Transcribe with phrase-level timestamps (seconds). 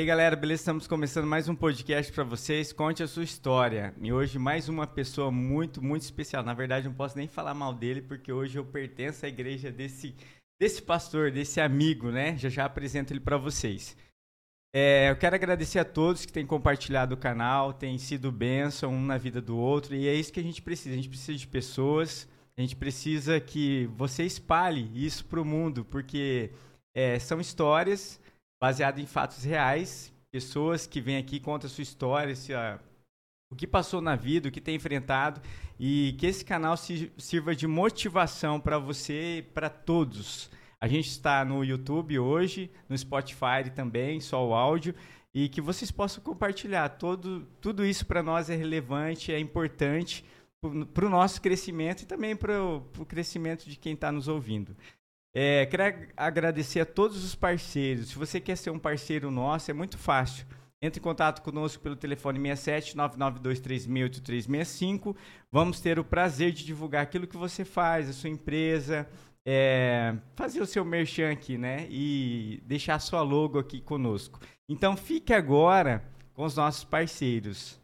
[0.00, 0.62] Aí, galera, beleza?
[0.62, 2.72] Estamos começando mais um podcast para vocês.
[2.72, 3.94] Conte a sua história.
[4.00, 6.42] E hoje mais uma pessoa muito, muito especial.
[6.42, 10.16] Na verdade, não posso nem falar mal dele, porque hoje eu pertenço à igreja desse,
[10.58, 12.34] desse pastor, desse amigo, né?
[12.38, 13.94] Já já apresento ele para vocês.
[14.74, 19.04] É, eu quero agradecer a todos que têm compartilhado o canal, têm sido bênção um
[19.04, 20.94] na vida do outro, e é isso que a gente precisa.
[20.94, 25.84] A gente precisa de pessoas, a gente precisa que você espalhe isso para o mundo,
[25.84, 26.52] porque
[26.94, 28.18] é, são histórias
[28.60, 32.78] baseado em fatos reais, pessoas que vêm aqui contam a sua história, se, a,
[33.50, 35.40] o que passou na vida, o que tem enfrentado
[35.78, 40.50] e que esse canal se, sirva de motivação para você e para todos.
[40.80, 44.94] A gente está no YouTube hoje, no Spotify também, só o áudio,
[45.34, 46.88] e que vocês possam compartilhar.
[46.90, 50.24] Todo, tudo isso para nós é relevante, é importante
[50.92, 54.76] para o nosso crescimento e também para o crescimento de quem está nos ouvindo.
[55.34, 58.08] É, quero agradecer a todos os parceiros.
[58.08, 60.44] Se você quer ser um parceiro nosso, é muito fácil.
[60.82, 65.14] Entre em contato conosco pelo telefone 67 992368365.
[65.52, 69.06] Vamos ter o prazer de divulgar aquilo que você faz, a sua empresa,
[69.46, 71.86] é, fazer o seu merchan aqui, né?
[71.90, 74.40] E deixar a sua logo aqui conosco.
[74.68, 77.78] Então fique agora com os nossos parceiros.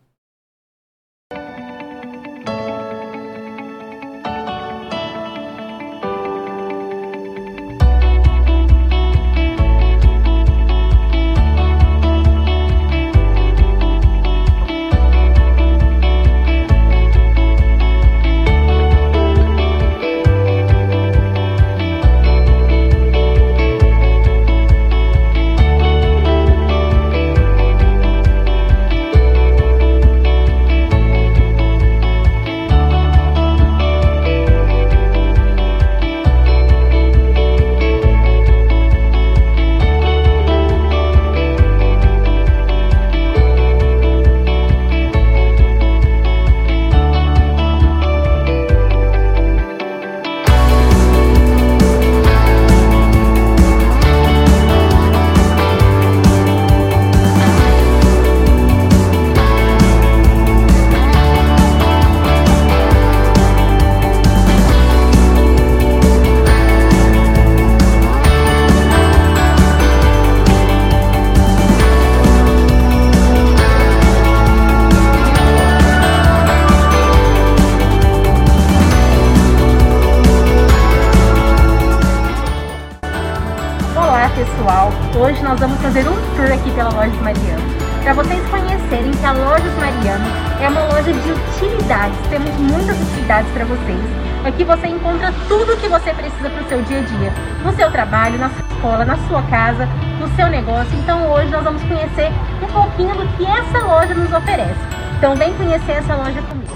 [105.18, 106.75] Então vem conhecer essa loja comigo.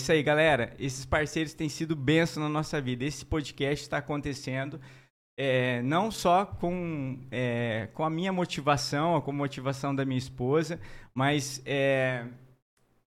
[0.00, 0.74] Isso aí, galera.
[0.78, 3.04] Esses parceiros têm sido benção na nossa vida.
[3.04, 4.80] Esse podcast está acontecendo
[5.38, 10.80] é, não só com, é, com a minha motivação, com a motivação da minha esposa,
[11.14, 12.26] mas é,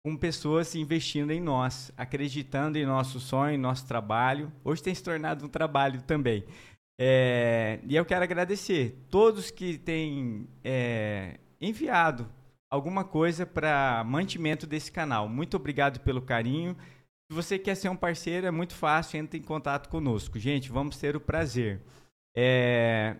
[0.04, 4.52] com pessoas investindo em nós, acreditando em nosso sonho, em nosso trabalho.
[4.64, 6.44] Hoje tem se tornado um trabalho também.
[7.00, 12.28] É, e eu quero agradecer todos que têm é, enviado
[12.72, 15.28] alguma coisa para mantimento desse canal.
[15.28, 16.74] Muito obrigado pelo carinho.
[17.30, 20.38] Se você quer ser um parceiro, é muito fácil, entre em contato conosco.
[20.38, 21.82] Gente, vamos ter o prazer.
[22.34, 23.16] É...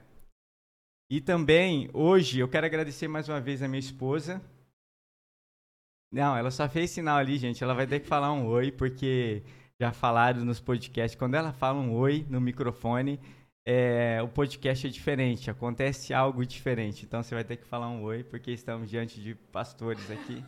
[1.10, 4.40] E também, hoje, eu quero agradecer mais uma vez a minha esposa.
[6.10, 7.62] Não, ela só fez sinal ali, gente.
[7.62, 9.42] Ela vai ter que falar um oi, porque
[9.78, 11.18] já falaram nos podcasts.
[11.18, 13.20] Quando ela fala um oi no microfone,
[13.66, 17.04] é, o podcast é diferente, acontece algo diferente.
[17.04, 20.44] Então você vai ter que falar um oi, porque estamos diante de pastores aqui.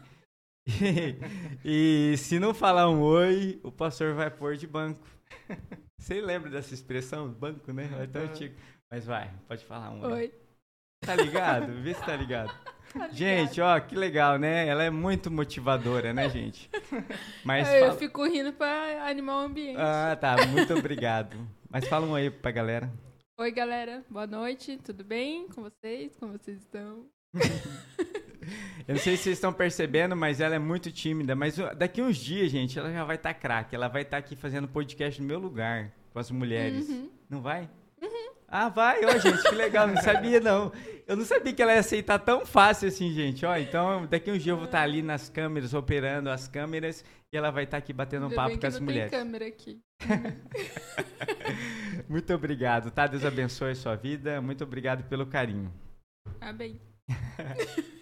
[1.65, 5.07] e, e se não falar um oi, o pastor vai pôr de banco.
[6.01, 7.29] Você lembra dessa expressão?
[7.29, 7.89] Banco, né?
[8.01, 8.55] É tão antigo.
[8.91, 10.05] Mas vai, pode falar um.
[10.13, 10.33] Oi.
[11.01, 11.73] Tá ligado?
[11.83, 12.53] Vê se tá ligado.
[12.95, 14.69] Tá Gente, ó, que legal, né?
[14.69, 16.71] Ela é muito motivadora, né, gente?
[17.45, 19.81] Mas eu fala- fico rindo pra animar o ambiente.
[19.81, 20.37] Ah, tá.
[20.47, 21.37] Muito obrigado.
[21.69, 22.89] Mas fala um aí pra galera.
[23.37, 24.05] Oi, galera.
[24.09, 24.79] Boa noite.
[24.85, 26.17] Tudo bem com vocês?
[26.21, 27.05] Como vocês estão?
[28.87, 31.35] Eu não sei se vocês estão percebendo, mas ela é muito tímida.
[31.35, 33.75] Mas daqui uns dias, gente, ela já vai estar craque.
[33.75, 36.89] Ela vai estar aqui fazendo podcast no meu lugar, com as mulheres.
[36.89, 37.11] Uhum.
[37.29, 37.69] Não vai?
[38.49, 40.73] Ah, vai, ó, gente, que legal, não sabia não.
[41.07, 43.45] Eu não sabia que ela ia aceitar tão fácil assim, gente.
[43.45, 47.37] Ó, então daqui uns dias eu vou estar ali nas câmeras, operando as câmeras, e
[47.37, 49.11] ela vai estar aqui batendo um papo bem com as não mulheres.
[49.11, 49.81] tem câmera aqui.
[52.09, 53.07] Muito obrigado, tá?
[53.07, 54.41] Deus abençoe a sua vida.
[54.41, 55.73] Muito obrigado pelo carinho.
[56.57, 56.81] Bem.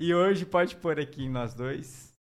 [0.00, 2.14] E hoje pode pôr aqui nós dois.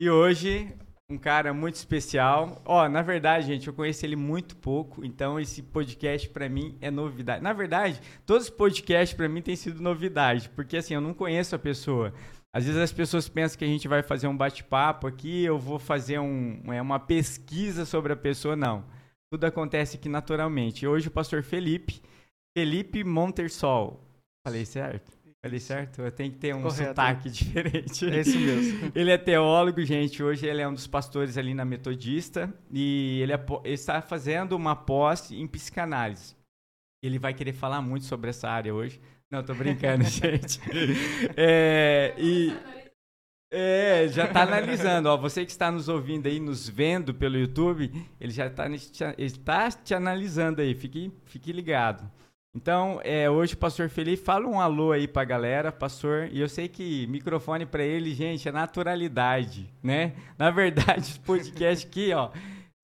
[0.00, 0.76] E hoje,
[1.10, 2.60] um cara muito especial.
[2.66, 6.90] Ó, na verdade, gente, eu conheço ele muito pouco, então esse podcast pra mim é
[6.90, 7.42] novidade.
[7.42, 11.54] Na verdade, todos os podcasts pra mim têm sido novidade, porque assim, eu não conheço
[11.54, 12.12] a pessoa.
[12.54, 15.78] Às vezes as pessoas pensam que a gente vai fazer um bate-papo aqui, eu vou
[15.78, 18.84] fazer um, é, uma pesquisa sobre a pessoa, não.
[19.32, 20.86] Tudo acontece aqui naturalmente.
[20.86, 22.02] Hoje o pastor Felipe,
[22.56, 24.02] Felipe Montersol.
[24.46, 25.17] Falei certo?
[25.44, 26.02] Falei certo?
[26.02, 26.88] Eu tenho que ter um Correto.
[26.88, 28.06] sotaque diferente.
[28.06, 28.90] É esse mesmo.
[28.94, 30.22] Ele é teólogo, gente.
[30.22, 34.56] Hoje ele é um dos pastores ali na Metodista e ele, é ele está fazendo
[34.56, 36.36] uma pós em psicanálise.
[37.00, 39.00] Ele vai querer falar muito sobre essa área hoje.
[39.30, 40.60] Não, tô brincando, gente.
[41.36, 42.52] É, e
[43.52, 45.08] é, já está analisando.
[45.08, 48.66] Ó, você que está nos ouvindo aí, nos vendo pelo YouTube, ele já está
[49.16, 50.74] está te analisando aí.
[50.74, 52.10] Fique, fique ligado.
[52.54, 56.28] Então, é, hoje o pastor Felipe fala um alô aí pra galera, pastor.
[56.32, 60.14] E eu sei que microfone pra ele, gente, é naturalidade, né?
[60.36, 62.30] Na verdade, esse podcast aqui, ó,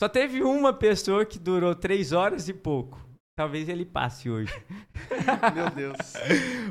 [0.00, 3.02] só teve uma pessoa que durou três horas e pouco.
[3.36, 4.52] Talvez ele passe hoje.
[5.54, 5.96] Meu Deus.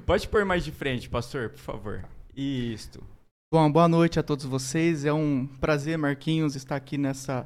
[0.05, 2.05] Pode pôr mais de frente, pastor, por favor.
[2.35, 3.03] Isto.
[3.51, 5.03] Bom, boa noite a todos vocês.
[5.03, 7.45] É um prazer, Marquinhos, estar aqui nessa,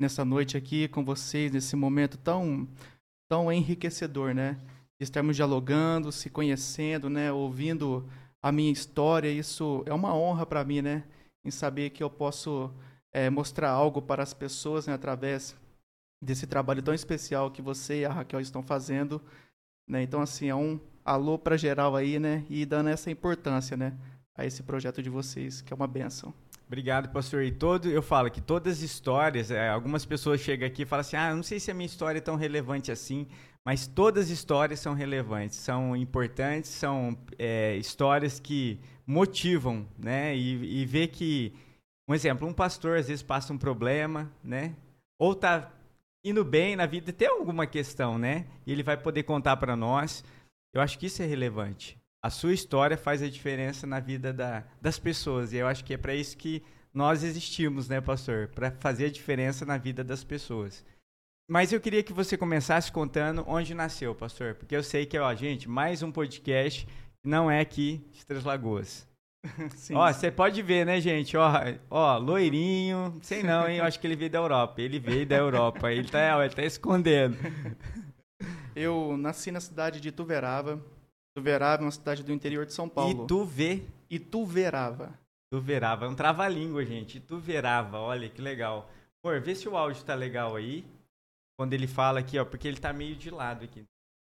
[0.00, 2.66] nessa noite aqui com vocês, nesse momento tão,
[3.28, 4.56] tão enriquecedor, né?
[4.98, 7.30] De estarmos dialogando, se conhecendo, né?
[7.32, 8.08] Ouvindo
[8.42, 9.30] a minha história.
[9.30, 11.04] Isso é uma honra para mim, né?
[11.44, 12.72] Em saber que eu posso
[13.12, 14.94] eh, mostrar algo para as pessoas, né?
[14.94, 15.56] Através
[16.22, 19.22] desse trabalho tão especial que você e a Raquel estão fazendo,
[19.88, 20.02] né?
[20.02, 22.44] Então, assim, é um alô para geral aí, né?
[22.48, 23.96] E dando essa importância, né?
[24.36, 26.32] a esse projeto de vocês, que é uma benção.
[26.66, 27.44] Obrigado, pastor.
[27.44, 31.00] E todo, eu falo que todas as histórias, é, algumas pessoas chegam aqui e falam
[31.02, 33.28] assim: ah, não sei se a minha história é tão relevante assim,
[33.64, 40.36] mas todas as histórias são relevantes, são importantes, são é, histórias que motivam, né?
[40.36, 41.54] E, e ver que,
[42.08, 44.74] um exemplo, um pastor às vezes passa um problema, né?
[45.20, 45.72] Ou tá
[46.24, 48.44] indo bem na vida, tem alguma questão, né?
[48.66, 50.24] E ele vai poder contar para nós.
[50.74, 54.64] Eu acho que isso é relevante a sua história faz a diferença na vida da,
[54.82, 55.52] das pessoas.
[55.52, 56.60] E eu acho que é para isso que
[56.92, 58.48] nós existimos, né, pastor?
[58.48, 60.84] Para fazer a diferença na vida das pessoas.
[61.48, 64.56] Mas eu queria que você começasse contando onde nasceu, pastor.
[64.56, 68.42] Porque eu sei que, ó, gente, mais um podcast que não é aqui de Três
[68.42, 69.08] Lagoas.
[69.76, 69.94] Sim.
[69.94, 71.36] Ó, você pode ver, né, gente?
[71.36, 71.48] Ó,
[71.88, 73.78] ó, loirinho, sei não, hein?
[73.78, 74.82] Eu acho que ele veio da Europa.
[74.82, 75.92] Ele veio da Europa.
[75.92, 77.36] Ele tá, ó, ele tá escondendo.
[78.74, 80.84] Eu nasci na cidade de Ituverava.
[81.36, 83.24] Ituverava é uma cidade do interior de São Paulo.
[83.24, 85.12] E tu vê Ituverava.
[85.52, 87.18] Ituverava, é um trava-língua, gente.
[87.18, 88.90] Ituverava, olha que legal.
[89.22, 90.84] Pô, vê se o áudio tá legal aí.
[91.58, 93.84] Quando ele fala aqui, ó, porque ele tá meio de lado aqui.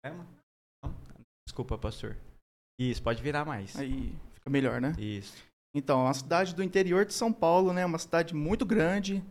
[0.05, 0.29] É, mano?
[1.47, 2.17] Desculpa, pastor.
[2.81, 3.77] Isso, pode virar mais.
[3.77, 4.95] Aí fica melhor, né?
[4.99, 5.45] Isso.
[5.75, 7.85] Então, é uma cidade do interior de São Paulo, né?
[7.85, 9.23] Uma cidade muito grande.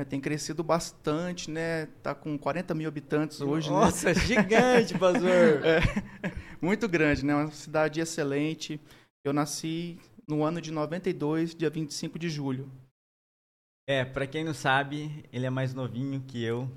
[0.00, 0.04] Né?
[0.04, 1.86] Tem crescido bastante, né?
[2.02, 3.76] Tá com 40 mil habitantes hoje, né?
[3.76, 5.20] Nossa, gigante, pastor.
[5.62, 5.80] É,
[6.60, 7.34] muito grande, né?
[7.34, 8.80] Uma cidade excelente.
[9.24, 12.70] Eu nasci no ano de 92, dia 25 de julho.
[13.86, 16.70] É, pra quem não sabe, ele é mais novinho que eu.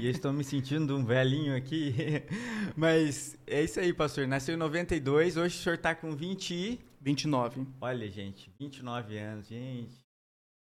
[0.00, 1.94] e eu estou me sentindo um velhinho aqui.
[2.76, 4.26] Mas é isso aí, pastor.
[4.26, 6.80] Nasceu em 92, hoje o senhor tá com 20 e...
[7.00, 7.66] 29.
[7.80, 10.07] Olha, gente, 29 anos, gente.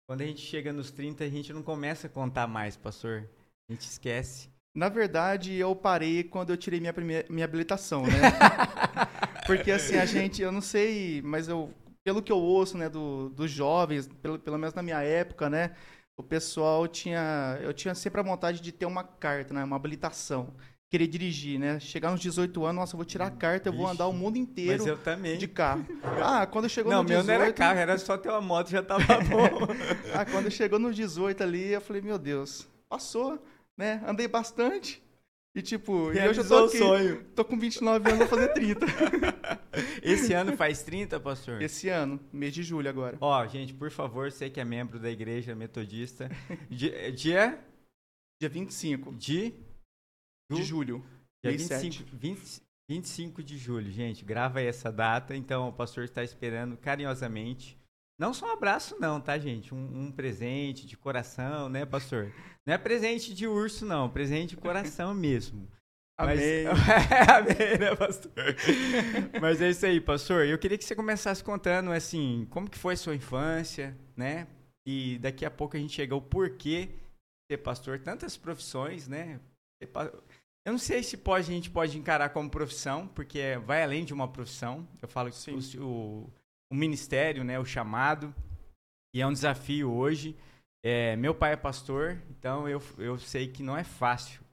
[0.08, 3.28] Quando a gente chega nos 30, a gente não começa a contar mais, pastor.
[3.68, 4.50] A gente esquece.
[4.76, 8.14] Na verdade, eu parei quando eu tirei minha, primeira, minha habilitação, né?
[9.48, 13.30] Porque assim, a gente, eu não sei, mas eu, pelo que eu ouço, né, do,
[13.30, 15.76] dos jovens, pelo, pelo menos na minha época, né,
[16.18, 20.54] o pessoal tinha, eu tinha sempre a vontade de ter uma carta, né, uma habilitação,
[20.90, 23.88] querer dirigir, né, chegar nos 18 anos, nossa, eu vou tirar a carta, eu vou
[23.88, 25.38] andar o mundo inteiro Mas eu também.
[25.38, 25.86] de carro.
[26.24, 28.70] Ah, quando chegou Não, no meu 18, não era carro, era só ter uma moto
[28.70, 29.68] já tava bom.
[30.14, 33.44] ah, quando chegou nos 18 ali, eu falei, meu Deus, passou,
[33.78, 34.02] né?
[34.08, 35.04] Andei bastante.
[35.54, 37.24] E tipo, e hoje eu tô aqui, sonho.
[37.34, 38.86] tô com 29 anos, vou fazer 30.
[40.04, 41.62] Esse ano faz 30, pastor?
[41.62, 43.18] Esse ano, mês de julho agora.
[43.22, 46.30] Ó, gente, por favor, você que é membro da igreja metodista,
[46.70, 47.60] dia, dia
[48.38, 49.54] Dia 25 de,
[50.52, 51.04] de julho.
[51.44, 56.04] dia mês 25, 20 25 de julho, gente, grava aí essa data, então o pastor
[56.04, 57.80] está esperando carinhosamente.
[58.20, 59.74] Não só um abraço não, tá, gente?
[59.74, 62.32] Um, um presente de coração, né, pastor?
[62.66, 65.68] Não é presente de urso, não, presente de coração mesmo.
[66.18, 66.66] Mas- Amém.
[67.36, 68.32] Amém, né, pastor?
[69.42, 70.46] Mas é isso aí, pastor.
[70.46, 74.48] Eu queria que você começasse contando, assim, como que foi sua infância, né?
[74.88, 76.90] E daqui a pouco a gente chega ao porquê
[77.52, 79.42] ser pastor, tantas profissões, né?
[80.66, 84.16] Eu não sei se pode, a gente pode encarar como profissão, porque vai além de
[84.16, 84.88] uma profissão.
[85.00, 86.34] Eu falo que o, o,
[86.72, 88.34] o ministério, né, o chamado,
[89.14, 90.36] e é um desafio hoje.
[90.84, 94.44] É, meu pai é pastor, então eu, eu sei que não é fácil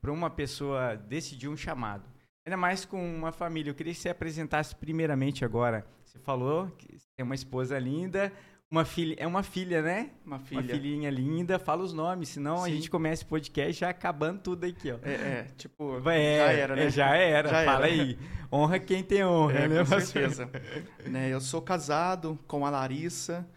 [0.00, 2.04] para uma pessoa decidir um chamado.
[2.44, 3.70] Ainda mais com uma família.
[3.70, 5.86] Eu queria que você apresentasse primeiramente agora.
[6.04, 8.32] Você falou que tem uma esposa linda,
[8.70, 10.10] uma filha, é uma filha, né?
[10.26, 10.60] Uma filha.
[10.60, 11.58] Uma filhinha linda.
[11.58, 12.74] Fala os nomes, senão a Sim.
[12.76, 14.98] gente começa o podcast já acabando tudo aqui, ó.
[15.02, 16.84] É, é, tipo, É, já era, né?
[16.84, 17.48] é, já era.
[17.48, 18.02] Já Fala era.
[18.02, 18.18] aí.
[18.52, 20.50] Honra quem tem honra, É, né, com certeza.
[21.06, 23.48] Né, eu sou casado com a Larissa.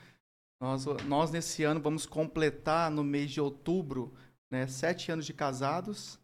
[0.61, 4.13] Nós, nós, nesse ano, vamos completar no mês de outubro
[4.51, 6.19] né, sete anos de casados,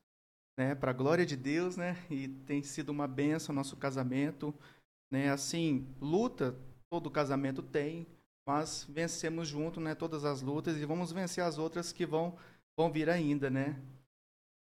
[0.57, 1.97] né, para a glória de Deus, né?
[2.09, 4.53] E tem sido uma benção o nosso casamento.
[5.11, 6.55] Né, assim, luta,
[6.89, 8.05] todo casamento tem,
[8.47, 12.37] mas vencemos junto né, todas as lutas e vamos vencer as outras que vão,
[12.79, 13.75] vão vir ainda, né?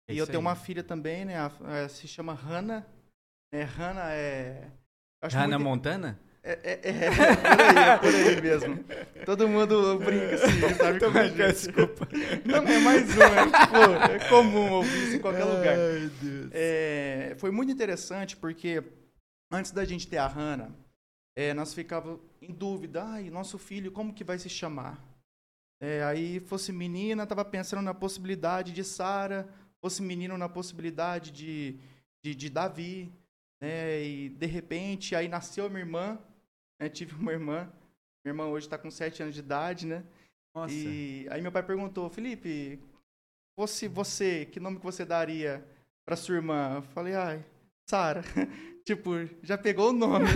[0.10, 0.44] É e eu tenho aí.
[0.46, 1.38] uma filha também, né?
[1.38, 2.84] a- é, se chama Hannah.
[3.54, 4.72] É, Hannah é.
[5.24, 6.20] Hannah muito- Montana?
[6.44, 8.86] é, é, é, por aí, é por aí mesmo.
[9.25, 11.00] Todo mundo brinca assim, sabe?
[11.00, 12.08] Tô a brincando, desculpa.
[12.46, 15.75] Não, é mais um, é, tipo, é comum ouvir isso em qualquer lugar.
[15.77, 16.50] Ai, Deus.
[16.54, 18.84] É, foi muito interessante porque
[19.51, 20.72] antes da gente ter a Hannah,
[21.36, 22.20] é, nós ficávamos
[22.52, 25.04] em dúvida, ai, nosso filho, como que vai se chamar?
[25.80, 29.48] É, aí fosse menina, tava pensando na possibilidade de Sara,
[29.82, 31.78] fosse menino na possibilidade de,
[32.24, 33.12] de, de Davi,
[33.62, 34.04] né?
[34.04, 36.18] E de repente aí nasceu minha irmã,
[36.80, 36.90] né?
[36.90, 37.72] Tive uma irmã,
[38.24, 40.04] minha irmã hoje está com sete anos de idade, né?
[40.54, 40.74] Nossa.
[40.74, 42.80] E aí meu pai perguntou, Felipe,
[43.60, 45.66] fosse você, que nome que você daria
[46.06, 46.75] pra sua irmã?
[46.75, 47.46] Eu falei, ai,
[47.90, 48.24] Sara.
[48.86, 49.12] tipo,
[49.42, 50.27] já pegou o nome.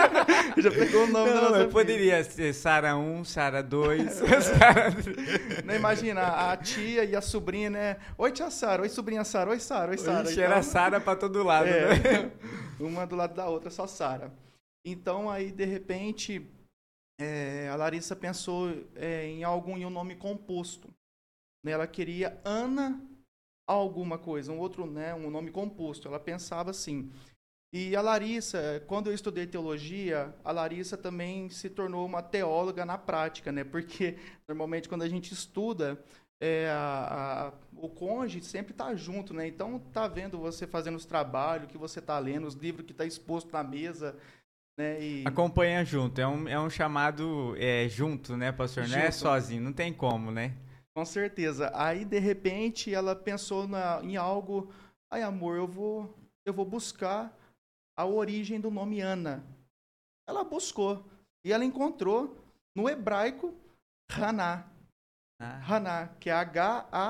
[0.58, 1.68] já pegou o nome da Não, nossa eu filha.
[1.72, 4.90] poderia ser Sara 1, Sara 2, Sara...
[5.64, 7.96] Né, imagina, a tia e a sobrinha, né?
[8.16, 8.82] Oi, tia Sara.
[8.82, 9.50] Oi, sobrinha Sara.
[9.50, 9.90] Oi, Sara.
[9.90, 10.28] Oi, Sara.
[10.28, 12.32] Ixi, era Então- Sara pra todo lado, né?
[12.80, 14.32] É, uma do lado da outra, só Sara.
[14.86, 16.46] Então, aí, de repente,
[17.20, 20.88] é, a Larissa pensou é, em algum em um nome composto.
[21.62, 21.72] Né?
[21.72, 22.98] Ela queria Ana
[23.68, 26.08] alguma coisa, um outro, né, um nome composto.
[26.08, 27.10] Ela pensava assim.
[27.72, 32.96] E a Larissa, quando eu estudei teologia, a Larissa também se tornou uma teóloga na
[32.96, 33.62] prática, né?
[33.62, 34.16] Porque
[34.48, 36.02] normalmente quando a gente estuda,
[36.40, 39.46] é, a- a- o cônjuge sempre está junto, né?
[39.46, 43.04] Então tá vendo você fazendo os trabalhos que você está lendo, os livros que está
[43.04, 44.16] exposto na mesa,
[44.78, 44.98] né?
[45.02, 48.88] E Acompanha junto, é um, é um chamado é, junto, né, pastor?
[48.88, 49.14] Não é Junto.
[49.16, 50.54] sozinho, não tem como, né?
[50.96, 51.70] com certeza.
[51.74, 54.72] Aí de repente ela pensou na- em algo,
[55.12, 56.12] ai amor, eu vou
[56.44, 57.36] eu vou buscar
[57.98, 59.44] a origem do nome Ana.
[60.24, 61.04] Ela buscou
[61.44, 62.38] e ela encontrou
[62.72, 63.52] no hebraico
[64.08, 64.70] Haná.
[65.40, 67.02] Ah, Haná, que é H-A-N-N-A-H.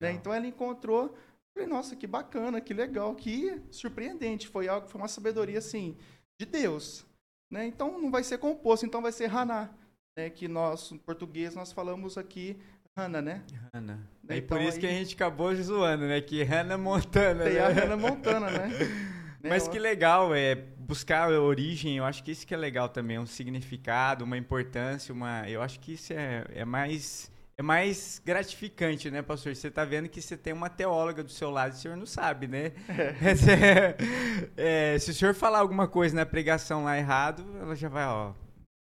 [0.00, 0.12] Né?
[0.12, 1.12] Então ela encontrou,
[1.52, 4.46] falei, nossa, que bacana, que legal, que surpreendente.
[4.46, 5.98] Foi algo, foi uma sabedoria assim
[6.38, 7.04] de Deus.
[7.50, 7.66] Né?
[7.66, 9.74] Então não vai ser composto, então vai ser Haná.
[10.16, 10.30] Né?
[10.30, 12.56] Que nós, em português, nós falamos aqui
[12.96, 13.42] Hannah, né?
[13.74, 13.96] Hannah.
[14.22, 16.20] Né, E então por isso que a aí- gente acabou zoando, né?
[16.20, 17.60] Que Hannah Montana, Tem né?
[17.60, 18.68] a Hannah Montana, né?
[19.42, 22.88] Né, Mas que legal, é buscar a origem, eu acho que isso que é legal
[22.88, 28.22] também, um significado, uma importância, uma, eu acho que isso é, é mais é mais
[28.24, 29.56] gratificante, né, pastor?
[29.56, 32.06] Você tá vendo que você tem uma teóloga do seu lado e o senhor não
[32.06, 32.70] sabe, né?
[34.56, 38.32] É, se o senhor falar alguma coisa na pregação lá errado, ela já vai, ó,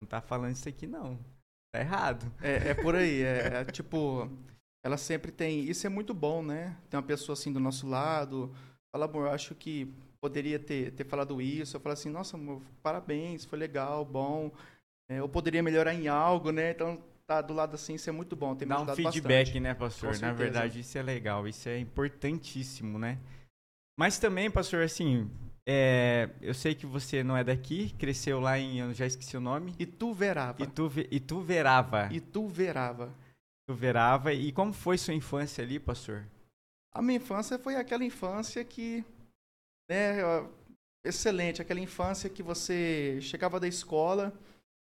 [0.02, 1.16] não tá falando isso aqui não.
[1.72, 2.32] Tá errado.
[2.40, 4.30] É, é por aí, é, é tipo,
[4.84, 6.76] ela sempre tem, isso é muito bom, né?
[6.88, 8.54] Tem uma pessoa assim do nosso lado,
[8.90, 12.62] fala, amor, eu acho que poderia ter, ter falado isso, eu falo assim, nossa, amor,
[12.82, 14.50] parabéns, foi legal, bom,
[15.10, 16.70] é, eu poderia melhorar em algo, né?
[16.70, 19.60] Então, tá do lado assim, isso é muito bom, tem Dá um feedback, bastante.
[19.60, 20.18] né, pastor?
[20.20, 23.18] Na verdade, isso é legal, isso é importantíssimo, né?
[23.98, 25.30] Mas também, pastor, assim,
[25.70, 29.40] é, eu sei que você não é daqui, cresceu lá em, eu já esqueci o
[29.40, 32.08] nome, E tu verava, Ituve, Ituverava.
[32.10, 33.14] e tu verava.
[33.68, 34.32] Ituverava.
[34.32, 36.24] E como foi sua infância ali, pastor?
[36.90, 39.04] A minha infância foi aquela infância que,
[39.90, 40.14] né,
[41.04, 44.32] excelente, aquela infância que você chegava da escola,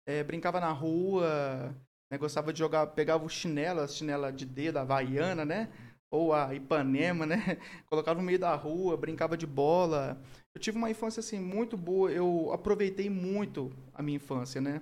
[0.05, 1.73] eh, brincava na rua,
[2.11, 5.69] né, gostava de jogar, pegava o chinelo, a chinela de dedo, a havaiana, né?
[6.11, 7.57] Ou a Ipanema, né?
[7.89, 10.21] Colocava no meio da rua, brincava de bola.
[10.55, 14.81] Eu tive uma infância assim muito boa, eu aproveitei muito a minha infância, né?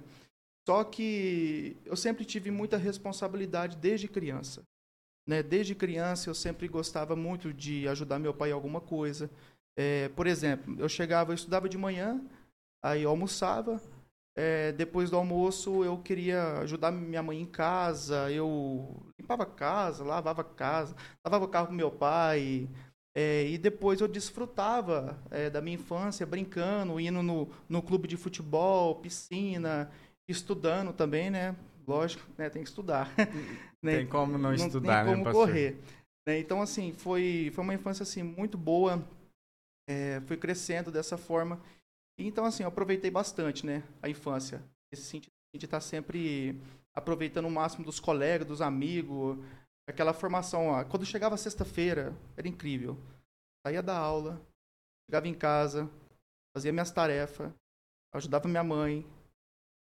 [0.67, 4.63] Só que eu sempre tive muita responsabilidade desde criança.
[5.27, 5.41] Né?
[5.41, 9.29] Desde criança eu sempre gostava muito de ajudar meu pai em alguma coisa.
[9.75, 12.21] É, por exemplo, eu chegava, eu estudava de manhã,
[12.83, 13.81] aí eu almoçava,
[14.35, 20.03] é, depois do almoço eu queria ajudar minha mãe em casa, eu limpava a casa,
[20.03, 22.69] lavava a casa, lavava o carro com meu pai,
[23.13, 28.15] é, e depois eu desfrutava é, da minha infância brincando, indo no, no clube de
[28.15, 29.91] futebol, piscina,
[30.27, 31.55] estudando também, né?
[31.85, 32.49] Lógico, né?
[32.49, 33.09] Tem que estudar.
[33.83, 33.97] né?
[33.97, 35.47] Tem como não não estudar, tem né, como pastor?
[35.47, 35.77] correr.
[36.25, 36.39] né?
[36.39, 39.03] Então, assim, foi, foi uma infância assim, muito boa.
[39.89, 41.59] É, fui crescendo dessa forma.
[42.17, 44.63] Então, assim, eu aproveitei bastante né, a infância.
[44.93, 46.61] Esse sentido de estar sempre
[46.93, 49.37] aproveitando o máximo dos colegas, dos amigos.
[49.87, 50.67] Aquela formação.
[50.67, 50.83] Ó.
[50.85, 52.97] Quando chegava sexta-feira, era incrível.
[53.65, 54.41] Saía da aula,
[55.07, 55.89] chegava em casa,
[56.55, 57.51] fazia minhas tarefas,
[58.13, 59.05] ajudava minha mãe.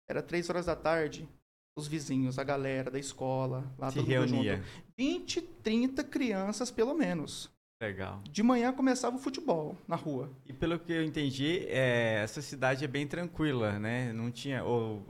[0.08, 1.28] Era três horas da tarde,
[1.76, 4.56] os vizinhos, a galera da escola, lá Se todo mundo reunia.
[4.56, 4.84] junto.
[4.98, 7.50] 20, 30 crianças, pelo menos.
[7.80, 8.20] Legal.
[8.28, 10.30] De manhã começava o futebol na rua.
[10.44, 14.12] E pelo que eu entendi, é, essa cidade é bem tranquila, né?
[14.12, 14.62] Não tinha.
[14.64, 15.02] Ou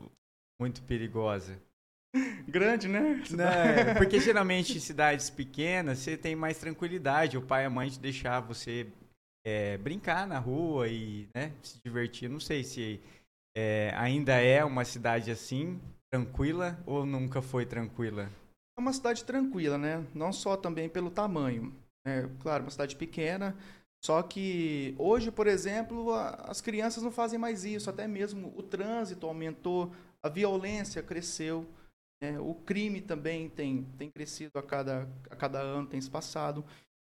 [0.60, 1.60] muito perigosa.
[2.48, 3.22] Grande, né?
[3.30, 7.38] Não, é, porque geralmente em cidades pequenas você tem mais tranquilidade.
[7.38, 8.86] O pai e a mãe te deixar você
[9.44, 12.28] é, brincar na rua e né, se divertir.
[12.28, 13.00] Não sei se
[13.56, 15.80] é, ainda é uma cidade assim,
[16.12, 18.28] tranquila, ou nunca foi tranquila.
[18.76, 20.04] É uma cidade tranquila, né?
[20.14, 21.74] Não só também pelo tamanho.
[22.06, 23.56] É, claro, uma cidade pequena.
[24.02, 27.90] Só que hoje, por exemplo, as crianças não fazem mais isso.
[27.90, 29.92] Até mesmo o trânsito aumentou,
[30.22, 31.66] a violência cresceu,
[32.20, 32.38] né?
[32.38, 36.64] o crime também tem, tem crescido a cada, a cada ano, tem se passado.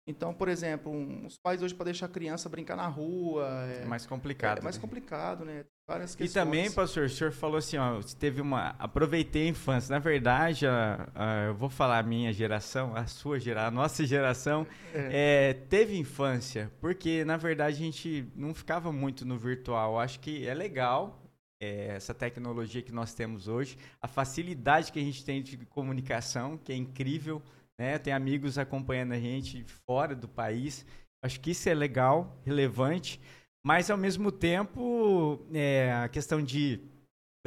[0.06, 3.82] Então, por exemplo, um- os pais hoje para deixar a criança brincar na rua É
[3.82, 4.58] é, mais complicado.
[4.58, 4.80] é mais né?
[4.80, 5.64] complicado, né?
[5.88, 6.32] Várias E questões.
[6.44, 8.70] também, pastor, o senhor falou assim, ó, teve uma...
[8.78, 9.92] Aproveitei a infância.
[9.92, 14.04] Na verdade, a- a- eu vou falar a minha geração, a sua geração, a nossa
[14.04, 16.70] geração, é, teve infância.
[16.80, 19.98] Porque, na verdade, a gente não ficava muito no virtual.
[20.00, 21.20] Acho que é legal
[21.60, 23.76] é, essa tecnologia que nós temos hoje.
[24.00, 27.42] A facilidade que a gente tem de comunicação, que é incrível.
[27.78, 27.98] Né?
[27.98, 30.86] Tem amigos acompanhando a gente fora do país.
[31.22, 33.20] Acho que isso é legal, relevante.
[33.64, 36.80] Mas, ao mesmo tempo, é, a questão de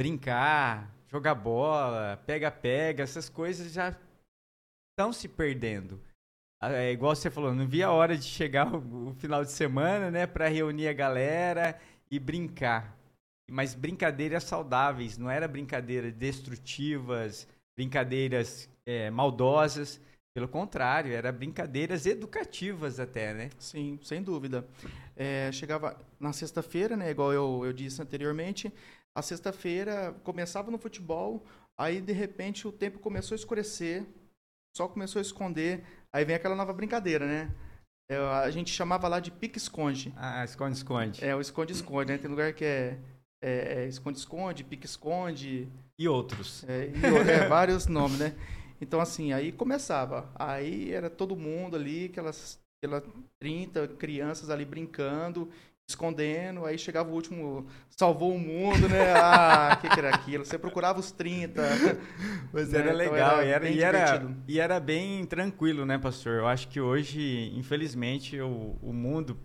[0.00, 3.96] brincar, jogar bola, pega-pega, essas coisas já
[4.92, 6.00] estão se perdendo.
[6.62, 9.50] Ah, É igual você falou, não via a hora de chegar o, o final de
[9.50, 12.93] semana, né, para reunir a galera e brincar.
[13.50, 20.00] Mas brincadeiras saudáveis, não era brincadeiras destrutivas, brincadeiras é, maldosas.
[20.36, 23.50] Pelo contrário, era brincadeiras educativas até, né?
[23.58, 24.66] Sim, sem dúvida.
[25.14, 28.72] É, chegava na sexta-feira, né, igual eu, eu disse anteriormente,
[29.16, 31.46] a sexta-feira começava no futebol,
[31.78, 34.04] aí de repente o tempo começou a escurecer,
[34.76, 37.54] sol começou a esconder, aí vem aquela nova brincadeira, né?
[38.10, 40.12] É, a gente chamava lá de pique-esconde.
[40.16, 41.24] Ah, esconde-esconde.
[41.24, 42.18] É, o esconde-esconde, né?
[42.18, 42.98] Tem lugar que é
[43.42, 45.68] é, é esconde-esconde, pique-esconde,
[45.98, 46.64] E outros.
[46.68, 48.34] é, e é, vários nomes, né?
[48.80, 50.30] Então, assim, aí começava.
[50.34, 53.02] Aí era todo mundo ali, aquelas, aquelas
[53.40, 55.48] 30 crianças ali brincando,
[55.88, 56.64] escondendo.
[56.66, 59.12] Aí chegava o último, salvou o mundo, né?
[59.16, 60.44] Ah, o que, que era aquilo?
[60.44, 61.62] Você procurava os 30.
[62.52, 62.78] Mas né?
[62.80, 64.36] era Então legal e, era, e, era, divertido.
[64.48, 66.34] e era bem tranquilo, né, pastor?
[66.40, 69.38] Eu acho que hoje, infelizmente, o, o mundo,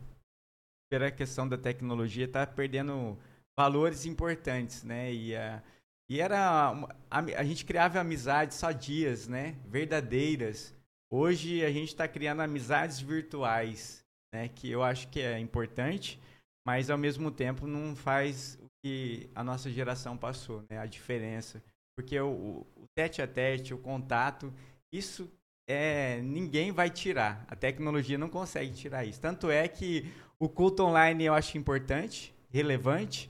[0.92, 3.18] pela questão da tecnologia, está perdendo
[3.60, 5.14] valores importantes, né?
[5.14, 5.62] E, a,
[6.10, 6.88] e era.
[7.12, 9.58] A, a gente criava amizades sadias, né?
[9.68, 10.74] Verdadeiras.
[11.12, 14.02] Hoje a gente está criando amizades virtuais,
[14.34, 14.48] né?
[14.48, 16.18] Que eu acho que é importante,
[16.66, 20.78] mas ao mesmo tempo não faz o que a nossa geração passou, né?
[20.78, 21.62] A diferença.
[21.98, 24.54] Porque o, o o tete a tete, o contato,
[24.90, 25.30] isso
[25.68, 27.46] é ninguém vai tirar.
[27.50, 29.20] A tecnologia não consegue tirar isso.
[29.20, 33.30] Tanto é que o culto online eu acho importante, relevante,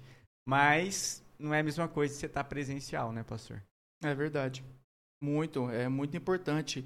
[0.50, 3.62] mas não é a mesma coisa que você estar presencial, né, pastor?
[4.04, 4.66] É verdade.
[5.22, 6.84] Muito, é muito importante.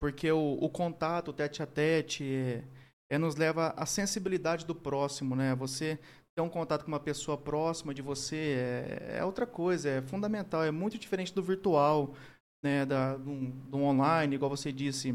[0.00, 2.64] Porque o, o contato, o tete a tete, é,
[3.12, 5.54] é nos leva à sensibilidade do próximo, né?
[5.54, 5.96] Você
[6.34, 10.64] ter um contato com uma pessoa próxima de você é, é outra coisa, é fundamental,
[10.64, 12.16] é muito diferente do virtual,
[12.64, 12.84] né?
[12.84, 15.12] Da, do, do online, igual você disse.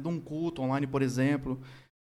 [0.00, 1.60] de um culto online, por exemplo,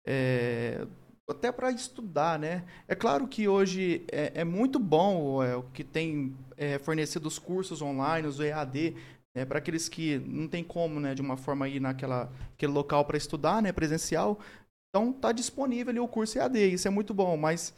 [0.05, 0.85] é,
[1.31, 2.63] até para estudar, né?
[2.87, 7.39] É claro que hoje é, é muito bom é, o que tem é, fornecido os
[7.39, 8.95] cursos online, os EAD,
[9.35, 13.05] é, para aqueles que não tem como, né, de uma forma ir naquela aquele local
[13.05, 14.39] para estudar, né, presencial.
[14.89, 17.73] Então tá disponível ali o curso EAD, isso é muito bom, mas,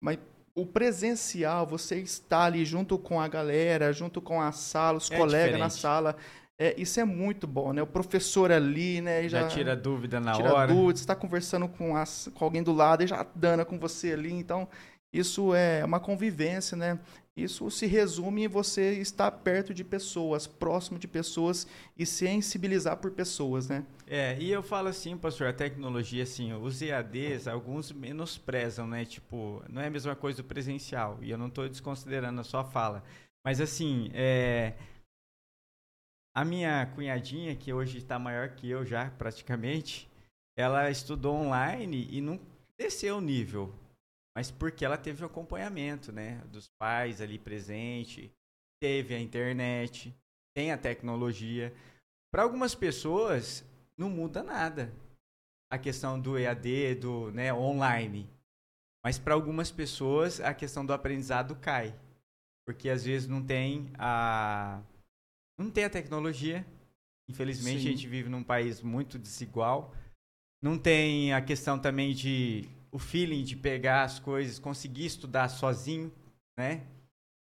[0.00, 0.18] mas
[0.54, 5.16] o presencial, você está ali junto com a galera, junto com a sala, os É
[5.16, 5.80] colegas na diferente.
[5.80, 6.16] sala,
[6.64, 7.82] é, isso é muito bom, né?
[7.82, 10.72] O professor ali, né, Já, tira dúvida na tira hora.
[10.72, 14.32] dúvidas, está conversando com, as, com alguém do lado e já dando com você ali.
[14.32, 14.66] Então,
[15.12, 16.98] isso é uma convivência, né?
[17.36, 21.66] Isso se resume em você estar perto de pessoas, próximo de pessoas
[21.98, 23.84] e sensibilizar por pessoas, né?
[24.06, 29.04] É, e eu falo assim, pastor, a tecnologia, assim, os EADs, alguns menosprezam, né?
[29.04, 31.18] Tipo, não é a mesma coisa do presencial.
[31.20, 33.04] E eu não estou desconsiderando a sua fala.
[33.44, 34.72] Mas, assim, é...
[36.34, 40.10] a minha cunhadinha, que hoje está maior que eu já, praticamente,
[40.58, 42.40] ela estudou online e não
[42.78, 43.72] desceu o nível.
[44.36, 46.42] Mas porque ela teve o acompanhamento, né?
[46.46, 48.32] Dos pais ali presente,
[48.82, 50.12] teve a internet,
[50.56, 51.72] tem a tecnologia.
[52.32, 53.64] Para algumas pessoas,
[53.96, 54.92] não muda nada
[55.70, 58.28] a questão do EAD, do né, online.
[59.04, 61.94] Mas para algumas pessoas a questão do aprendizado cai.
[62.66, 64.82] Porque às vezes não tem a
[65.58, 66.64] não tem a tecnologia.
[67.28, 67.88] Infelizmente Sim.
[67.88, 69.94] a gente vive num país muito desigual.
[70.62, 76.12] Não tem a questão também de o feeling de pegar as coisas, conseguir estudar sozinho,
[76.58, 76.86] né?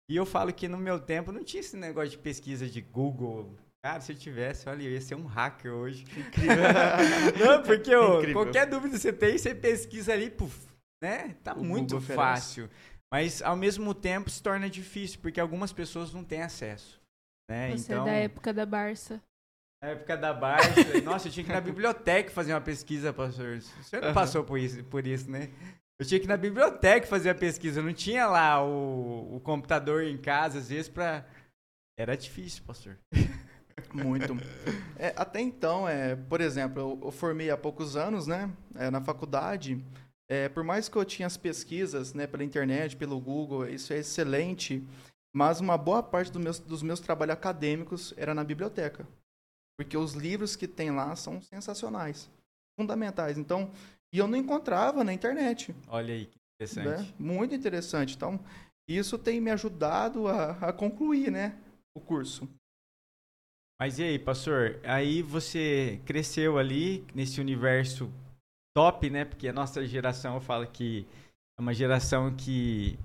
[0.08, 3.56] E eu falo que no meu tempo não tinha esse negócio de pesquisa de Google.
[3.82, 6.04] Cara, se eu tivesse, olha, eu ia ser um hacker hoje.
[7.38, 7.92] não, porque
[8.32, 10.68] qualquer dúvida que você tem, você pesquisa ali, puf,
[11.02, 11.36] né?
[11.42, 12.68] Tá O muito fácil.
[13.12, 16.99] Mas ao mesmo tempo se torna difícil, porque algumas pessoas não têm acesso.
[17.50, 17.76] Né?
[17.76, 19.20] Você então, é da época da Barça.
[19.82, 20.70] na época da Barça,
[21.02, 23.56] nossa, eu tinha que ir na biblioteca fazer uma pesquisa, pastor.
[23.56, 24.14] O senhor não Aham.
[24.14, 25.50] passou por isso, por isso, né?
[25.98, 27.80] Eu tinha que ir na biblioteca fazer a pesquisa.
[27.80, 31.26] Eu não tinha lá o, o computador em casa, às vezes, pra.
[31.98, 32.96] Era difícil, pastor.
[33.92, 34.32] Muito.
[34.96, 39.00] É, até então, é, por exemplo, eu, eu formei há poucos anos, né, é, na
[39.00, 39.84] faculdade.
[40.28, 43.98] É, por mais que eu tinha as pesquisas, né, pela internet, pelo Google, isso é
[43.98, 44.86] excelente.
[45.34, 49.06] Mas uma boa parte do meus, dos meus trabalhos acadêmicos era na biblioteca,
[49.78, 52.28] porque os livros que tem lá são sensacionais,
[52.78, 53.38] fundamentais.
[53.38, 53.70] Então,
[54.12, 55.74] e eu não encontrava na internet.
[55.86, 56.88] Olha aí, que interessante.
[56.88, 57.14] né?
[57.18, 58.16] Muito interessante.
[58.16, 58.40] Então,
[58.88, 61.56] isso tem me ajudado a, a concluir, né,
[61.96, 62.48] o curso.
[63.80, 64.78] Mas e aí, pastor?
[64.84, 68.12] Aí você cresceu ali nesse universo
[68.76, 69.24] top, né?
[69.24, 71.06] Porque a nossa geração, eu falo que
[71.58, 72.98] é uma geração que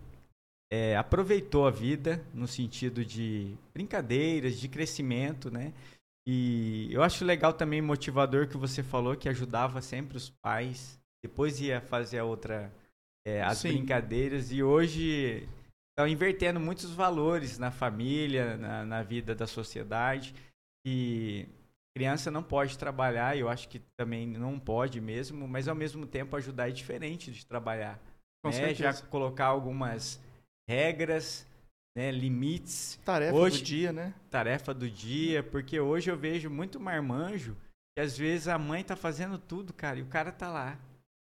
[0.75, 5.73] é, aproveitou a vida no sentido de brincadeiras, de crescimento, né?
[6.27, 11.61] E eu acho legal também motivador que você falou que ajudava sempre os pais, depois
[11.61, 12.71] ia fazer a outra
[13.25, 13.69] é, as Sim.
[13.69, 15.47] brincadeiras e hoje
[15.91, 20.35] estão invertendo muitos valores na família, na, na vida da sociedade.
[20.85, 21.47] E
[21.95, 26.35] criança não pode trabalhar, eu acho que também não pode mesmo, mas ao mesmo tempo
[26.35, 27.99] ajudar é diferente de trabalhar.
[28.43, 28.73] Com né?
[28.73, 30.19] Já colocar algumas
[30.69, 31.45] regras,
[31.97, 32.11] né?
[32.11, 34.13] limites, Tarefa Hoje- do dia, né?
[34.29, 37.55] tarefa do dia, porque hoje eu vejo muito marmanjo
[37.97, 40.77] que às vezes a mãe tá fazendo tudo, cara, e o cara tá lá.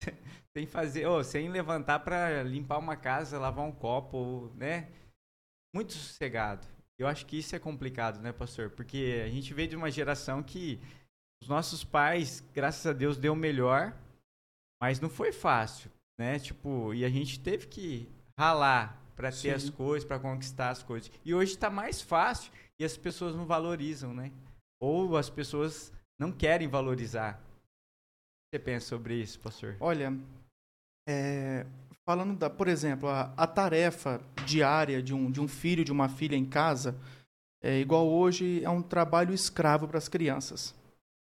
[0.56, 4.88] sem fazer, ô, sem levantar pra limpar uma casa, lavar um copo, né?
[5.74, 6.66] Muito sossegado.
[6.98, 8.70] Eu acho que isso é complicado, né, pastor?
[8.70, 10.78] Porque a gente veio de uma geração que
[11.42, 13.96] os nossos pais, graças a Deus, deu o melhor,
[14.82, 16.38] mas não foi fácil, né?
[16.38, 18.06] Tipo, e a gente teve que
[18.38, 21.10] ralar pra ter as coisas, pra conquistar as coisas.
[21.22, 24.32] E hoje tá mais fácil e as pessoas não valorizam, né?
[24.80, 27.34] Ou as pessoas não querem valorizar.
[27.34, 29.76] O que você pensa sobre isso, pastor?
[29.78, 30.18] Olha,
[31.06, 31.66] é,
[32.06, 36.08] falando da, por exemplo, a, a tarefa diária de um, de um filho, de uma
[36.08, 36.96] filha em casa,
[37.62, 40.74] é igual hoje, é um trabalho escravo para as crianças.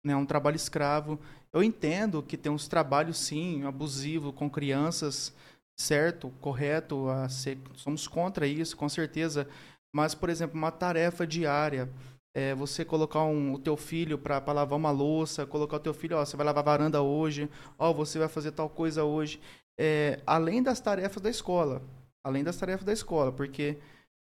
[0.05, 0.13] Né?
[0.13, 1.19] É um trabalho escravo.
[1.51, 5.33] Eu entendo que tem uns trabalhos, sim, abusivo com crianças,
[5.79, 9.47] certo, correto, ser, somos contra isso, com certeza.
[9.93, 11.89] Mas, por exemplo, uma tarefa diária,
[12.33, 16.17] é, você colocar um, o teu filho para lavar uma louça, colocar o teu filho,
[16.17, 19.41] ó, você vai lavar a varanda hoje, ó, você vai fazer tal coisa hoje.
[19.79, 21.81] É, além das tarefas da escola,
[22.23, 23.77] além das tarefas da escola, porque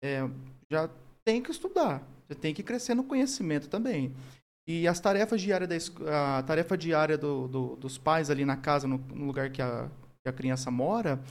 [0.03, 0.21] é,
[0.71, 0.89] já
[1.25, 4.13] tem que estudar, você tem que crescer no conhecimento também.
[4.67, 8.87] E as tarefas diárias da a tarefa diária do, do- dos pais ali na casa,
[8.87, 9.89] no, no lugar que a,
[10.27, 11.21] que a criança mora,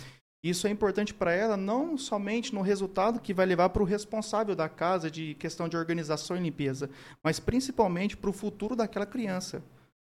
[0.42, 4.54] isso é importante para ela não somente no resultado que vai levar para o responsável
[4.54, 6.88] da casa de questão de organização e limpeza,
[7.22, 9.62] mas principalmente para o futuro daquela criança.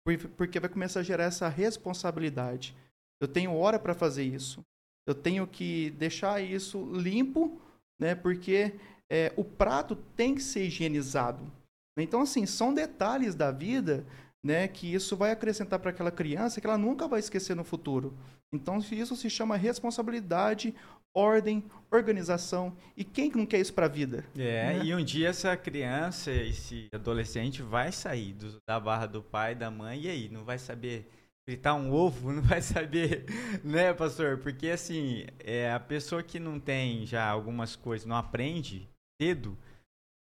[0.06, 2.76] Por- Porque vai começar a gerar essa responsabilidade.
[3.22, 4.63] Eu tenho hora para fazer isso.
[5.08, 7.60] Eu tenho que deixar isso limpo,
[8.00, 8.13] né?
[8.13, 8.76] Porque
[9.10, 11.50] é, o prato tem que ser higienizado.
[11.98, 14.06] Então, assim, são detalhes da vida,
[14.44, 14.68] né?
[14.68, 18.13] Que isso vai acrescentar para aquela criança que ela nunca vai esquecer no futuro.
[18.54, 20.74] Então, isso se chama responsabilidade,
[21.16, 22.76] ordem, organização.
[22.96, 24.24] E quem que não quer isso para a vida?
[24.38, 24.86] É, Né?
[24.86, 29.70] e um dia essa criança, esse adolescente vai sair do- da barra do pai, da
[29.72, 30.30] mãe, e aí?
[30.30, 31.10] Não vai saber
[31.48, 32.32] fritar um ovo?
[32.34, 33.26] Não vai saber,
[33.64, 34.38] né, pastor?
[34.40, 38.88] Porque, assim, é, a pessoa que não tem já algumas coisas, não aprende
[39.22, 39.58] cedo,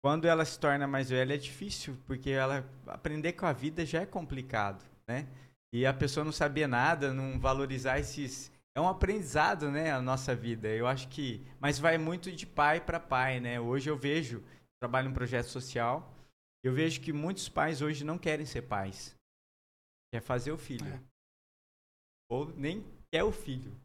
[0.03, 4.01] quando ela se torna mais velha é difícil, porque ela aprender com a vida já
[4.01, 5.27] é complicado, né?
[5.73, 8.51] E a pessoa não saber nada, não valorizar esses.
[8.75, 9.91] É um aprendizado, né?
[9.91, 10.67] A nossa vida.
[10.67, 11.45] Eu acho que.
[11.59, 13.59] Mas vai muito de pai para pai, né?
[13.59, 14.43] Hoje eu vejo.
[14.81, 16.15] Trabalho em um projeto social.
[16.63, 19.15] Eu vejo que muitos pais hoje não querem ser pais.
[20.13, 20.87] Quer fazer o filho.
[20.87, 20.99] É.
[22.29, 23.75] Ou nem quer o filho.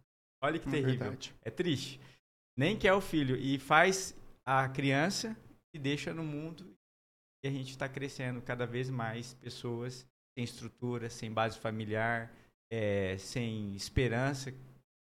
[0.42, 0.98] Olha que É terrível.
[0.98, 1.34] verdade.
[1.42, 2.00] É triste.
[2.56, 3.36] Nem quer o filho.
[3.36, 4.14] E faz
[4.46, 5.36] a criança
[5.74, 6.74] e deixa no mundo.
[7.44, 12.30] E a gente está crescendo cada vez mais pessoas sem estrutura, sem base familiar,
[12.70, 14.52] é, sem esperança.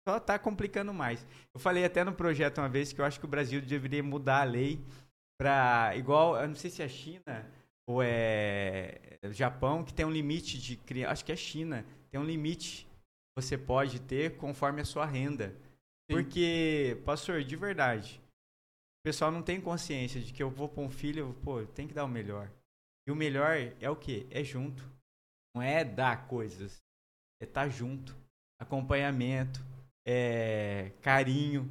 [0.09, 1.27] Só está complicando mais.
[1.53, 4.41] Eu falei até no projeto uma vez que eu acho que o Brasil deveria mudar
[4.41, 4.81] a lei
[5.39, 7.47] para igual, eu não sei se é a China
[7.87, 12.25] ou é Japão que tem um limite de criança, acho que é China, tem um
[12.25, 15.55] limite que você pode ter conforme a sua renda.
[16.09, 18.21] Porque, pastor, de verdade,
[19.01, 21.95] o pessoal não tem consciência de que eu vou pôr um filho, pô, tem que
[21.95, 22.51] dar o melhor.
[23.07, 24.27] E o melhor é o quê?
[24.31, 24.83] É junto.
[25.55, 26.79] Não é dar coisas.
[27.41, 28.17] É estar junto.
[28.61, 29.61] Acompanhamento,
[30.07, 31.69] é carinho.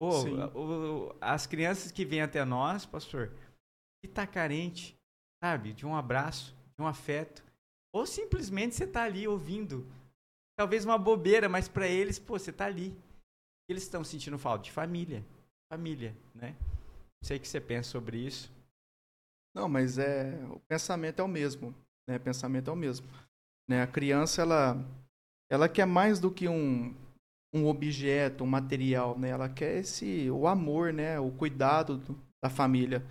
[0.00, 0.08] Pô,
[0.54, 3.30] o- as crianças que vêm até nós, pastor,
[4.02, 4.98] que tá carente,
[5.44, 7.44] sabe, de um abraço, de um afeto,
[7.94, 9.86] ou simplesmente você tá ali ouvindo,
[10.58, 12.96] talvez uma bobeira, mas para eles, pô, você tá ali.
[13.68, 15.22] Eles estão sentindo falta de família,
[15.70, 16.56] família, né?
[16.60, 18.50] Não sei o que você pensa sobre isso.
[19.54, 21.74] Não, mas é o pensamento é o mesmo,
[22.08, 22.18] né?
[22.18, 23.06] Pensamento é o mesmo,
[23.68, 23.82] né?
[23.82, 24.84] A criança ela
[25.50, 26.94] ela quer mais do que um
[27.54, 29.30] um objeto, um material, né?
[29.30, 31.18] Ela quer esse o amor, né?
[31.20, 33.04] O cuidado do- da família.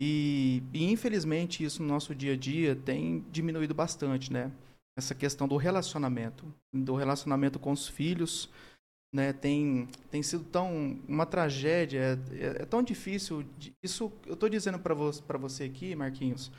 [0.00, 4.50] E, e infelizmente isso no nosso dia a dia tem diminuído bastante, né?
[4.98, 8.48] Essa questão do relacionamento, do relacionamento com os filhos,
[9.14, 9.32] né?
[9.32, 13.44] Tem tem sido tão uma tragédia, é, é tão difícil.
[13.58, 16.50] de- isso eu estou dizendo para vo para você aqui, Marquinhos,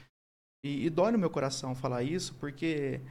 [0.63, 3.01] e, e dói no meu coração falar isso, porque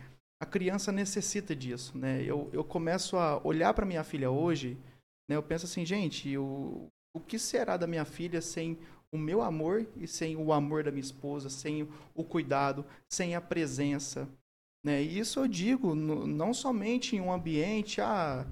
[0.41, 2.23] a criança necessita disso, né?
[2.23, 4.77] Eu, eu começo a olhar para minha filha hoje,
[5.29, 5.37] né?
[5.37, 8.79] Eu penso assim, gente, o, o que será da minha filha sem
[9.13, 13.41] o meu amor e sem o amor da minha esposa, sem o cuidado, sem a
[13.41, 14.29] presença,
[14.85, 15.03] né?
[15.03, 18.47] E isso eu digo no- não somente em um ambiente, ah,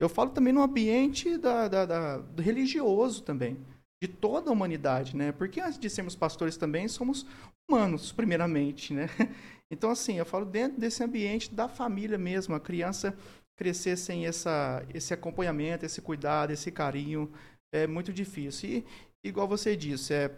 [0.00, 3.56] eu falo também no ambiente da, da- da- religioso também,
[4.02, 5.30] de toda a humanidade, né?
[5.30, 7.26] Porque antes de sermos pastores também somos
[7.68, 9.08] humanos, primeiramente, né?
[9.72, 13.16] Então, assim, eu falo dentro desse ambiente da família mesmo, a criança
[13.56, 17.30] crescer sem essa, esse acompanhamento, esse cuidado, esse carinho,
[17.72, 18.68] é muito difícil.
[18.68, 18.84] E,
[19.22, 20.34] igual você disse, é,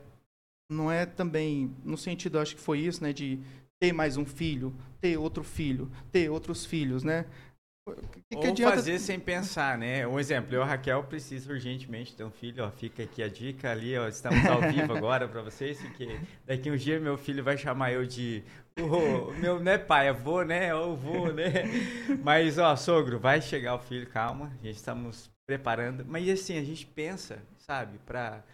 [0.71, 3.41] não é também, no sentido, acho que foi isso, né, de
[3.81, 7.25] ter mais um filho, ter outro filho, ter outros filhos, né?
[7.85, 10.07] Que, que Ou adianta- fazer sem pensar, né?
[10.07, 13.99] Um exemplo, eu, Raquel, preciso urgentemente ter um filho, ó, fica aqui a dica ali,
[13.99, 16.17] ó, estamos ao vivo agora para vocês, porque
[16.47, 18.45] daqui uns dias meu filho vai chamar eu de,
[18.79, 20.73] o meu, não é pai, é vô, né?
[20.73, 21.53] Ou vô, né?
[22.23, 26.63] Mas, ó, sogro, vai chegar o filho, calma, a gente estamos preparando, mas assim, a
[26.65, 28.45] gente pensa, sabe, para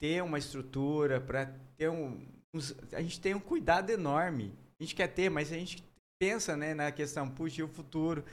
[0.00, 2.18] ter uma estrutura, para ter um,
[2.54, 5.84] uns- a gente tem um cuidado enorme, a gente quer ter, mas a gente
[6.22, 8.24] pensa, né, na questão, puxa, e o futuro.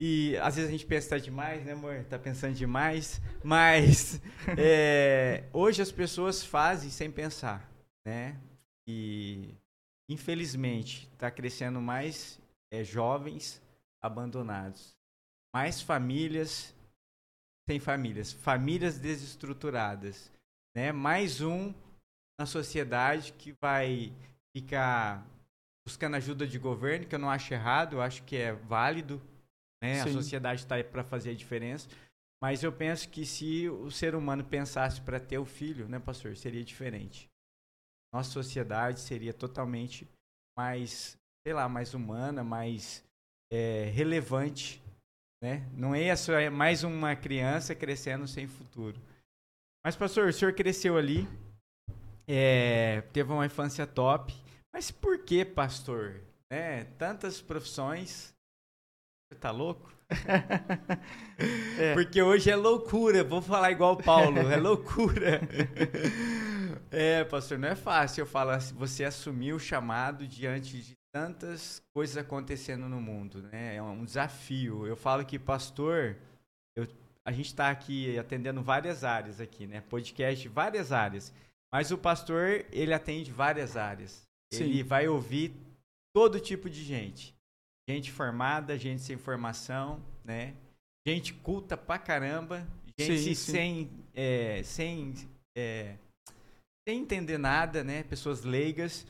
[0.00, 2.04] E às vezes a gente pensa tá demais, né, amor?
[2.04, 3.20] Tá pensando demais.
[3.42, 4.20] Mas
[4.56, 7.68] é, hoje as pessoas fazem sem pensar,
[8.06, 8.40] né?
[8.86, 9.56] E
[10.08, 13.60] infelizmente está crescendo mais é, jovens
[14.00, 14.96] abandonados,
[15.52, 16.72] mais famílias
[17.68, 20.30] sem famílias, famílias desestruturadas,
[20.76, 20.92] né?
[20.92, 21.74] Mais um
[22.38, 24.12] na sociedade que vai
[24.54, 25.26] ficar
[25.86, 29.20] buscando ajuda de governo, que eu não acho errado, eu acho que é válido,
[29.82, 30.02] né?
[30.02, 31.88] A sociedade está aí para fazer a diferença.
[32.42, 36.36] Mas eu penso que se o ser humano pensasse para ter o filho, né, pastor,
[36.36, 37.28] seria diferente.
[38.12, 40.08] Nossa sociedade seria totalmente
[40.56, 43.04] mais, sei lá, mais humana, mais
[43.52, 44.82] é, relevante,
[45.42, 45.68] né?
[45.72, 49.00] Não ia ser mais uma criança crescendo sem futuro.
[49.84, 51.26] Mas, pastor, o senhor cresceu ali,
[52.28, 54.34] é, teve uma infância top.
[54.72, 56.20] Mas por que, pastor?
[56.50, 56.84] né?
[56.98, 58.34] Tantas profissões.
[59.32, 59.92] Você tá louco?
[61.78, 61.94] É.
[61.94, 65.40] Porque hoje é loucura, vou falar igual o Paulo, é loucura.
[66.90, 71.80] é, pastor, não é fácil eu falar assim, você assumir o chamado diante de tantas
[71.94, 73.76] coisas acontecendo no mundo, né?
[73.76, 74.86] É um desafio.
[74.86, 76.16] Eu falo que pastor,
[76.76, 76.86] eu-
[77.24, 79.80] a gente está aqui atendendo várias áreas aqui, né?
[79.80, 81.32] Podcast, várias áreas.
[81.72, 84.28] Mas o pastor, ele atende várias áreas.
[84.52, 84.64] Sim.
[84.64, 85.54] Ele vai ouvir
[86.14, 87.34] todo tipo de gente.
[87.88, 90.54] Gente formada, gente sem formação, né?
[91.06, 92.66] Gente culta pra caramba,
[92.98, 93.52] gente Sim, sim.
[93.52, 95.14] sem, é, sem,
[95.56, 95.96] é,
[96.88, 98.02] sem entender nada, né?
[98.02, 99.06] Pessoas leigas.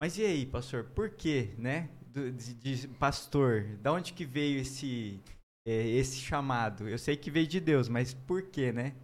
[0.00, 1.88] Mas e aí, pastor, por quê, né?
[2.06, 5.18] Do- de, de pastor, da onde que veio esse,
[5.66, 6.88] é, esse chamado?
[6.88, 8.94] Eu sei que veio de Deus, mas por quê, né?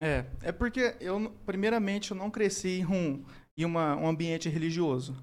[0.00, 3.24] É, é porque eu, primeiramente, eu não cresci em um,
[3.58, 5.16] em uma, um ambiente religioso.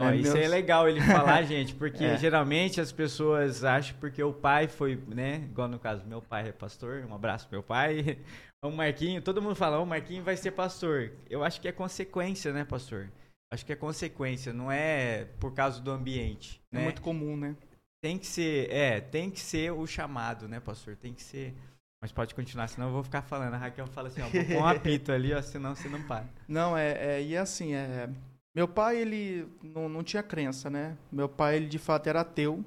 [0.00, 2.16] É, isso meus- é legal ele falar, gente, porque É.
[2.16, 5.36] geralmente as pessoas acham porque o pai foi, né?
[5.44, 8.18] Igual no caso, meu pai é pastor, um abraço meu pai.
[8.62, 11.12] O Marquinho, todo mundo fala, o Marquinho vai ser pastor.
[11.30, 13.08] Eu acho que é consequência, né, pastor?
[13.50, 16.60] Acho que é consequência, não é por causa do ambiente.
[16.70, 16.84] É né?
[16.84, 17.56] muito comum, né?
[18.04, 20.94] Tem que ser, é, tem que ser o chamado, né, pastor?
[20.94, 21.54] Tem que ser.
[22.00, 23.54] Mas pode continuar, senão eu vou ficar falando.
[23.54, 26.26] A Raquel fala assim, ó, vou pôr um apito ali, ó, senão você não para.
[26.48, 28.08] Não, é, é e assim, é,
[28.54, 30.96] meu pai, ele não, não tinha crença, né?
[31.12, 32.64] Meu pai, ele de fato era ateu,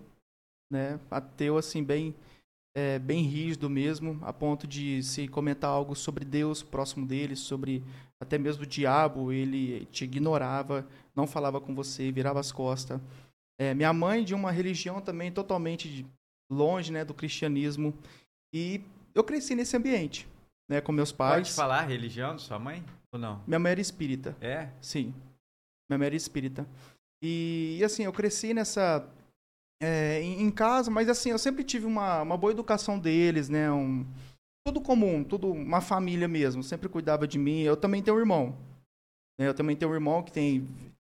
[0.72, 1.00] né?
[1.12, 2.16] Ateu, assim, bem,
[2.76, 7.84] é, bem rígido mesmo, a ponto de se comentar algo sobre Deus próximo dele, sobre
[8.22, 13.02] até mesmo o diabo, ele te ignorava, não falava com você, virava as costas.
[13.60, 16.06] É, minha mãe de uma religião também totalmente
[16.50, 17.94] longe, né, do cristianismo,
[18.54, 18.82] e
[19.14, 20.28] eu cresci nesse ambiente,
[20.70, 21.48] né, com meus pais.
[21.48, 22.84] Pode falar a religião de sua mãe?
[23.12, 23.42] Ou não?
[23.48, 24.36] Minha mãe era espírita.
[24.42, 24.70] É?
[24.82, 25.14] Sim.
[25.90, 26.68] Minha mãe era espírita.
[27.22, 29.08] E, e, assim, eu cresci nessa.
[29.82, 33.72] é, em, em casa, mas assim, eu sempre tive uma, uma boa educação deles, né?
[33.72, 34.06] Um,
[34.66, 36.64] tudo comum, tudo uma família mesmo.
[36.64, 37.62] Sempre cuidava de mim.
[37.62, 38.58] Eu também tenho um irmão.
[39.38, 40.68] né, Eu também tenho um irmão que tem.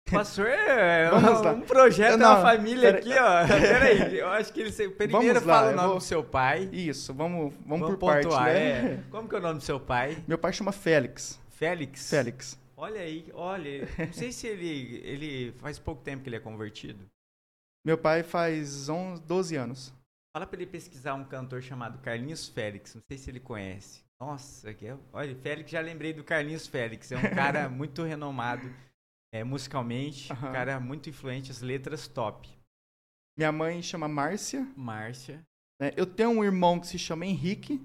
[0.09, 3.47] Pastor, é Vamos um projeto, é Não, uma família pera- aqui, ó.
[3.59, 6.69] Peraí, eu acho que ele primeiro Vamos lá, fala o nome vou- do seu pai.
[6.71, 8.93] Isso, vamos, vamos, por pontuar, parte, né?
[8.93, 9.03] é.
[9.09, 10.23] Como que é o nome do seu pai?
[10.27, 11.39] Meu pai chama Félix.
[11.49, 12.09] Félix?
[12.09, 12.59] Félix.
[12.77, 17.05] Olha aí, olha, não sei se ele, ele faz pouco tempo que ele é convertido.
[17.83, 19.93] Meu pai faz 11, 12 anos.
[20.35, 24.03] Fala pra ele pesquisar um cantor chamado Carlinhos Félix, não sei se ele conhece.
[24.19, 28.69] Nossa, que é, olha, Félix, já lembrei do Carlinhos Félix, é um cara muito renomado
[29.33, 30.51] é, musicalmente, um Aham.
[30.51, 32.49] cara muito influente, as letras top.
[33.37, 34.65] Minha mãe chama Márcia.
[34.77, 35.45] Márcia,
[35.79, 35.91] né?
[35.97, 37.77] Eu tenho um irmão que se chama Henrique.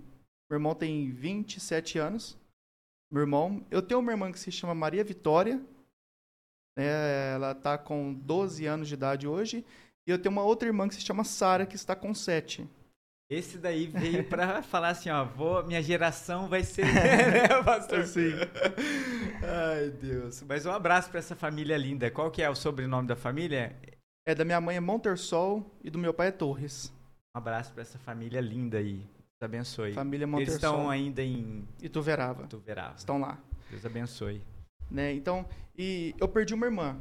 [0.48, 2.38] Meu irmão tem 27 anos.
[3.12, 3.66] Meu irmão.
[3.70, 5.61] Eu tenho uma irmã que se chama Maria Vitória.
[6.76, 7.33] né?
[7.35, 9.64] Ela tá com 12 anos de idade hoje.
[10.07, 12.68] E eu tenho uma outra irmã que se chama Sara, que está com 7.
[13.31, 18.05] Esse daí veio pra falar assim, ó, vou, minha geração vai ser, né, pastor?
[18.05, 18.33] Sim.
[19.40, 20.43] Ai, Deus.
[20.43, 22.11] Mas um abraço pra essa família linda.
[22.11, 23.77] Qual que é o sobrenome da família?
[24.27, 26.93] É da minha mãe é Montersol e do meu pai é Torres.
[27.35, 28.97] Um abraço pra essa família linda aí.
[28.97, 29.93] Deus abençoe.
[29.93, 32.49] Família Eles Montersol estão ainda em e Tuverava.
[32.49, 32.97] Tuverava.
[32.97, 33.38] Estão lá.
[33.71, 34.43] Deus abençoe.
[34.90, 35.14] Né?
[35.14, 36.99] Então, e eu perdi uma irmã.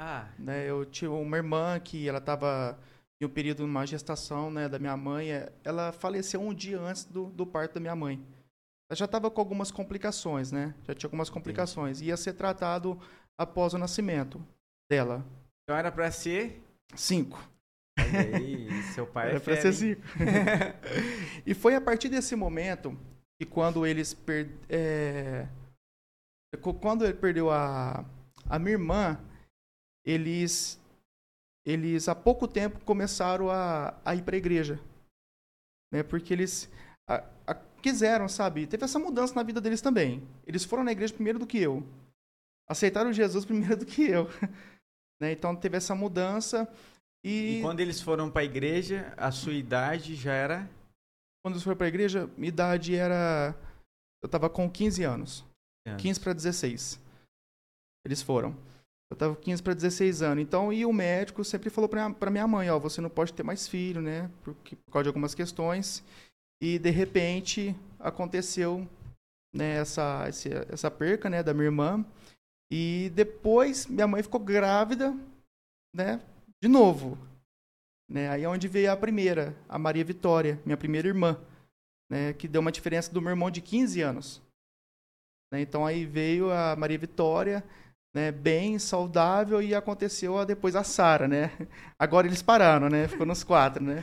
[0.00, 0.68] Ah, né?
[0.68, 2.78] Eu tive uma irmã que ela estava
[3.20, 5.30] em um período de uma gestação, né, da minha mãe.
[5.32, 8.22] é, Ela faleceu um dia antes do, do parto da minha mãe.
[8.90, 10.74] Ela já estava com algumas complicações, né?
[10.84, 12.00] Já tinha algumas complicações.
[12.00, 12.98] Ia ser tratado
[13.38, 14.42] após o nascimento
[14.90, 15.24] dela.
[15.64, 16.62] então era pra ser.
[16.94, 17.38] Cinco.
[17.98, 20.02] Aí, seu pai Era é pra fera, ser cinco.
[21.44, 22.96] e foi a partir desse momento
[23.38, 24.48] que quando eles per...
[24.70, 25.46] é,
[26.80, 28.04] quando ele perdeu a
[28.48, 29.20] a minha irmã,
[30.06, 30.80] eles
[31.68, 34.80] eles há pouco tempo começaram a, a ir para a igreja,
[35.92, 36.02] né?
[36.02, 36.70] Porque eles
[37.08, 38.66] a- a- quiseram, sabe?
[38.66, 40.26] Teve essa mudança na vida deles também.
[40.46, 41.86] Eles foram na igreja primeiro do que eu,
[42.68, 44.24] aceitaram Jesus primeiro do que eu,
[45.20, 45.32] né?
[45.32, 46.66] Então teve essa mudança
[47.24, 50.68] E quando eles foram pra igreja, a sua idade já era.
[51.44, 53.54] quando eu fui para a igreja, minha idade era.
[54.22, 55.44] Eu tava com 15 anos.
[55.96, 57.00] 15 para 16.
[58.04, 58.56] Eles foram.
[59.10, 60.42] Eu tava com 15 para 16 anos.
[60.42, 63.66] Então, e o médico sempre falou pra minha mãe: Ó, você não pode ter mais
[63.66, 64.30] filho, né?
[64.42, 66.04] Porque, por causa de algumas questões.
[66.60, 68.86] E, de repente, aconteceu
[69.54, 70.24] né, essa,
[70.68, 72.04] essa perca né, da minha irmã.
[72.70, 75.16] E depois, minha mãe ficou grávida,
[75.94, 76.20] né?
[76.60, 77.16] De novo.
[78.10, 78.28] Né?
[78.28, 81.40] Aí é onde veio a primeira, a Maria Vitória, minha primeira irmã
[82.10, 84.42] né, que deu uma diferença do meu irmão de 15 anos.
[85.52, 87.64] Né, então aí veio a Maria Vitória,
[88.18, 91.50] né, bem, saudável, e aconteceu a- depois a Sara, né?
[91.98, 93.06] Agora eles pararam, né?
[93.06, 94.02] Ficou nos quatro, né?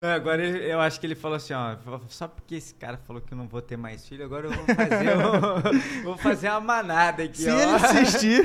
[0.00, 3.32] É, Agora eu acho que ele falou assim, ó, só porque esse cara falou que
[3.34, 7.24] eu não vou ter mais filho, agora eu vou fazer, um- vou fazer uma manada
[7.24, 7.58] aqui, Se ó.
[7.58, 8.40] ele assistir,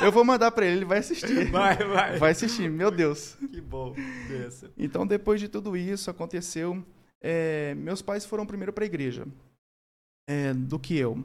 [0.00, 1.50] eu vou mandar pra ele, ele vai assistir.
[1.50, 2.18] Vai, vai.
[2.18, 3.36] Vai assistir, meu Deus.
[3.50, 3.96] Que bom.
[4.78, 6.80] Então, depois de tudo isso, aconteceu.
[7.20, 9.26] é, meus pais foram primeiro para a igreja
[10.30, 11.24] é, do que eu.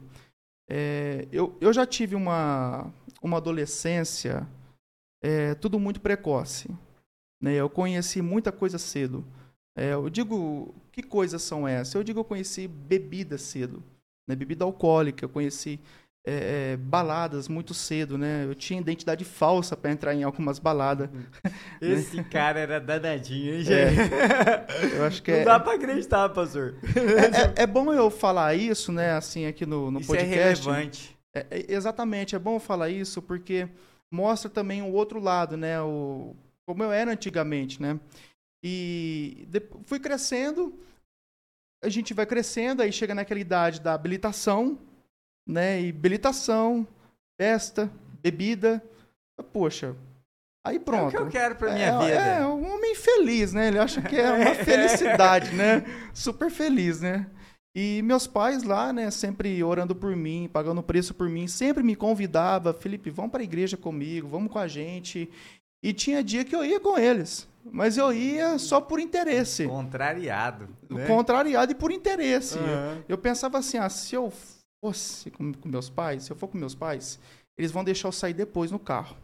[0.68, 1.56] É, eu.
[1.60, 4.46] Eu já tive uma, uma adolescência
[5.22, 6.68] é, tudo muito precoce.
[7.42, 7.54] Né?
[7.54, 9.24] Eu conheci muita coisa cedo.
[9.76, 11.94] É, eu digo, que coisas são essas?
[11.94, 13.82] Eu digo, eu conheci bebida cedo.
[14.28, 14.34] Né?
[14.34, 15.78] Bebida alcoólica, eu conheci
[16.26, 18.18] é, é, baladas muito cedo.
[18.18, 18.44] Né?
[18.44, 21.08] Eu tinha identidade falsa para entrar em algumas baladas.
[21.80, 23.64] Esse cara era danadinho, hein, É.
[23.64, 24.94] gente?
[24.96, 26.74] Eu acho que Não é, dá pra acreditar, pastor.
[26.94, 30.66] É, é- é bom eu falar isso, né, assim, aqui no, no Isso é podcast.
[30.68, 31.17] relevante.
[31.34, 33.68] É, é- exatamente, é bom falar isso porque
[34.10, 36.34] mostra também o outro lado, né, o,
[36.66, 37.98] como eu era antigamente, né.
[38.64, 40.78] E de- fui crescendo,
[41.84, 44.78] a gente vai crescendo, aí chega naquela idade da habilitação,
[45.46, 46.86] né, e habilitação,
[47.40, 47.90] festa,
[48.22, 48.82] bebida,
[49.52, 49.94] poxa,
[50.66, 51.10] aí É o pronto.
[51.10, 52.14] que eu quero pra minha é, vida.
[52.20, 53.68] É, um homem feliz, né?
[53.68, 55.84] Ele acha que é uma felicidade, né?
[56.12, 57.30] Super feliz, né?
[57.74, 61.94] E meus pais lá, né, sempre orando por mim, pagando preço por mim, sempre me
[61.94, 65.30] convidava, Felipe, vamos para a igreja comigo, vamos com a gente.
[65.82, 70.68] E tinha dia que eu ia com eles, mas eu ia só por interesse, Contrariado.
[70.90, 71.06] Né?
[71.06, 72.58] contrariado e por interesse.
[72.58, 73.04] Aham.
[73.08, 74.32] Eu pensava assim, ah, se eu
[74.82, 77.20] fosse com, com meus pais, se eu for com meus pais,
[77.56, 79.16] eles vão deixar eu sair depois no carro.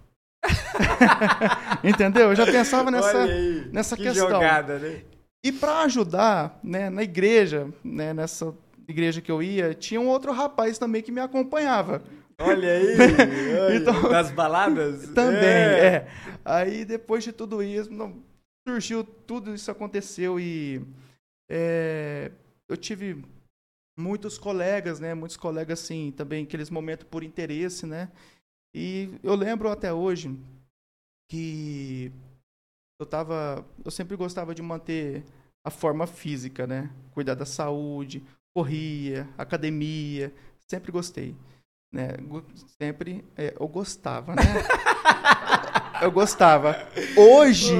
[1.82, 2.30] Entendeu?
[2.30, 4.28] Eu já pensava nessa, aí, nessa que questão.
[4.28, 5.03] jogada, né?
[5.45, 8.55] E para ajudar, né, na igreja, né, nessa
[8.88, 12.03] igreja que eu ia, tinha um outro rapaz também que me acompanhava.
[12.38, 12.97] Olha aí.
[13.61, 15.09] olha, Então- das baladas?
[15.11, 15.86] Também, É.
[15.86, 16.09] é.
[16.45, 18.22] Aí depois de tudo isso, não-
[18.66, 20.80] surgiu tudo isso aconteceu e
[21.51, 22.30] é,
[22.66, 23.22] eu tive
[23.99, 28.11] muitos colegas, né, muitos colegas assim, também aqueles momentos por interesse, né?
[28.74, 30.34] E eu lembro até hoje
[31.30, 32.11] que
[32.99, 35.24] eu tava, eu sempre gostava de manter
[35.64, 36.90] a forma física, né?
[37.11, 38.22] Cuidar da saúde,
[38.55, 40.32] corria, academia,
[40.68, 41.36] sempre gostei,
[41.92, 42.11] né?
[42.80, 44.42] Sempre é, eu gostava, né?
[46.03, 46.76] eu gostava.
[47.16, 47.74] Hoje,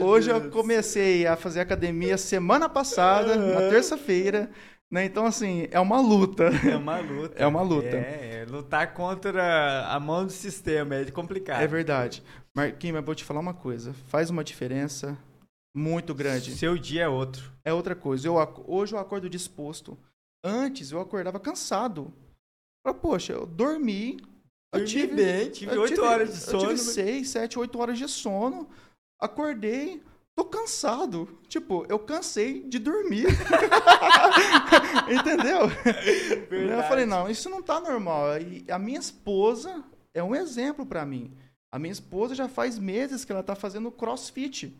[0.00, 0.52] hoje eu Deus.
[0.52, 3.68] comecei a fazer academia semana passada, na Aham.
[3.68, 4.50] terça-feira,
[4.90, 5.04] né?
[5.04, 6.50] Então assim, é uma luta.
[6.68, 7.34] É uma luta.
[7.38, 7.96] É uma luta.
[7.96, 11.62] É, é lutar contra a mão do sistema, é complicado.
[11.62, 12.22] É verdade.
[12.56, 13.92] Marquinhos, mas vou te falar uma coisa.
[14.06, 15.18] Faz uma diferença
[15.76, 16.54] muito grande.
[16.56, 17.52] Seu dia é outro.
[17.64, 18.28] É outra coisa.
[18.28, 18.36] Eu,
[18.66, 19.98] hoje eu acordo disposto.
[20.44, 22.12] Antes eu acordava cansado.
[22.86, 24.18] Falei, poxa, eu dormi.
[24.72, 26.58] Eu Dormi tive, bem, tive eu oito horas de Eu sono.
[26.60, 28.68] tive mas- seis, sete, oito horas de sono.
[29.20, 30.02] Acordei,
[30.36, 31.38] tô cansado.
[31.48, 33.26] Tipo, eu cansei de dormir.
[35.10, 35.60] Entendeu?
[35.62, 36.88] Eu Verdade.
[36.88, 38.38] falei, não, isso não tá normal.
[38.40, 39.82] E a minha esposa
[40.12, 41.32] é um exemplo pra mim.
[41.74, 44.72] A minha esposa já faz meses que ela tá fazendo crossfit.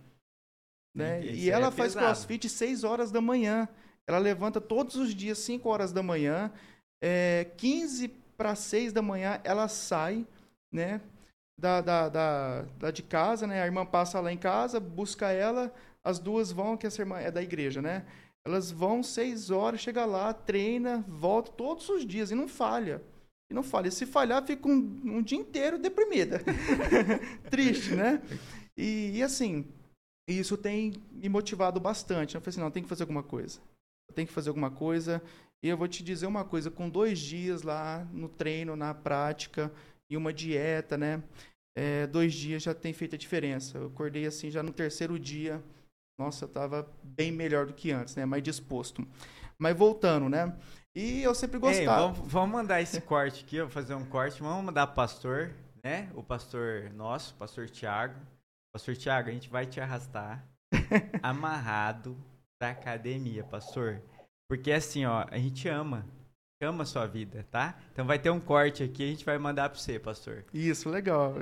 [0.94, 1.24] Né?
[1.26, 2.06] Isso E ela é faz pesado.
[2.06, 3.68] crossfit 6 horas da manhã.
[4.06, 6.52] Ela levanta todos os dias 5 horas da manhã.
[7.02, 10.24] É, 15 para 6 da manhã ela sai,
[10.70, 11.00] né?
[11.58, 13.60] Da, da, da, da de casa, né?
[13.60, 15.74] A irmã passa lá em casa, busca ela,
[16.04, 18.06] as duas vão, que essa irmã é da igreja, né?
[18.46, 23.02] Elas vão 6 horas, chega lá, treina, volta todos os dias e não falha.
[23.50, 23.90] E não falha.
[23.90, 26.40] Se falhar, fica um, um dia inteiro deprimida.
[27.50, 28.22] Triste, né?
[28.76, 29.66] E, e assim,
[30.28, 32.34] isso tem me motivado bastante.
[32.34, 33.60] Eu falei assim, não, tem que fazer alguma coisa.
[34.14, 35.22] Tenho que fazer alguma coisa.
[35.62, 39.72] E eu vou te dizer uma coisa, com dois dias lá no treino, na prática,
[40.10, 41.22] e uma dieta, né?
[41.76, 43.78] É, dois dias já tem feito a diferença.
[43.78, 45.62] Eu acordei assim já no terceiro dia.
[46.18, 48.24] Nossa, eu tava bem melhor do que antes, né?
[48.24, 49.06] Mais disposto.
[49.58, 50.54] Mas voltando, né?
[50.94, 52.12] E eu sempre Ei, gostava.
[52.12, 54.40] vamos, vamos mandar esse corte aqui, eu vou fazer um corte.
[54.40, 55.50] Vamos mandar pro pastor,
[55.82, 56.08] né?
[56.14, 58.14] O pastor nosso, o pastor Tiago.
[58.72, 60.44] Pastor Tiago, a gente vai te arrastar
[61.22, 62.16] amarrado
[62.58, 64.00] pra academia, pastor.
[64.48, 66.06] Porque assim, ó, a gente ama.
[66.62, 67.76] Ama a sua vida, tá?
[67.92, 70.44] Então vai ter um corte aqui, a gente vai mandar pra você, pastor.
[70.52, 71.34] Isso, legal.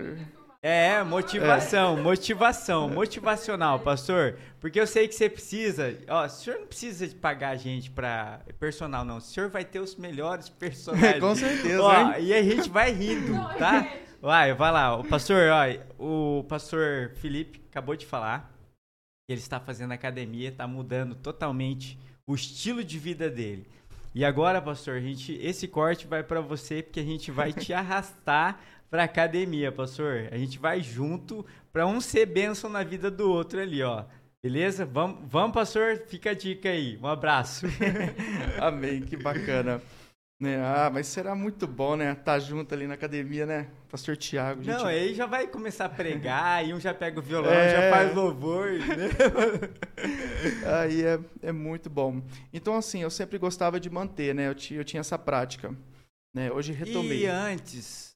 [0.65, 4.39] É, motivação, motivação, motivacional, pastor.
[4.61, 5.99] Porque eu sei que você precisa.
[6.09, 9.17] Ó, o senhor não precisa de pagar a gente pra personal, não.
[9.17, 11.19] O senhor vai ter os melhores personagens.
[11.19, 12.25] Com certeza, Ó, hein?
[12.25, 13.93] e a gente vai rindo, tá?
[14.21, 14.97] Vai, vai lá.
[14.97, 15.65] O pastor, ó,
[15.99, 18.49] o pastor Felipe acabou de falar
[19.27, 23.67] que ele está fazendo academia, está mudando totalmente o estilo de vida dele.
[24.15, 27.73] E agora, pastor, a gente, esse corte vai para você porque a gente vai te
[27.75, 28.61] arrastar
[28.93, 30.29] pra academia, pastor.
[30.31, 34.05] A gente vai junto pra um ser bênção na vida do outro ali, ó.
[34.45, 34.85] Beleza?
[34.85, 36.03] Vamos, vamos pastor?
[36.09, 36.99] Fica a dica aí.
[37.03, 37.65] Um abraço.
[38.61, 39.81] Amém, que bacana.
[40.39, 40.61] Né?
[40.61, 42.13] Ah, mas será muito bom, né?
[42.13, 43.69] Estar junto ali na academia, né?
[43.89, 44.63] Pastor Tiago.
[44.63, 44.77] Gente...
[44.77, 47.71] Não, aí já vai começar a pregar, e um já pega o violão, É.
[47.71, 49.09] já faz louvor, né?
[50.83, 52.21] Aí é, é muito bom.
[52.53, 54.49] Então, assim, eu sempre gostava de manter, né?
[54.49, 55.75] Eu, eu tinha essa prática.
[56.35, 56.51] Né?
[56.51, 57.21] Hoje retomei.
[57.21, 58.12] E antes,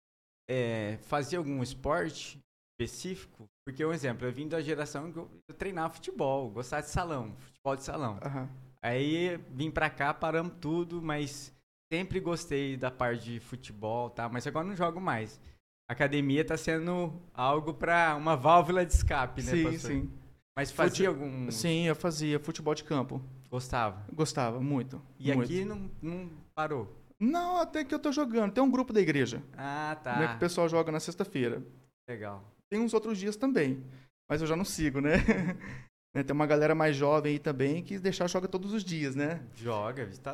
[0.49, 2.38] é, fazia algum esporte
[2.78, 3.47] específico?
[3.66, 7.34] Porque, um exemplo, eu vim da geração que eu, eu treinava futebol, gostava de salão,
[7.38, 8.18] futebol de salão.
[8.22, 8.49] Aham.
[8.82, 11.53] Aí vim pra cá, paramos tudo, mas
[11.92, 14.28] sempre gostei da parte de futebol, tá?
[14.28, 15.40] Mas agora não jogo mais.
[15.88, 19.90] Academia tá sendo algo pra uma válvula de escape, né, Sim, pastor?
[19.90, 20.11] sim.
[20.57, 21.51] Mas fazia Fute- algum...
[21.51, 23.20] Sim, eu fazia futebol de campo.
[23.51, 24.05] Gostava.
[24.12, 25.01] Gostava, muito.
[25.18, 25.44] E muito.
[25.44, 26.92] aqui não, não parou.
[27.20, 28.52] Não, até que eu tô jogando.
[28.52, 30.16] Tem um grupo da igreja, Ah, tá.
[30.18, 30.28] né?
[30.28, 31.62] Que o pessoal joga na sexta-feira.
[32.08, 32.44] Legal.
[32.70, 33.82] Tem uns outros dias também,
[34.28, 35.14] mas eu já não sigo, né?
[36.14, 39.42] Né, Tem uma galera mais jovem aí também que deixar joga todos os dias, né?
[39.54, 40.32] Joga, tá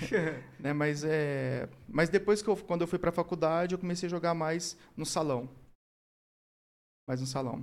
[0.58, 0.72] né?
[0.72, 4.10] Mas é, mas depois que eu, quando eu fui para a faculdade, eu comecei a
[4.10, 5.46] jogar mais no salão,
[7.06, 7.62] mais no salão.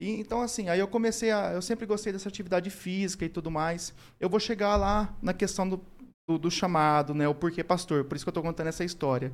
[0.00, 3.50] E, então assim, aí eu comecei a, eu sempre gostei dessa atividade física e tudo
[3.50, 3.92] mais.
[4.20, 5.84] Eu vou chegar lá na questão do,
[6.26, 7.28] do, do chamado, né?
[7.28, 8.04] O porquê pastor.
[8.04, 9.32] Por isso que eu tô contando essa história.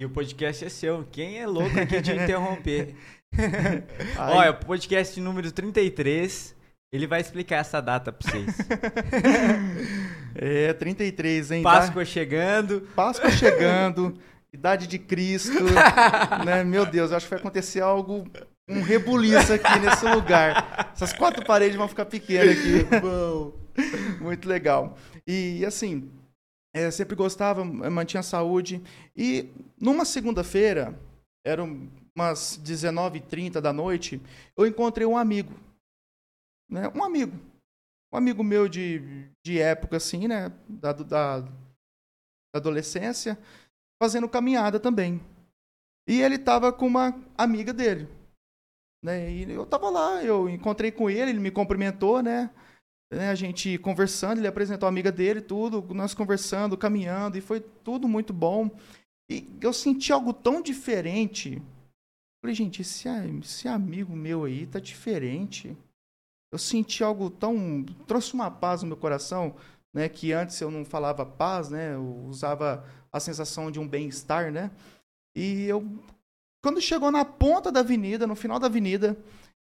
[0.00, 1.06] E o podcast é seu.
[1.12, 2.94] Quem é louco aqui de interromper?
[4.18, 6.56] Olha, o podcast número 33.
[6.92, 8.56] Ele vai explicar essa data pra vocês.
[10.34, 11.62] É, 33, hein?
[11.62, 12.88] Páscoa chegando.
[12.96, 14.18] Páscoa chegando,
[14.50, 15.62] idade de Cristo,
[16.42, 16.64] né?
[16.64, 18.24] Meu Deus, eu acho que vai acontecer algo,
[18.66, 20.90] um rebuliço aqui nesse lugar.
[20.94, 22.86] Essas quatro paredes vão ficar pequenas aqui.
[24.22, 24.96] Muito legal.
[25.26, 26.10] E assim,
[26.74, 28.82] é, sempre gostava, eu mantinha saúde.
[29.16, 30.98] E numa segunda-feira,
[31.44, 34.20] eram umas 19h30 da noite,
[34.56, 35.52] eu encontrei um amigo.
[36.70, 36.88] Né?
[36.94, 37.36] Um amigo.
[38.12, 40.52] Um amigo meu de, de época, assim, né?
[40.68, 41.48] Da, da, da
[42.54, 43.38] adolescência,
[44.02, 45.20] fazendo caminhada também.
[46.06, 48.08] E ele estava com uma amiga dele.
[49.02, 49.30] Né?
[49.30, 52.50] E eu estava lá, eu encontrei com ele, ele me cumprimentou, né?
[53.12, 57.60] Né, A gente conversando, ele apresentou a amiga dele, tudo, nós conversando, caminhando, e foi
[57.60, 58.70] tudo muito bom.
[59.30, 61.62] E eu senti algo tão diferente.
[62.42, 63.06] Falei, gente, esse,
[63.42, 65.76] esse amigo meu aí tá diferente.
[66.50, 67.84] Eu senti algo tão.
[68.06, 69.54] trouxe uma paz no meu coração,
[69.92, 70.08] né?
[70.08, 71.94] Que antes eu não falava paz, né?
[71.94, 74.70] Eu usava a sensação de um bem-estar, né?
[75.36, 75.86] E eu.
[76.62, 79.16] Quando chegou na ponta da avenida, no final da avenida,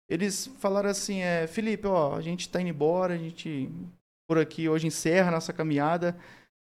[0.09, 3.69] eles falaram assim: é, Felipe, ó, a gente tá indo embora, a gente
[4.29, 6.17] por aqui hoje encerra a nossa caminhada.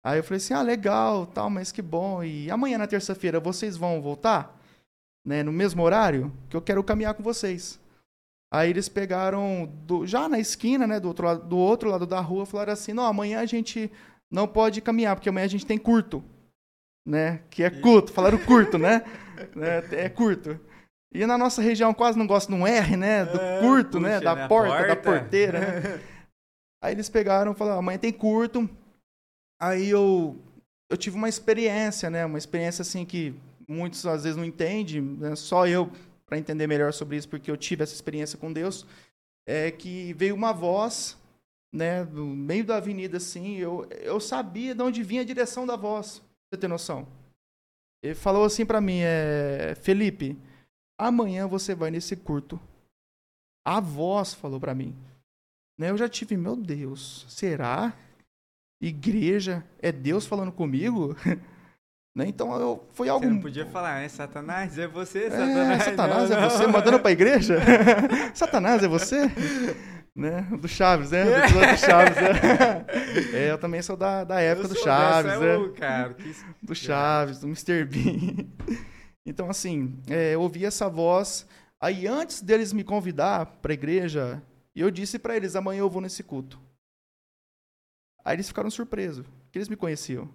[0.04, 2.22] Aí eu falei assim: ah, legal, tal, mas que bom.
[2.24, 4.58] E amanhã na terça-feira vocês vão voltar?
[5.24, 6.32] Né, no mesmo horário?
[6.50, 7.78] Que eu quero caminhar com vocês.
[8.52, 12.20] Aí eles pegaram do- já na esquina, né, do outro, lado, do outro lado da
[12.20, 13.90] rua, falaram assim: não, amanhã a gente
[14.30, 16.22] não pode caminhar, porque amanhã a gente tem curto.
[17.06, 17.40] Né?
[17.50, 19.02] Que é curto, falaram curto, né?
[19.56, 19.82] né?
[19.92, 20.58] É curto.
[21.14, 23.24] E na nossa região quase não gosta de um R, né?
[23.26, 24.14] Do É, curto, né?
[24.14, 24.44] puxa, Da né?
[24.44, 25.20] A porta, da porta.
[25.20, 26.00] porteira, né?
[26.82, 28.68] Aí eles pegaram e falaram, amanhã tem curto.
[29.60, 30.36] Aí eu,
[30.90, 32.24] eu tive uma experiência, né?
[32.24, 33.34] Uma experiência assim que
[33.68, 35.36] muitos às vezes não entendem, né?
[35.36, 35.90] só eu
[36.26, 38.86] para entender melhor sobre isso, porque eu tive essa experiência com Deus,
[39.46, 41.16] é que veio uma voz,
[41.72, 45.76] né, no meio da avenida assim, eu, eu sabia de onde vinha a direção da
[45.76, 47.06] voz, pra você ter noção.
[48.02, 50.38] Ele falou assim para mim, é, Felipe,
[51.06, 52.60] amanhã você vai nesse curto.
[53.66, 54.94] A voz falou para mim.
[55.78, 57.92] Né, eu já tive, meu Deus, será?
[58.80, 61.16] Igreja, é Deus falando comigo?
[62.14, 64.08] né, então eu, foi algo Você não podia falar, né?
[64.08, 65.82] Satanás, é você, é, Satanás.
[65.84, 66.50] Satanás Não, é não.
[66.50, 67.58] você mandando pra igreja?
[68.34, 69.30] Satanás é você?
[70.14, 70.46] Né?
[70.60, 71.24] Do Chaves, né?
[71.24, 72.86] Do do Chaves, né?
[73.32, 75.56] É, eu também sou da, da época Eu do sou Chaves, né?
[75.56, 77.84] ô, cara, que Do Chaves, do Mr.
[77.84, 78.46] Bean.
[79.24, 81.46] Então, assim, é, eu ouvi essa voz.
[81.80, 84.42] Aí, antes deles me convidar pra igreja,
[84.74, 86.60] eu disse pra eles: amanhã eu vou nesse culto.
[88.24, 90.26] Aí eles ficaram surpresos, porque eles me conheciam.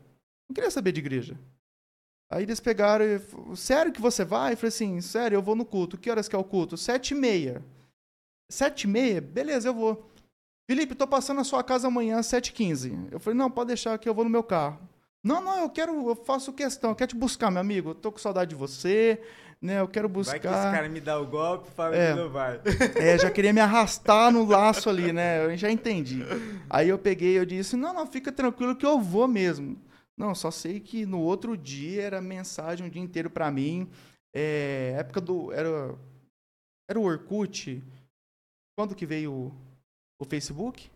[0.49, 1.37] Não queria saber de igreja.
[2.29, 4.53] Aí eles pegaram e falaram, sério que você vai?
[4.53, 5.97] Eu falei assim, sério, eu vou no culto.
[5.97, 6.75] Que horas que é o culto?
[6.75, 7.63] Sete e meia.
[8.49, 9.21] Sete e meia?
[9.21, 10.09] Beleza, eu vou.
[10.69, 12.91] Felipe, tô passando na sua casa amanhã às sete e quinze.
[13.09, 14.79] Eu falei, não, pode deixar que eu vou no meu carro.
[15.27, 17.89] Não, não, eu quero, eu faço questão, eu quero te buscar, meu amigo.
[17.89, 19.21] Eu tô com saudade de você,
[19.61, 19.81] né?
[19.81, 20.71] Eu quero Vai que esse buscar.
[20.73, 22.13] cara me dá o golpe fala É.
[22.13, 22.61] que não vai.
[22.95, 25.43] É, já queria me arrastar no laço ali, né?
[25.43, 26.21] Eu já entendi.
[26.69, 29.77] Aí eu peguei, eu disse, não, não, fica tranquilo que eu vou mesmo.
[30.17, 33.89] Não, só sei que no outro dia era mensagem o dia inteiro pra mim.
[34.33, 35.51] É, época do.
[35.51, 35.93] Era,
[36.89, 37.83] era o Orkut.
[38.77, 39.53] Quando que veio o,
[40.21, 40.89] o Facebook?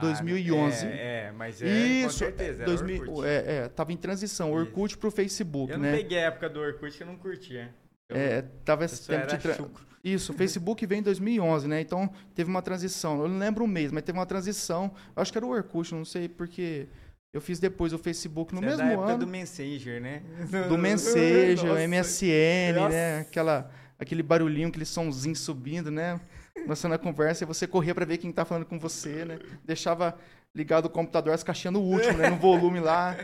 [0.00, 0.86] 2011.
[0.86, 3.26] Ah, é, é, mas é, Isso, com certeza, era 2000, Orkut.
[3.26, 3.34] é,
[3.64, 4.58] é, tava em transição, Isso.
[4.58, 5.96] Orkut pro Facebook, Eu não né?
[5.96, 7.74] peguei a época do Orkut que eu não curtia.
[8.08, 9.56] Eu, É, tava eu esse tempo de tra-.
[10.04, 11.80] Isso, o Facebook veio em 2011, né?
[11.80, 13.20] Então teve uma transição.
[13.20, 14.92] Eu não lembro o mês, mas teve uma transição.
[15.14, 16.86] Eu acho que era o Orkut, não sei porque
[17.34, 19.18] eu fiz depois o Facebook no Você é da mesmo época ano.
[19.18, 20.22] do Messenger, né?
[20.68, 21.88] do Messenger, Nossa.
[21.88, 22.88] MSN, Nossa.
[22.90, 23.18] né?
[23.20, 26.18] Aquela, aquele barulhinho, aquele somzinho subindo, né?
[26.62, 29.38] Começando a conversa e você corria pra ver quem tá falando com você, né?
[29.64, 30.18] Deixava
[30.54, 32.28] ligado o computador, as caixinhas no último, né?
[32.30, 33.16] No volume lá.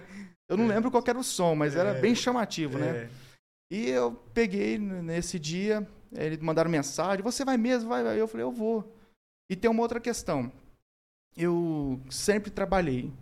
[0.48, 2.00] Eu não lembro qual era o som, mas era É.
[2.00, 2.88] bem chamativo, né?
[3.04, 3.10] É.
[3.72, 7.88] E eu peguei nesse dia, eh, eles mandaram mensagem, você vai mesmo?
[7.88, 8.20] Vai, vai.
[8.20, 8.94] Eu falei, eu vou.
[9.50, 10.52] E tem uma outra questão.
[11.36, 13.12] Eu sempre trabalhei.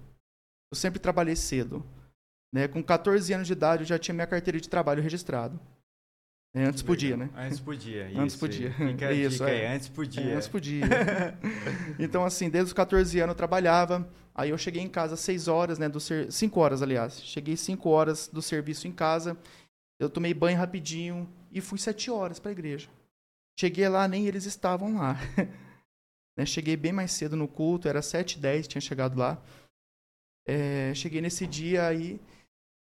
[0.72, 1.84] Eu sempre trabalhei cedo.
[2.52, 2.68] Né?
[2.68, 5.58] Com 14 anos de idade, eu já tinha minha carteira de trabalho registrado.
[6.54, 7.30] É, antes podia, né?
[7.34, 8.06] Antes podia.
[8.14, 8.38] Antes isso.
[8.38, 8.72] podia.
[8.74, 9.74] Fica Isso, aí, é.
[9.74, 10.22] antes podia.
[10.22, 10.82] É, antes podia.
[11.98, 14.06] então, assim, desde os 14 anos eu trabalhava.
[14.34, 15.88] Aí eu cheguei em casa às 6 horas, né?
[15.88, 16.30] Do ser...
[16.30, 17.22] 5 horas, aliás.
[17.22, 19.36] Cheguei 5 horas do serviço em casa.
[19.98, 22.88] Eu tomei banho rapidinho e fui 7 horas para a igreja.
[23.58, 25.16] Cheguei lá, nem eles estavam lá.
[26.34, 29.38] Né, Cheguei bem mais cedo no culto, era 7h10, tinha chegado lá.
[30.46, 32.18] É, cheguei nesse dia aí.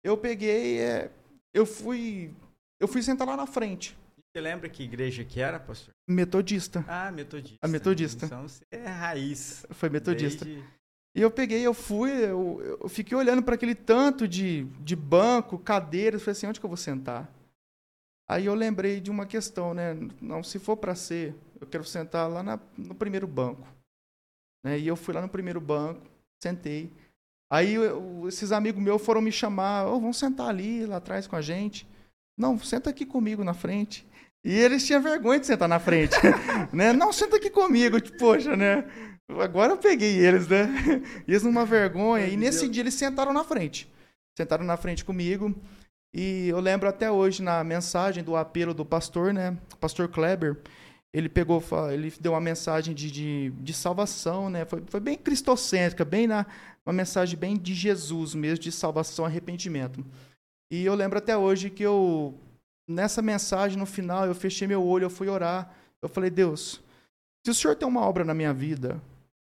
[0.03, 0.81] Eu peguei.
[0.81, 1.11] é,
[1.53, 2.35] eu fui.
[2.81, 3.97] Eu fui sentar lá na frente.
[4.33, 5.95] Você lembra que igreja que era, pastor?
[6.09, 6.85] Metodista.
[6.89, 7.59] Ah, metodista.
[7.63, 8.27] A metodista.
[8.27, 9.65] Então você é raiz.
[9.71, 10.45] Foi metodista.
[10.45, 10.65] Desde-
[11.17, 15.57] E eu peguei, eu fui, eu, eu fiquei olhando para aquele tanto de, de banco,
[15.57, 17.33] cadeiras, falei assim, onde que eu vou sentar?
[18.29, 19.95] Aí eu lembrei de uma questão, né?
[20.21, 23.69] Não, se for para ser, eu quero sentar lá na- no primeiro banco.
[24.65, 24.81] Né?
[24.81, 26.01] E eu fui lá no primeiro banco,
[26.43, 26.91] sentei.
[27.53, 31.37] Aí eu- esses amigos meus foram me chamar, oh, vamos sentar ali, lá atrás com
[31.37, 31.87] a gente.
[32.37, 34.07] Não, senta aqui comigo na frente.
[34.45, 36.17] E eles tinham vergonha de sentar na frente,
[36.73, 36.93] né?
[36.93, 38.85] Não, senta aqui comigo, poxa, né?
[39.41, 40.69] Agora eu peguei eles, né?
[41.27, 42.27] Eles numa vergonha.
[42.27, 43.91] E nesse dia eles sentaram na frente.
[44.37, 45.55] Sentaram na frente comigo.
[46.13, 49.57] E eu lembro até hoje na mensagem do apelo do pastor, né?
[49.81, 50.59] Pastor Kleber.
[51.13, 54.67] Ele pegou, ele deu uma mensagem de, de, de salvação, né?
[54.67, 56.45] Foi, foi bem cristocêntrica, bem na,
[56.85, 60.05] uma mensagem bem de Jesus mesmo, de salvação, arrependimento.
[60.71, 62.39] E eu lembro até hoje que eu,
[62.89, 65.75] nessa mensagem, no final, eu fechei meu olho, eu fui orar.
[66.03, 66.83] Eu falei, Deus,
[67.45, 69.01] se o Senhor tem uma obra na minha vida,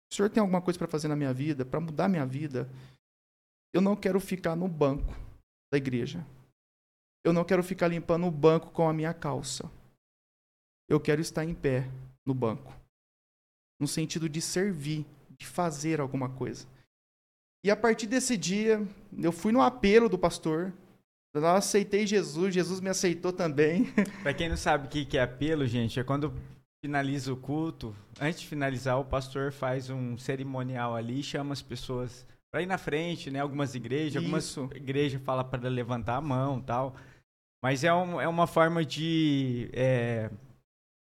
[0.09, 2.69] se o Senhor tem alguma coisa para fazer na minha vida, para mudar minha vida,
[3.73, 5.13] eu não quero ficar no banco
[5.71, 6.25] da igreja.
[7.23, 9.69] Eu não quero ficar limpando o banco com a minha calça.
[10.87, 11.89] Eu quero estar em pé
[12.25, 12.73] no banco.
[13.79, 15.05] No sentido de servir,
[15.37, 16.67] de fazer alguma coisa.
[17.63, 18.87] E a partir desse dia,
[19.17, 20.71] eu fui no apelo do pastor.
[21.35, 23.85] Eu aceitei Jesus, Jesus me aceitou também.
[24.23, 26.33] Pra quem não sabe o que é apelo, gente, é quando
[26.83, 32.25] finaliza o culto, antes de finalizar, o pastor faz um cerimonial ali, chama as pessoas
[32.51, 33.39] pra ir na frente, né?
[33.39, 34.59] Algumas igrejas, Isso.
[34.61, 36.95] algumas igrejas falam para levantar a mão tal.
[37.61, 40.29] Mas é, um- é uma forma de é,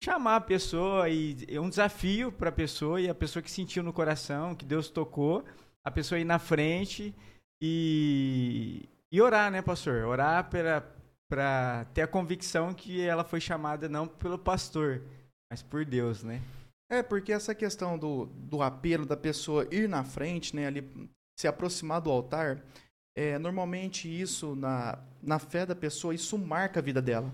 [0.04, 3.84] chamar a pessoa e é um desafio para a pessoa e a pessoa que sentiu
[3.84, 5.44] no coração, que Deus tocou,
[5.86, 7.14] a pessoa ir na frente
[7.62, 10.06] e, e orar, né, pastor?
[10.06, 10.50] Orar
[11.30, 15.04] para ter a convicção que ela foi chamada não pelo pastor,
[15.52, 16.42] mas por Deus, né?
[16.92, 21.10] É, porque essa questão do, do apelo da pessoa ir na frente, né, ali,
[21.40, 22.64] se aproximar do altar,
[23.16, 27.32] é, normalmente isso, na, na fé da pessoa, isso marca a vida dela.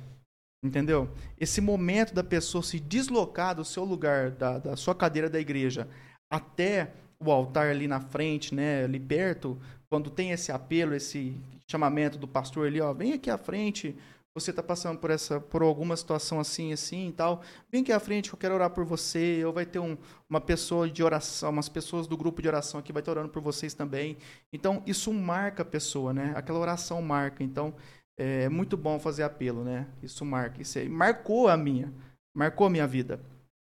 [0.61, 1.09] Entendeu?
[1.39, 5.87] Esse momento da pessoa se deslocar do seu lugar, da, da sua cadeira da igreja,
[6.29, 9.57] até o altar ali na frente, né, ali perto,
[9.89, 11.35] quando tem esse apelo, esse
[11.69, 13.95] chamamento do pastor ali, ó, vem aqui à frente,
[14.33, 17.99] você está passando por essa, por alguma situação assim, assim e tal, vem aqui à
[17.99, 19.97] frente que eu quero orar por você, ou vai ter um,
[20.29, 23.41] uma pessoa de oração, umas pessoas do grupo de oração aqui vai estar orando por
[23.41, 24.17] vocês também.
[24.53, 26.31] Então, isso marca a pessoa, né?
[26.35, 27.43] Aquela oração marca.
[27.43, 27.73] Então,
[28.17, 29.87] é muito bom fazer apelo, né?
[30.03, 30.61] Isso marca.
[30.61, 31.91] Isso aí marcou a minha,
[32.35, 33.19] marcou a minha vida.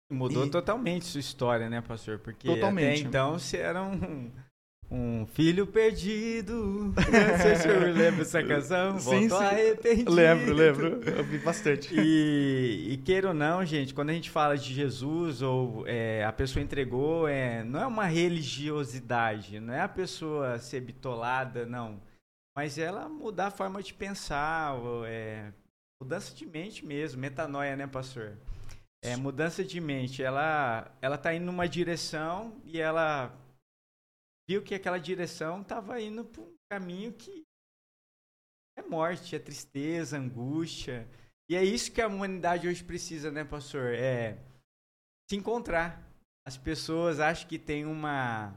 [0.09, 2.19] Mudou E- totalmente sua história, né, pastor?
[2.19, 2.99] Porque Totalmente.
[3.01, 4.31] até então você era um,
[4.89, 6.93] um filho perdido.
[6.95, 8.99] Não sei se o senhor lembra essa canção.
[8.99, 9.45] Sim, Voltou sim.
[9.45, 10.11] arrependido.
[10.11, 10.87] Lembro, lembro.
[11.09, 11.93] Eu vi bastante.
[11.95, 16.31] E, e queira ou não, gente, quando a gente fala de Jesus ou é, a
[16.31, 21.99] pessoa entregou, é, não é uma religiosidade, não é a pessoa ser bitolada, não.
[22.55, 25.51] Mas ela mudar a forma de pensar, ou, é,
[25.99, 28.37] mudança de mente mesmo, metanoia, né, pastor?
[29.03, 30.23] É, mudança de mente.
[30.23, 33.33] Ela, ela tá indo numa direção e ela
[34.47, 37.43] viu que aquela direção estava indo para um caminho que
[38.77, 41.07] é morte, é tristeza, angústia.
[41.49, 43.93] E é isso que a humanidade hoje precisa, né, pastor?
[43.93, 44.37] É
[45.29, 46.01] se encontrar.
[46.45, 48.53] As pessoas acham que tem uma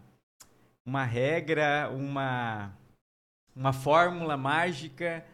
[0.85, 2.77] uma regra, uma
[3.55, 5.25] uma fórmula mágica.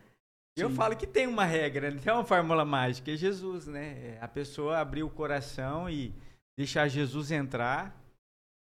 [0.56, 0.76] Eu Sim.
[0.76, 4.16] falo que tem uma regra, não tem uma fórmula mágica, é Jesus, né?
[4.16, 6.14] É A pessoa abrir o coração e
[6.56, 8.01] deixar Jesus entrar.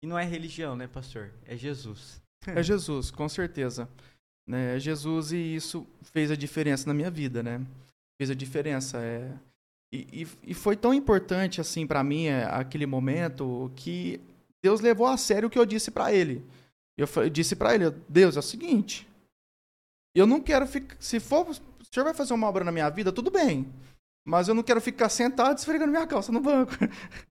[0.03, 1.31] E não é religião, né, pastor?
[1.47, 2.21] É Jesus.
[2.57, 3.87] É Jesus, com certeza.
[4.49, 7.61] Né, é Jesus e isso fez a diferença na minha vida, né?
[8.19, 8.97] Fez a diferença.
[8.99, 9.31] É...
[9.93, 14.19] E, e, e foi tão importante assim para mim é, aquele momento que
[14.65, 16.43] Deus levou a sério o que eu disse para ele.
[16.97, 19.07] Eu, eu disse para ele, Deus, é o seguinte,
[20.15, 23.13] eu não quero ficar, se for, o senhor vai fazer uma obra na minha vida,
[23.13, 23.67] tudo bem,
[24.27, 26.73] mas eu não quero ficar sentado esfregando minha calça no banco.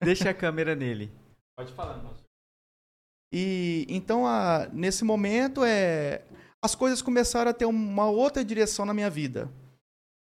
[0.01, 1.11] Deixa a câmera nele.
[1.57, 2.26] Pode falar, pastor.
[3.33, 6.23] E então, a- nesse momento, é,
[6.65, 9.51] as coisas começaram a ter uma outra direção na minha vida.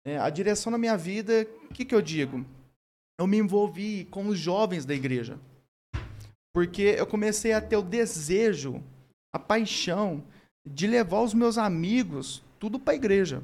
[0.06, 2.46] É, a direção na minha vida, o que, que eu digo?
[3.20, 5.38] Eu me envolvi com os jovens da igreja.
[6.54, 8.84] Porque eu comecei a ter o desejo,
[9.34, 10.24] a paixão
[10.68, 13.44] de levar os meus amigos tudo para a igreja.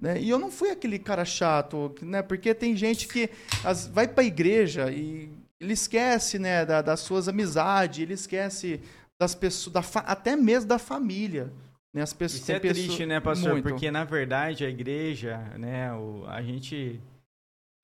[0.00, 0.20] Né?
[0.20, 2.22] E eu não fui aquele cara chato, né?
[2.22, 3.30] porque tem gente que
[3.64, 5.30] as- vai para a igreja e
[5.62, 8.80] ele esquece né, da- das suas amizades, ele esquece
[9.20, 11.52] das pessoas, da até mesmo da família.
[11.94, 12.02] Né?
[12.02, 13.52] As pessoas, Isso é pessoas- triste, né, pastor?
[13.52, 13.68] Muito.
[13.68, 17.00] Porque na verdade a igreja, né, o, a gente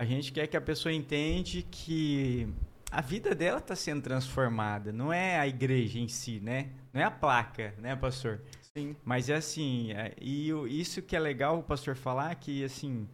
[0.00, 2.48] a gente quer que a pessoa entende que
[2.90, 6.68] a vida dela está sendo transformada, não é a igreja em si, né?
[6.92, 8.40] Não é a placa, né, pastor?
[8.76, 8.94] Sim.
[9.04, 10.50] Mas é assim, é- e
[10.80, 13.08] isso que é legal o pastor falar que assim,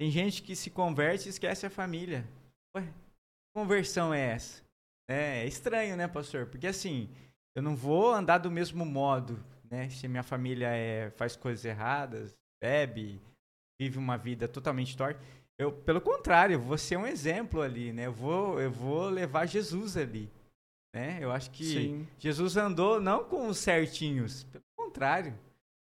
[0.00, 2.24] tem gente que se converte e esquece a família.
[2.76, 2.84] Ué,
[3.54, 4.62] conversão é essa?
[5.08, 6.46] É, é estranho, né, pastor?
[6.46, 7.08] Porque assim,
[7.56, 9.88] eu não vou andar do mesmo modo, né?
[9.90, 13.20] Se minha família é, faz coisas erradas, bebe,
[13.80, 15.20] vive uma vida totalmente torta.
[15.58, 18.06] Eu, pelo contrário, eu vou ser um exemplo ali, né?
[18.06, 20.30] Eu vou, eu vou levar Jesus ali,
[20.94, 21.18] né?
[21.20, 22.08] Eu acho que Sim.
[22.18, 25.36] Jesus andou não com os certinhos, pelo contrário.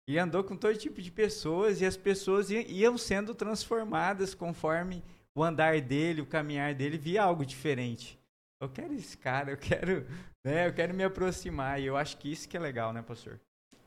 [0.07, 5.03] Ele andou com todo tipo de pessoas e as pessoas iam sendo transformadas conforme
[5.36, 8.17] o andar dele, o caminhar dele via algo diferente.
[8.61, 10.05] Eu quero esse cara, eu quero,
[10.45, 13.39] né, eu quero me aproximar e eu acho que isso que é legal, né, pastor?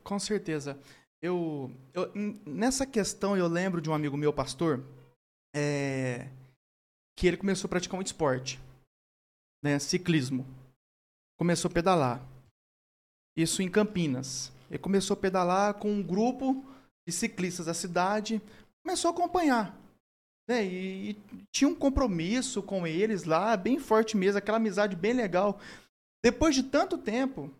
[0.03, 0.79] Com certeza.
[1.21, 2.11] Eu, eu-
[2.45, 4.83] nessa questão eu lembro de um amigo meu, pastor,
[5.55, 6.29] é,
[7.17, 8.59] que ele começou a praticar um esporte,
[9.63, 10.45] né, ciclismo.
[11.37, 12.25] Começou a pedalar.
[13.35, 14.51] Isso em Campinas.
[14.69, 16.63] Ele começou a pedalar com um grupo
[17.07, 18.39] de ciclistas da cidade,
[18.85, 19.75] começou a acompanhar.
[20.49, 21.17] Né, e, e
[21.51, 25.59] tinha um compromisso com eles lá, bem forte mesmo, aquela amizade bem legal.
[26.25, 27.51] Depois de tanto tempo,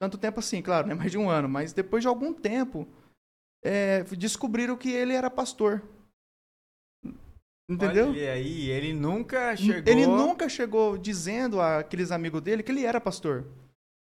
[0.00, 0.94] tanto tempo assim, claro, né?
[0.96, 2.88] Mais de um ano, mas depois de algum tempo,
[3.62, 5.82] é, descobriram que ele era pastor.
[7.70, 8.08] Entendeu?
[8.08, 9.92] Olha aí, ele nunca chegou.
[9.92, 13.44] Ele nunca chegou dizendo àqueles amigos dele que ele era pastor.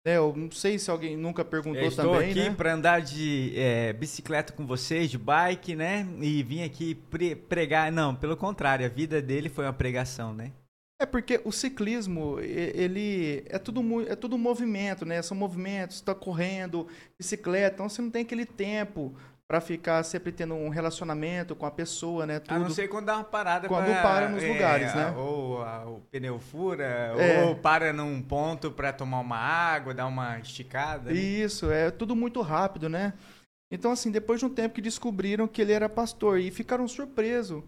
[0.06, 2.54] Né, eu não sei se alguém nunca perguntou Eu estou também, aqui né?
[2.54, 6.06] para andar de é, bicicleta com vocês, de bike, né?
[6.20, 7.90] E vim aqui pre- pregar.
[7.92, 10.52] Não, pelo contrário, a vida dele foi uma pregação, né?
[11.00, 15.22] É porque o ciclismo, ele é tudo, é tudo movimento, né?
[15.22, 19.14] São movimentos, está correndo, bicicleta, então você não tem aquele tempo
[19.48, 22.38] para ficar sempre tendo um relacionamento com a pessoa, né?
[22.48, 22.74] A não Tudo.
[22.74, 25.10] ser quando dá uma parada Quando pra, para nos é, lugares, né?
[25.16, 27.44] Ou a- o pneu fura, É.
[27.44, 31.10] ou para num ponto para tomar uma água, dar uma esticada.
[31.10, 31.18] né?
[31.18, 33.14] Isso, é tudo muito rápido, né?
[33.72, 37.62] Então, assim, depois de um tempo que descobriram que ele era pastor e ficaram surpresos,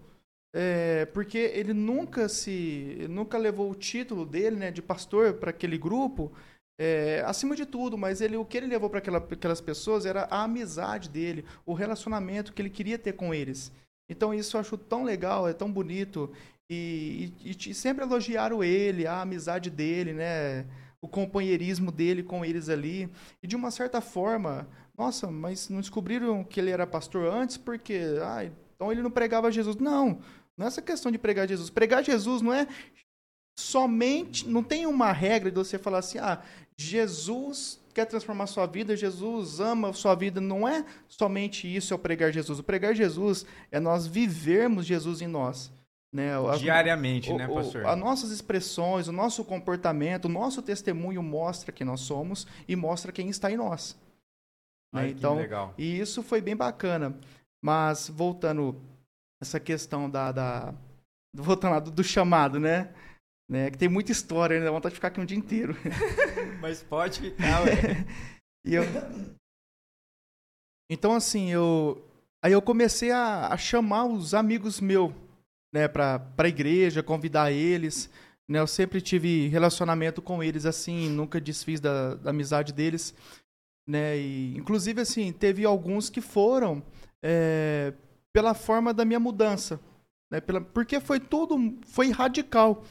[0.55, 5.79] é, porque ele nunca se, nunca levou o título dele, né, de pastor para aquele
[5.79, 6.31] grupo,
[6.83, 10.27] é, acima de tudo, mas ele, o que ele levou para aquela, aquelas pessoas era
[10.31, 13.71] a amizade dele, o relacionamento que ele queria ter com eles.
[14.11, 16.33] Então, isso eu acho tão legal, é tão bonito.
[16.71, 20.65] E, e- e sempre elogiaram ele, a amizade dele, né?
[21.03, 23.11] O companheirismo dele com eles ali.
[23.43, 24.67] E de uma certa forma,
[24.97, 28.43] nossa, mas não descobriram que ele era pastor antes porque, ah,
[28.75, 29.77] então ele não pregava Jesus.
[29.77, 30.21] Não,
[30.57, 31.69] não é essa questão de pregar Jesus.
[31.69, 32.67] Pregar Jesus não é
[33.59, 36.41] somente, não tem uma regra de você falar assim, ah,
[36.79, 40.41] Jesus quer transformar sua vida, Jesus ama sua vida.
[40.41, 42.59] Não é somente isso é o pregar Jesus.
[42.59, 45.71] O pregar Jesus é nós vivermos Jesus em nós.
[46.13, 46.31] Né?
[46.49, 47.87] As- Diariamente, o- né, pastor?
[47.87, 53.13] As nossas expressões, o nosso comportamento, o nosso testemunho mostra quem nós somos e mostra
[53.13, 53.97] quem está em nós.
[54.93, 55.03] né?
[55.03, 55.75] Olha que Então, legal.
[55.79, 57.17] e isso foi bem bacana.
[57.63, 58.81] Mas voltando
[59.41, 60.75] essa questão da, da
[61.37, 62.93] voltando lá do, do chamado, né?
[63.51, 63.69] Né?
[63.69, 64.65] Que tem muita história, né?
[64.65, 65.77] Dá vontade de ficar aqui um dia inteiro.
[66.63, 68.07] Mas pode ficar, ué.
[68.65, 68.85] E eu...
[70.89, 72.01] Então, assim, eu.
[72.43, 75.13] Aí eu comecei a, a chamar os amigos meus
[75.75, 78.09] né, para a igreja, convidar eles.
[78.49, 83.15] Né, eu sempre tive relacionamento com eles assim, nunca desfiz da, da amizade deles.
[83.87, 86.83] Né, e, inclusive, assim, teve alguns que foram
[87.23, 87.93] é,
[88.33, 89.81] pela forma da minha mudança.
[90.31, 92.85] Né, pela, porque foi tudo, foi radical.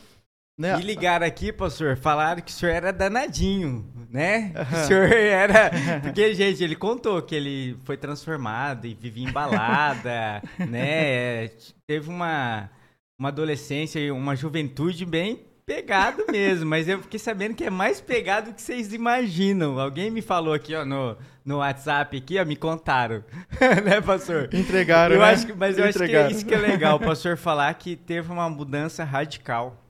[0.59, 0.75] Né?
[0.75, 4.51] Me ligaram aqui, pastor, falaram que o senhor era danadinho, né?
[4.69, 5.71] O senhor era.
[6.01, 11.47] Porque, gente, ele contou que ele foi transformado e vivia embalada, né?
[11.87, 12.69] Teve uma,
[13.17, 18.01] uma adolescência e uma juventude bem pegado mesmo, mas eu fiquei sabendo que é mais
[18.01, 19.79] pegado do que vocês imaginam.
[19.79, 23.23] Alguém me falou aqui, ó, no, no WhatsApp aqui, ó, me contaram.
[23.85, 24.49] né, pastor?
[24.51, 25.29] Entregaram, eu né?
[25.29, 26.25] acho que, Mas eu Entregaram.
[26.25, 29.85] acho que é isso que é legal, o pastor falar que teve uma mudança radical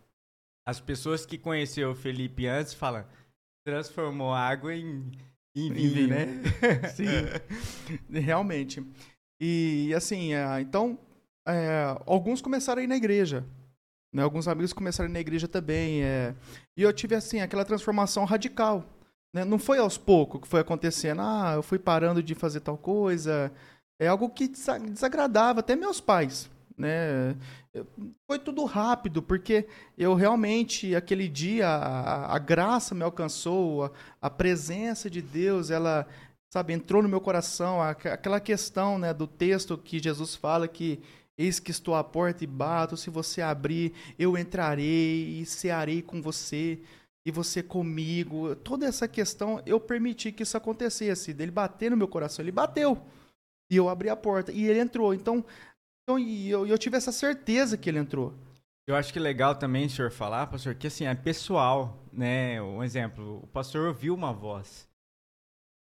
[0.69, 3.05] as pessoas que conheceu o Felipe antes falam,
[3.65, 5.11] transformou água em,
[5.55, 6.27] em vinho, né?
[6.95, 8.85] Sim, realmente.
[9.41, 10.97] E assim, é, então,
[11.47, 13.45] é, alguns começaram a ir na igreja.
[14.13, 14.23] Né?
[14.23, 16.03] Alguns amigos começaram a ir na igreja também.
[16.03, 16.35] É,
[16.77, 18.85] e eu tive, assim, aquela transformação radical.
[19.33, 19.45] Né?
[19.45, 21.21] Não foi aos poucos que foi acontecendo.
[21.21, 23.51] Ah, eu fui parando de fazer tal coisa.
[23.99, 26.49] É algo que desagradava até meus pais
[26.79, 27.35] né?
[28.25, 29.67] Foi tudo rápido, porque
[29.97, 36.07] eu realmente, aquele dia, a, a graça me alcançou, a, a, presença de Deus, ela,
[36.49, 41.01] sabe, entrou no meu coração, aquela questão, né, do texto que Jesus fala que
[41.37, 46.21] eis que estou à porta e bato, se você abrir, eu entrarei e cearei com
[46.21, 46.79] você,
[47.25, 48.55] e você comigo.
[48.57, 52.97] Toda essa questão, eu permiti que isso acontecesse, dele bater no meu coração, ele bateu.
[53.69, 55.13] E eu abri a porta e ele entrou.
[55.13, 55.45] Então,
[56.09, 58.33] então, e eu, eu tive essa certeza que ele entrou.
[58.87, 62.59] Eu acho que é legal também o senhor falar, pastor, que assim, é pessoal, né?
[62.59, 64.89] Um exemplo, o pastor ouviu uma voz.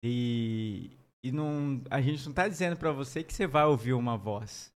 [0.03, 0.91] E,
[1.23, 4.69] e não, a gente não está dizendo para você que você vai ouvir uma voz.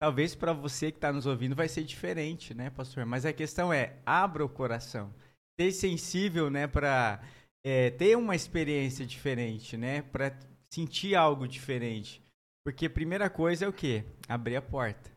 [0.00, 3.06] Talvez para você que está nos ouvindo vai ser diferente, né, pastor?
[3.06, 5.14] Mas a questão é, abra o coração.
[5.58, 7.22] Ser sensível, né, para
[7.64, 10.02] é, ter uma experiência diferente, né?
[10.02, 10.36] Para
[10.68, 12.25] sentir algo diferente.
[12.66, 14.02] Porque a primeira coisa é o quê?
[14.28, 15.08] Abrir a porta.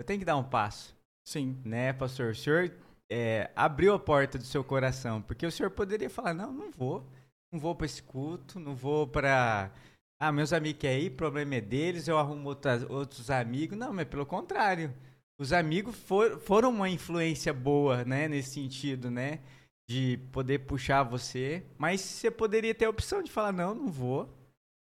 [0.00, 0.96] Eu tenho que dar um passo.
[1.24, 1.56] Sim.
[1.64, 2.32] Né, pastor?
[2.32, 2.72] O senhor
[3.08, 5.22] é, abriu a porta do seu coração.
[5.22, 7.08] Porque o senhor poderia falar: não, não vou.
[7.52, 9.70] Não vou para esse culto, não vou para.
[10.20, 13.78] Ah, meus amigos querem ir, problema é deles, eu arrumo outras, outros amigos.
[13.78, 14.92] Não, mas pelo contrário.
[15.38, 19.38] Os amigos for, foram uma influência boa, né, nesse sentido, né?
[19.88, 21.64] De poder puxar você.
[21.78, 24.36] Mas você poderia ter a opção de falar: não, não vou.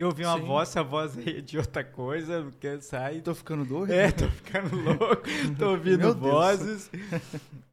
[0.01, 0.46] Eu ouvi uma Sim.
[0.46, 3.20] voz, a voz aí é de outra coisa, quer sair.
[3.20, 3.92] Tô ficando doido?
[3.92, 5.24] É, tô ficando louco,
[5.59, 6.90] tô ouvindo vozes.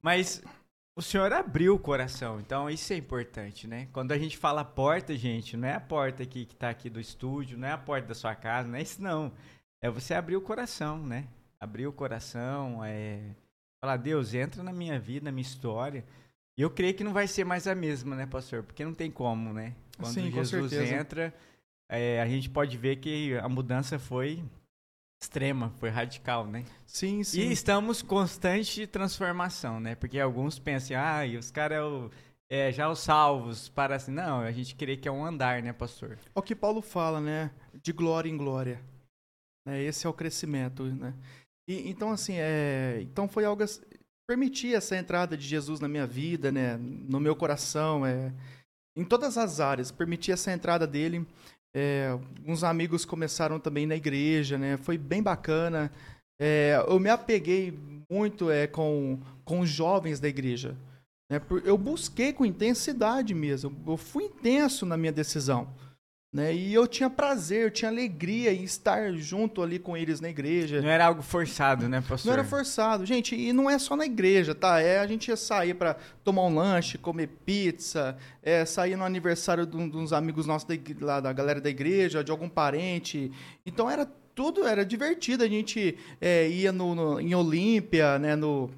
[0.02, 0.44] Mas
[0.94, 3.88] o senhor abriu o coração, então isso é importante, né?
[3.94, 7.00] Quando a gente fala porta, gente, não é a porta aqui que tá aqui do
[7.00, 9.32] estúdio, não é a porta da sua casa, não é isso não.
[9.82, 11.30] É você abrir o coração, né?
[11.62, 13.22] Abrir o coração, é
[13.82, 16.04] falar, Deus, entra na minha vida, na minha história.
[16.58, 18.64] E eu creio que não vai ser mais a mesma, né, pastor?
[18.64, 19.74] Porque não tem como, né?
[19.98, 21.34] Quando Sim, Jesus entra,
[21.90, 24.44] é, a gente pode ver que a mudança foi
[25.22, 26.64] extrema, foi radical, né?
[26.86, 27.42] Sim, sim.
[27.42, 29.96] E estamos constante transformação, né?
[29.96, 31.82] Porque alguns pensam, ah, e os caras
[32.50, 35.74] é, já os salvos para assim, não, a gente crê que é um andar, né,
[35.74, 36.18] pastor?
[36.36, 37.52] É o que Paulo fala, né?
[37.82, 38.82] De glória em glória.
[39.66, 39.84] Né?
[39.84, 41.14] Esse é o crescimento, né?
[41.68, 43.64] E, então, assim, é, então foi algo
[44.28, 46.78] permitir essa entrada de Jesus na minha vida, né?
[46.78, 48.32] No meu coração, é,
[48.96, 51.28] em todas as áreas, permitir essa entrada dele.
[51.80, 54.78] É, uns amigos começaram também na igreja, né?
[54.78, 55.92] Foi bem bacana.
[56.42, 57.78] É, eu me apeguei
[58.10, 60.76] muito é, com, com os jovens da igreja.
[61.32, 61.40] Né?
[61.64, 63.76] Eu busquei com intensidade mesmo.
[63.86, 65.68] Eu fui intenso na minha decisão.
[66.38, 66.54] Né?
[66.54, 70.80] E eu tinha prazer, eu tinha alegria em estar junto ali com eles na igreja.
[70.84, 72.28] Não era algo forçado, né, pastor?
[72.28, 73.04] Não era forçado.
[73.08, 74.80] Gente, e não é só na igreja, tá?
[74.80, 79.66] É, a gente ia sair para tomar um lanche, comer pizza, é, sair no aniversário
[79.66, 83.32] de, uns amigos nossos da, lá, da galera da igreja, de algum parente.
[83.66, 85.44] Então era tudo, era divertido.
[85.44, 88.70] A gente é, ia no, no, em Olímpia, né, no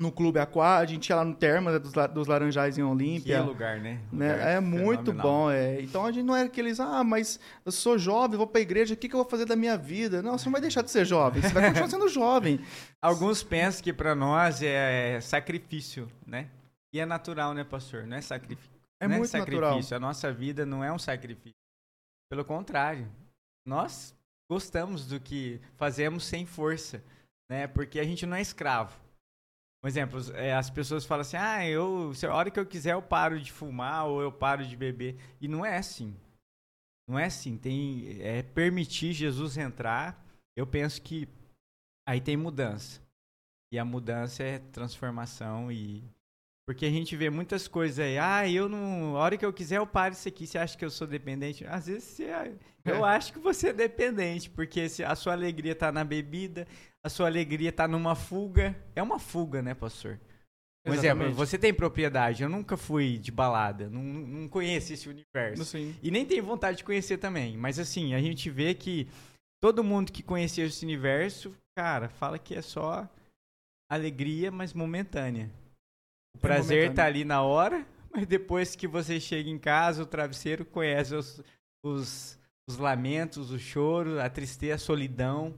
[0.00, 3.38] no clube aquático, a gente ia lá no Terma dos, dos Laranjais em Olímpia.
[3.38, 4.00] Que lugar, né?
[4.10, 4.32] né?
[4.32, 5.50] Lugar é muito bom.
[5.50, 5.78] É.
[5.82, 8.96] Então a gente não era aqueles, ah, mas eu sou jovem, vou pra igreja, o
[8.96, 10.22] que, que eu vou fazer da minha vida?
[10.22, 12.60] Não, você não vai deixar de ser jovem, você vai continuar sendo jovem.
[13.02, 16.48] Alguns pensam que para nós é sacrifício, né?
[16.94, 18.06] E é natural, né, pastor?
[18.06, 18.70] Não é sacrifício.
[18.98, 19.70] É não muito é sacrifício.
[19.70, 19.96] natural.
[19.96, 21.54] A nossa vida não é um sacrifício.
[22.30, 23.06] Pelo contrário,
[23.66, 24.14] nós
[24.50, 27.02] gostamos do que fazemos sem força,
[27.50, 27.66] né?
[27.66, 28.98] Porque a gente não é escravo.
[29.82, 33.02] Um exemplo, é, as pessoas falam assim, ah, eu, a hora que eu quiser eu
[33.02, 35.16] paro de fumar ou eu paro de beber.
[35.40, 36.14] E não é assim.
[37.08, 37.56] Não é assim.
[37.56, 40.22] Tem, é permitir Jesus entrar.
[40.54, 41.26] Eu penso que
[42.06, 43.00] aí tem mudança.
[43.72, 46.04] E a mudança é transformação e
[46.66, 48.18] porque a gente vê muitas coisas aí.
[48.18, 49.16] Ah, eu não.
[49.16, 50.46] A hora que eu quiser, eu paro isso aqui.
[50.46, 51.64] Você acha que eu sou dependente?
[51.66, 52.30] Às vezes você,
[52.84, 53.08] eu é.
[53.08, 56.66] acho que você é dependente, porque a sua alegria está na bebida,
[57.04, 58.76] a sua alegria está numa fuga.
[58.94, 60.20] É uma fuga, né, pastor?
[60.84, 62.42] Por exemplo, você tem propriedade.
[62.42, 65.64] Eu nunca fui de balada, não, não conheço esse universo.
[65.64, 65.94] Sim.
[66.02, 67.56] E nem tenho vontade de conhecer também.
[67.56, 69.06] Mas assim, a gente vê que
[69.60, 73.08] todo mundo que conhecia esse universo, cara, fala que é só
[73.90, 75.50] alegria, mas momentânea.
[76.36, 80.64] O prazer tá ali na hora, mas depois que você chega em casa, o travesseiro
[80.64, 81.42] conhece os,
[81.84, 85.54] os, os lamentos, o choro, a tristeza, a solidão.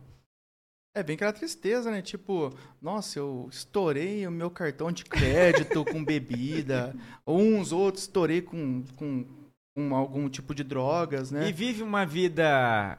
[0.94, 2.02] É bem aquela tristeza, né?
[2.02, 6.94] Tipo, nossa, eu estourei o meu cartão de crédito com bebida,
[7.24, 9.26] ou uns outros estourei com, com,
[9.74, 11.48] com, algum tipo de drogas, né?
[11.48, 12.98] E vive uma vida,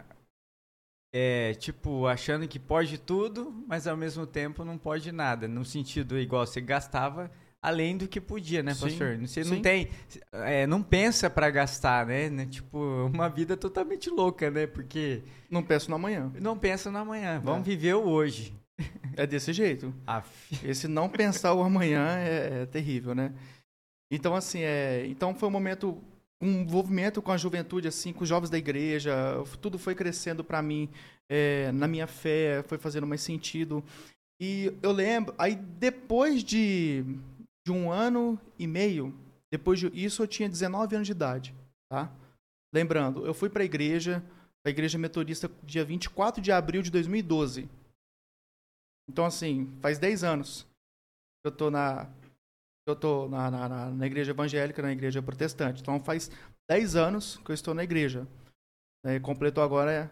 [1.13, 5.47] é, tipo, achando que pode tudo, mas ao mesmo tempo não pode nada.
[5.47, 7.30] No sentido igual você gastava
[7.64, 9.16] além do que podia, né, pastor?
[9.16, 9.55] Sim, Você sim.
[9.55, 9.88] não tem,
[10.34, 12.30] é, não pensa para gastar, né?
[12.30, 12.45] né?
[12.45, 12.78] Tipo,
[13.11, 14.68] uma vida totalmente louca, né?
[14.68, 16.30] Porque não pensa no amanhã.
[16.41, 17.39] Não pensa no amanhã.
[17.41, 17.72] Vamos é.
[17.72, 18.53] viver o hoje.
[19.16, 19.93] É desse jeito.
[20.07, 20.57] Aff.
[20.68, 23.32] Esse não pensar o amanhã é, é, terrível, né?
[24.09, 26.01] Então assim, é, então foi um momento
[26.41, 29.14] um envolvimento com a juventude assim, com os jovens da igreja,
[29.61, 30.89] tudo foi crescendo para mim
[31.30, 33.84] é, na minha fé, foi fazendo mais sentido.
[34.39, 37.05] E eu lembro, aí depois de
[37.66, 39.18] de um ano e meio,
[39.51, 41.55] depois disso eu tinha 19 anos de idade,
[41.89, 42.11] tá?
[42.74, 44.24] Lembrando, eu fui para a igreja,
[44.66, 47.70] a igreja metodista, dia 24 de abril de 2012.
[49.07, 50.64] Então, assim, faz 10 anos
[51.41, 52.09] que eu tô na
[52.86, 55.82] eu tô na, na, na, igreja evangélica, na igreja protestante.
[55.82, 56.30] Então, faz
[56.70, 58.28] 10 anos que eu estou na igreja.
[59.05, 60.11] É, completou agora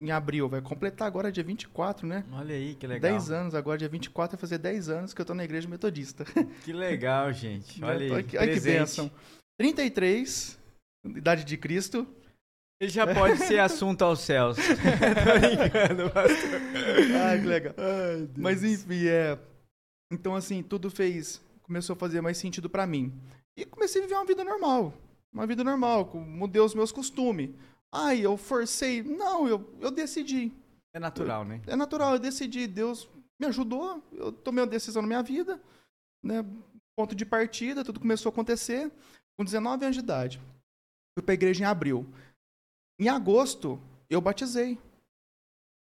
[0.00, 0.48] em abril.
[0.48, 2.24] Vai completar agora dia 24, né?
[2.32, 3.12] Olha aí, que legal.
[3.12, 6.24] 10 anos, agora dia 24 vai fazer 10 anos que eu tô na igreja metodista.
[6.64, 7.82] Que legal, gente.
[7.82, 9.10] Olha aí, Olha que bênção.
[9.58, 10.58] 33,
[11.04, 12.06] idade de Cristo.
[12.80, 14.56] Ele já pode ser assunto aos céus.
[14.58, 16.60] tô brincando, pastor.
[17.24, 17.74] Ai, que legal.
[17.78, 19.38] Ai, Mas enfim, é...
[20.12, 21.40] Então, assim, tudo fez...
[21.62, 23.12] Começou a fazer mais sentido para mim.
[23.56, 24.92] E comecei a viver uma vida normal.
[25.32, 27.50] Uma vida normal, mudei os meus costumes
[27.92, 29.02] Ai, eu forcei.
[29.02, 30.52] Não, eu, eu decidi.
[30.94, 31.60] É natural, né?
[31.66, 32.66] É natural, eu decidi.
[32.66, 33.08] Deus
[33.40, 35.60] me ajudou, eu tomei uma decisão na minha vida,
[36.22, 36.44] né?
[36.96, 38.90] Ponto de partida, tudo começou a acontecer.
[39.38, 40.40] Com 19 anos de idade,
[41.14, 42.06] fui para a igreja em abril.
[42.98, 43.78] Em agosto,
[44.08, 44.78] eu batizei.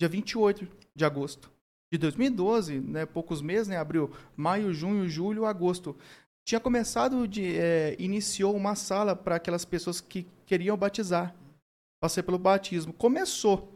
[0.00, 1.50] Dia 28 de agosto
[1.92, 5.96] de 2012, né, poucos meses, né, abril, maio, junho, julho, agosto.
[6.44, 11.34] Tinha começado de é, iniciou uma sala para aquelas pessoas que queriam batizar
[12.06, 12.92] passei pelo batismo.
[12.92, 13.72] Começou.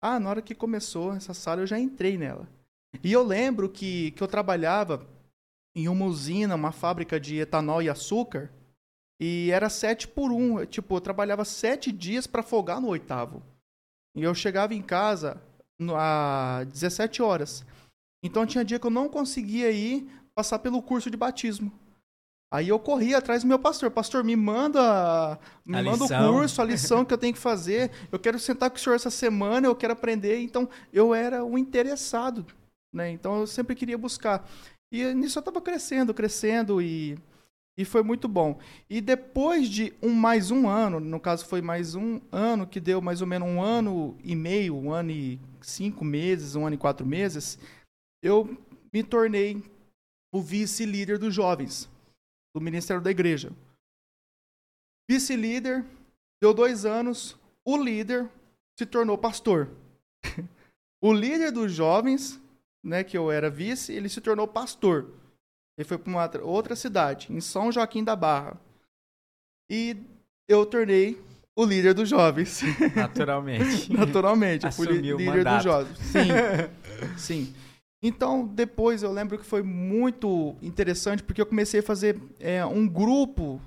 [0.00, 2.48] Ah, na hora que começou essa sala, eu já entrei nela.
[3.02, 5.06] E eu lembro que, que eu trabalhava
[5.76, 8.50] em uma usina, uma fábrica de etanol e açúcar,
[9.20, 10.64] e era sete por um.
[10.64, 13.42] Tipo, eu trabalhava sete dias para folgar no oitavo.
[14.16, 15.42] E eu chegava em casa
[15.98, 17.66] às 17 horas.
[18.22, 21.70] Então tinha dia que eu não conseguia ir passar pelo curso de batismo.
[22.54, 23.90] Aí eu corri atrás do meu pastor.
[23.90, 26.30] Pastor, me manda, me a manda lição.
[26.30, 27.90] o curso, a lição que eu tenho que fazer.
[28.12, 30.38] Eu quero sentar com o senhor essa semana, eu quero aprender.
[30.38, 32.46] Então, eu era o interessado,
[32.92, 33.10] né?
[33.10, 34.48] Então, eu sempre queria buscar.
[34.92, 37.18] E nisso eu estava crescendo, crescendo e,
[37.76, 38.56] e foi muito bom.
[38.88, 43.00] E depois de um mais um ano, no caso foi mais um ano, que deu
[43.00, 46.78] mais ou menos um ano e meio, um ano e cinco meses, um ano e
[46.78, 47.58] quatro meses,
[48.22, 48.56] eu
[48.92, 49.60] me tornei
[50.32, 51.92] o vice-líder dos jovens
[52.54, 53.52] do ministério da igreja.
[55.10, 55.84] Vice-líder,
[56.40, 57.36] deu dois anos,
[57.66, 58.30] o líder
[58.78, 59.70] se tornou pastor.
[61.02, 62.40] o líder dos jovens,
[62.82, 65.12] né, que eu era vice, ele se tornou pastor.
[65.76, 68.58] Ele foi para uma outra cidade, em São Joaquim da Barra.
[69.68, 69.96] E
[70.48, 71.20] eu tornei
[71.56, 72.62] o líder dos jovens.
[72.94, 73.92] Naturalmente.
[73.92, 74.66] Naturalmente.
[74.66, 75.98] Assumiu fui líder dos jovens.
[75.98, 76.28] Sim.
[77.18, 77.54] Sim.
[78.06, 82.86] Então, depois eu lembro que foi muito interessante, porque eu comecei a fazer é, um
[82.86, 83.58] grupo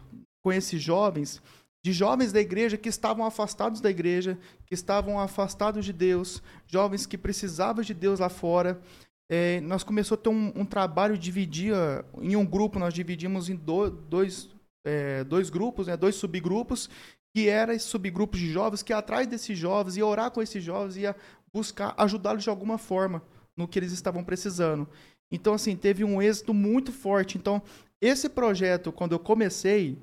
[0.43, 1.41] com esses jovens,
[1.83, 7.07] de jovens da igreja que estavam afastados da igreja, que estavam afastados de Deus, jovens
[7.07, 8.79] que precisavam de Deus lá fora.
[9.27, 13.55] É, nós começamos a ter um, um trabalho, dividia em um grupo, nós dividimos em
[13.55, 14.51] do, dois,
[14.85, 16.91] é, dois grupos, né, dois subgrupos,
[17.35, 20.95] que eram esses subgrupos de jovens, que atrás desses jovens, ia orar com esses jovens,
[20.95, 21.15] ia
[21.51, 23.23] buscar ajudá-los de alguma forma
[23.57, 24.87] no que eles estavam precisando.
[25.31, 27.37] Então, assim, teve um êxito muito forte.
[27.37, 27.61] Então,
[28.01, 29.97] esse projeto, quando eu comecei,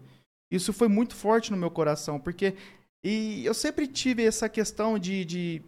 [0.50, 2.54] isso foi muito forte no meu coração, porque
[3.04, 5.62] e eu sempre tive essa questão de, de,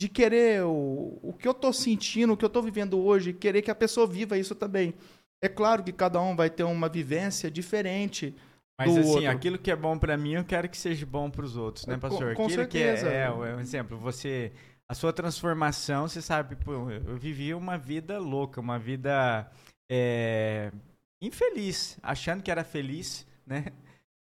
[0.00, 3.62] de querer o, o que eu tô sentindo, o que eu tô vivendo hoje, querer
[3.62, 4.92] que a pessoa viva isso também.
[5.42, 8.34] É claro que cada um vai ter uma vivência diferente.
[8.78, 9.30] Mas assim, outro.
[9.30, 12.00] aquilo que é bom pra mim, eu quero que seja bom pros outros, né, Com-
[12.00, 12.34] pastor?
[12.34, 13.08] com aquilo que certeza.
[13.08, 14.52] é, é, um exemplo, você
[14.90, 19.48] a sua transformação, você sabe, pô, eu vivi uma vida louca, uma vida
[19.88, 20.72] é,
[21.22, 23.66] infeliz, achando que era feliz, né?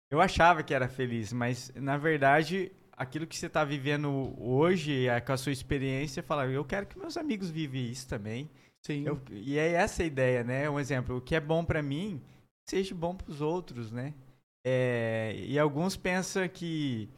[0.10, 5.20] Eu achava que era feliz, mas na verdade, aquilo que você está vivendo hoje, é,
[5.20, 8.50] com a sua experiência, fala, eu quero que meus amigos vivam isso também.
[8.82, 9.06] Sim.
[9.06, 10.70] Eu- e é essa a ideia, né?
[10.70, 12.22] Um exemplo, o que é bom pra mim,
[12.66, 14.14] seja bom pros outros, né?
[14.66, 17.10] É, e alguns pensam que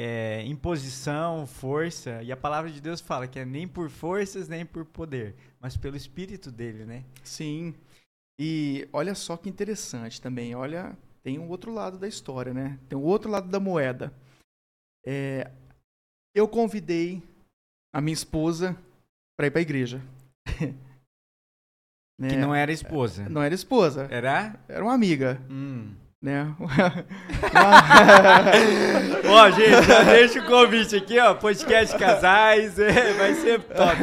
[0.00, 4.64] é, imposição, força, e a palavra de Deus fala que é nem por forças, nem
[4.64, 7.04] por poder, mas pelo Espírito dele, né?
[7.24, 7.74] Sim.
[8.38, 10.54] E olha só que interessante também.
[10.54, 12.78] Olha, tem um outro lado da história, né?
[12.88, 14.12] Tem o outro lado da moeda.
[15.04, 15.50] É,
[16.32, 17.20] eu convidei
[17.92, 18.76] a minha esposa
[19.36, 20.00] para ir para a igreja.
[22.20, 22.30] Né?
[22.30, 23.28] Que não era esposa.
[23.28, 24.58] Não era esposa, Era?
[24.66, 25.94] era uma amiga, Hum.
[26.22, 26.54] Né?
[29.28, 31.34] Ó, gente, já deixa o convite aqui, ó.
[31.34, 33.96] Podcast Casais, é, vai ser top.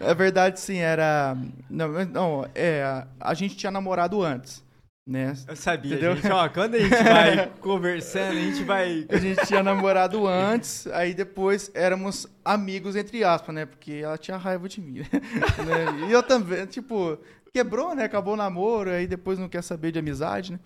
[0.00, 1.36] É verdade, sim, era.
[1.70, 4.64] Não, não é, a- gente tinha namorado antes,
[5.06, 5.34] né?
[5.48, 6.16] Eu sabia, Entendeu?
[6.16, 6.30] gente.
[6.30, 9.06] Ó, quando a gente vai conversando, a gente vai.
[9.10, 13.66] A gente tinha namorado antes, aí depois éramos amigos, entre aspas, né?
[13.66, 14.98] Porque ela tinha raiva de mim.
[15.12, 16.08] né?
[16.08, 17.18] E eu também, tipo,
[17.52, 18.04] quebrou, né?
[18.04, 20.60] Acabou o namoro, aí depois não quer saber de amizade, né?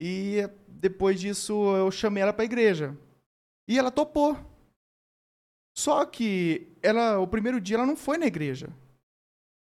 [0.00, 0.38] E
[0.68, 2.96] depois disso eu chamei ela pra igreja.
[3.68, 4.36] E ela topou.
[5.76, 8.68] Só que ela, o primeiro dia ela não foi na igreja.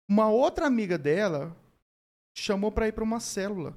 [0.10, 1.56] Uma outra amiga dela
[2.36, 3.76] chamou pra ir pra uma célula.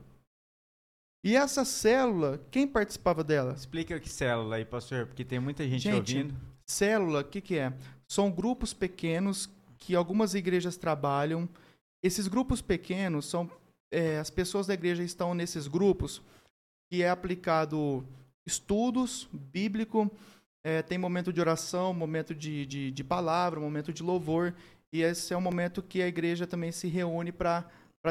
[1.25, 3.53] E essa célula, quem participava dela?
[3.55, 6.35] Explica que célula aí, pastor, porque tem muita gente, Gente, ouvindo.
[6.65, 7.73] Célula, o que, que é?
[8.09, 11.49] São grupos pequenos que algumas igrejas trabalham.
[12.03, 13.51] Esses grupos pequenos são.
[13.91, 16.23] é, as pessoas da igreja estão nesses grupos
[16.91, 18.07] que é aplicado
[18.47, 20.11] estudos bíblico,
[20.65, 24.55] é, tem momento de oração, momento de, de, de palavra, momento de louvor.
[24.93, 27.65] E esse é um momento que a igreja também se reúne para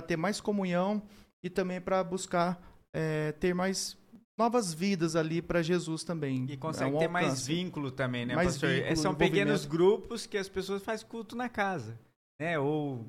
[0.05, 1.01] ter mais comunhão
[1.43, 2.61] e também para buscar
[2.93, 3.97] é, ter mais
[4.37, 6.45] novas vidas ali para Jesus também.
[6.49, 7.53] E consegue É um ter mais alcance.
[7.53, 8.69] vínculo também, né, Mais pastor?
[8.69, 11.97] Vínculo, São pequenos grupos que as pessoas fazem culto na casa,
[12.39, 12.59] né?
[12.59, 13.05] Ou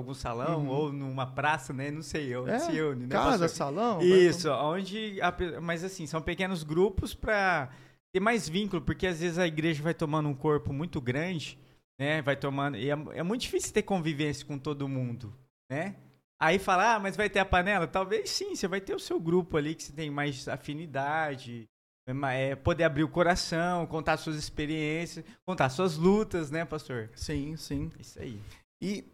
[0.00, 0.68] algum salão, Uhum.
[0.68, 1.90] ou numa praça, né?
[1.90, 3.48] Não sei, onde É, se une, né, Casa, pastor?
[3.48, 4.00] salão.
[4.02, 5.20] Isso, onde.
[5.22, 7.70] a mas assim, são pequenos grupos para
[8.12, 11.58] ter mais vínculo, porque às vezes a igreja vai tomando um corpo muito grande,
[11.98, 12.20] né?
[12.22, 12.76] Vai tomando.
[12.76, 15.32] E é, é muito difícil ter convivência com todo mundo,
[15.70, 15.94] né?
[16.42, 17.86] Aí falar, ah, mas vai ter a panela?
[17.86, 21.68] Talvez sim, você vai ter o seu grupo ali que você tem mais afinidade,
[22.08, 27.10] é é, poder abrir o coração, contar suas experiências, contar suas lutas, né, pastor?
[27.14, 27.90] Sim, sim.
[28.00, 28.40] Isso aí.
[28.82, 29.04] E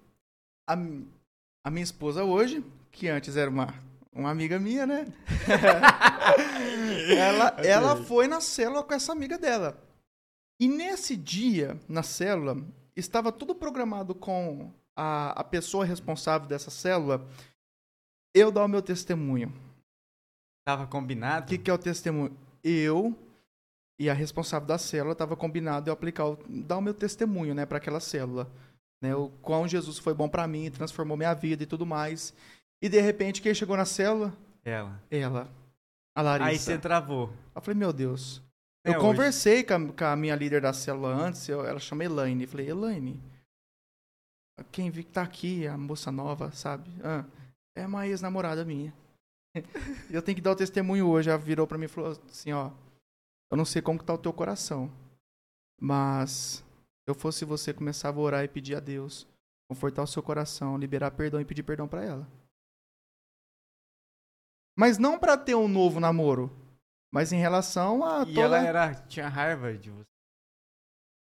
[0.67, 0.75] a,
[1.65, 3.75] a minha esposa hoje, que antes era uma,
[4.13, 5.07] uma amiga minha, né?
[7.17, 9.81] ela, ela foi na célula com essa amiga dela.
[10.61, 12.57] E nesse dia, na célula,
[12.97, 17.27] estava tudo programado com a, a pessoa responsável dessa célula
[18.35, 19.53] eu dar o meu testemunho.
[20.67, 21.47] Tava O combinado?
[21.47, 22.37] que, que é o testemunho?
[22.65, 23.15] Eu
[24.01, 27.65] e a responsável da célula estava combinado eu aplicar, o- dar o meu testemunho, né,
[27.65, 28.51] para aquela célula,
[29.03, 32.33] né, o quão Jesus foi bom para mim, transformou minha vida e tudo mais.
[32.83, 34.33] E de repente quem chegou na célula?
[34.65, 35.01] Ela.
[35.11, 35.49] Ela,
[36.17, 36.51] a Larissa.
[36.51, 37.33] Aí você travou.
[37.55, 38.43] Eu falei, meu Deus.
[38.85, 41.79] É, Eu hoje- conversei com a, com a minha líder da célula antes, eu- ela
[41.81, 42.43] chama Elaine.
[42.45, 43.21] Eu falei, Elaine,
[44.73, 46.91] quem vi que tá aqui, a moça nova, sabe?
[47.03, 47.25] Ah,
[47.77, 48.93] é uma ex-namorada minha.
[50.11, 51.29] Eu tenho que dar o testemunho hoje.
[51.31, 52.71] Ela virou pra mim e falou assim, ó.
[53.51, 54.91] Eu não sei como que tá o teu coração,
[55.81, 56.65] mas
[57.07, 59.27] eu fosse você, começava a orar e pedir a Deus,
[59.69, 62.27] confortar o seu coração, liberar perdão e pedir perdão pra ela.
[64.77, 66.51] Mas não pra ter um novo namoro,
[67.13, 68.41] mas em relação a E toda...
[68.41, 70.05] ela era, tinha raiva de você.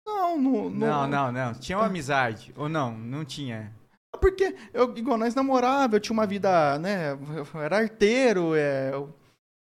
[0.06, 0.86] Não, no, no...
[0.86, 1.54] Não, não, não.
[1.54, 2.52] Tinha uma amizade.
[2.56, 3.74] Ou não, não tinha.
[4.20, 7.12] Porque eu, igual nós namorava, eu tinha uma vida, né?
[7.12, 9.14] Eu era arteiro, é, eu-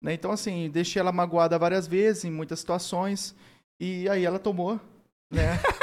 [0.01, 3.35] né, então assim, deixei ela magoada várias vezes, em muitas situações,
[3.79, 4.79] e aí ela tomou,
[5.29, 5.59] né?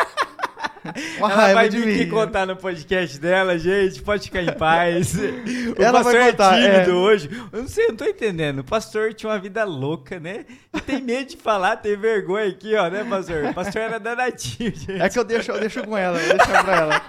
[1.19, 4.02] uma Ela vai de vir aqui contar no podcast dela, gente.
[4.02, 5.15] Pode ficar em paz.
[5.19, 6.94] o Ela pastor vai contar, é tímido é.
[6.94, 7.31] hoje.
[7.52, 8.60] Eu não sei, eu não tô entendendo.
[8.60, 10.47] O pastor tinha uma vida louca, né?
[10.74, 13.44] E tem medo de falar, tem vergonha aqui, ó, né, pastor?
[13.47, 14.93] O pastor era danadinho, gente.
[14.93, 17.02] É que eu deixo, eu deixo com ela, eu deixo pra ela.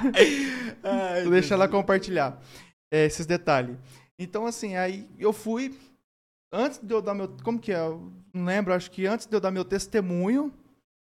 [0.82, 2.40] Ai, Eu deixo ela compartilhar
[2.92, 3.76] é, esses detalhes.
[4.18, 5.76] Então, assim, aí eu fui.
[6.52, 7.28] Antes de eu dar meu.
[7.42, 7.78] Como que é?
[7.78, 10.52] Eu não lembro, acho que antes de eu dar meu testemunho,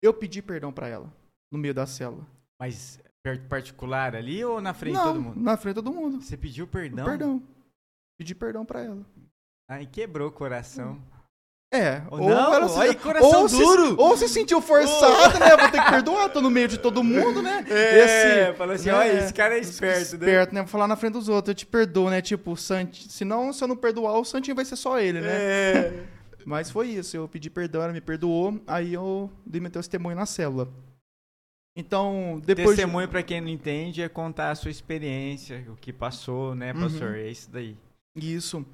[0.02, 1.14] eu pedi perdão pra ela.
[1.52, 2.26] No meio da célula.
[2.60, 3.00] Mas
[3.48, 5.40] particular ali ou na frente de todo mundo?
[5.40, 6.22] na frente de todo mundo.
[6.22, 7.06] Você pediu perdão?
[7.06, 7.44] Perdão.
[8.18, 9.06] Pedi perdão pra ela.
[9.70, 11.00] Aí quebrou o coração.
[11.72, 13.96] É, Ou não, ela se- que coração ou se- duro.
[14.00, 15.56] ou se sentiu forçado, né?
[15.56, 17.64] Vou ter que perdoar, tô no meio de todo mundo, né?
[17.70, 20.26] É, fala assim, né, olha, esse cara é esperto, né?
[20.26, 20.62] Esperto, né?
[20.62, 22.24] Vou falar na frente dos outros, eu te perdoo, né?
[22.24, 25.28] Tipo, Santi, senão, se eu não perdoar, o Santinho vai ser só ele, né?
[25.32, 26.04] É.
[26.44, 30.26] Mas foi isso, eu pedi perdão, ela me perdoou, aí eu dei meu testemunho na
[30.26, 30.68] célula.
[31.80, 32.70] Então, depois...
[32.76, 36.74] de- Testemunho, pra quem não entende, é contar a sua experiência, o que passou, né,
[36.74, 36.82] Uhum.
[36.82, 37.16] pastor?
[37.16, 37.76] É isso daí.
[38.16, 38.66] Isso.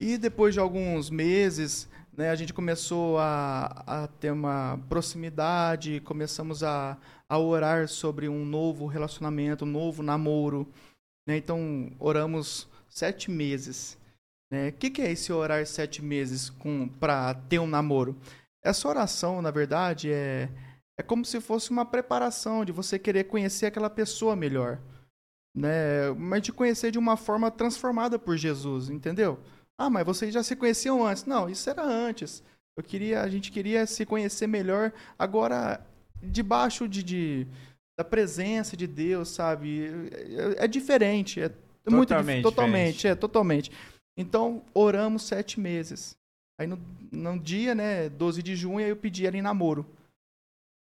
[0.00, 6.62] E depois de alguns meses, né, a gente começou a, a ter uma proximidade, começamos
[6.62, 6.98] a,
[7.28, 10.68] a orar sobre um novo relacionamento, um novo namoro.
[11.26, 11.36] né?
[11.38, 13.96] Então, oramos sete meses.
[14.50, 14.68] né?
[14.68, 16.52] O que, que é esse orar sete meses
[17.00, 18.14] para ter um namoro?
[18.62, 20.48] Essa oração, na verdade, é,
[20.98, 24.80] é como se fosse uma preparação de você querer conhecer aquela pessoa melhor
[25.56, 26.10] né?
[26.18, 29.40] Mas de conhecer de uma forma transformada por Jesus, entendeu?
[29.78, 31.24] Ah, mas vocês já se conheciam antes?
[31.24, 32.42] Não, isso era antes.
[32.76, 35.80] Eu queria, a gente queria se conhecer melhor agora
[36.22, 37.46] debaixo de, de
[37.98, 39.86] da presença de Deus, sabe?
[40.58, 41.50] É, é diferente, é
[41.88, 43.06] muito dif- Totalmente totalmente, diferente.
[43.08, 43.72] é totalmente.
[44.18, 46.14] Então oramos sete meses.
[46.60, 46.78] Aí no,
[47.10, 49.86] no dia, né, 12 de junho, eu pedi ela em namoro.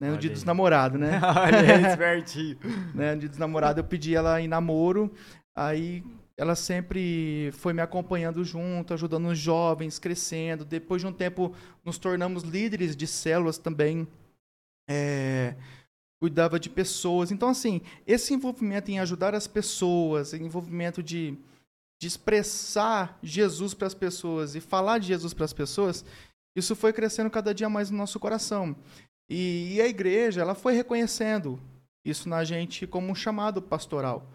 [0.00, 1.20] Né, no dia dos namorados, né?
[1.22, 2.58] Olha, espertinho.
[2.94, 5.12] né, de desnamorado, eu pedi ela em namoro,
[5.54, 6.02] aí
[6.36, 10.64] ela sempre foi me acompanhando junto, ajudando os jovens, crescendo.
[10.64, 11.54] Depois de um tempo,
[11.84, 14.06] nos tornamos líderes de células também.
[14.88, 15.54] É,
[16.20, 17.30] cuidava de pessoas.
[17.30, 21.38] Então, assim, esse envolvimento em ajudar as pessoas, envolvimento de,
[22.00, 26.04] de expressar Jesus para as pessoas e falar de Jesus para as pessoas,
[26.56, 28.74] isso foi crescendo cada dia mais no nosso coração.
[29.28, 31.60] E, e a igreja, ela foi reconhecendo
[32.04, 34.28] isso na gente como um chamado pastoral.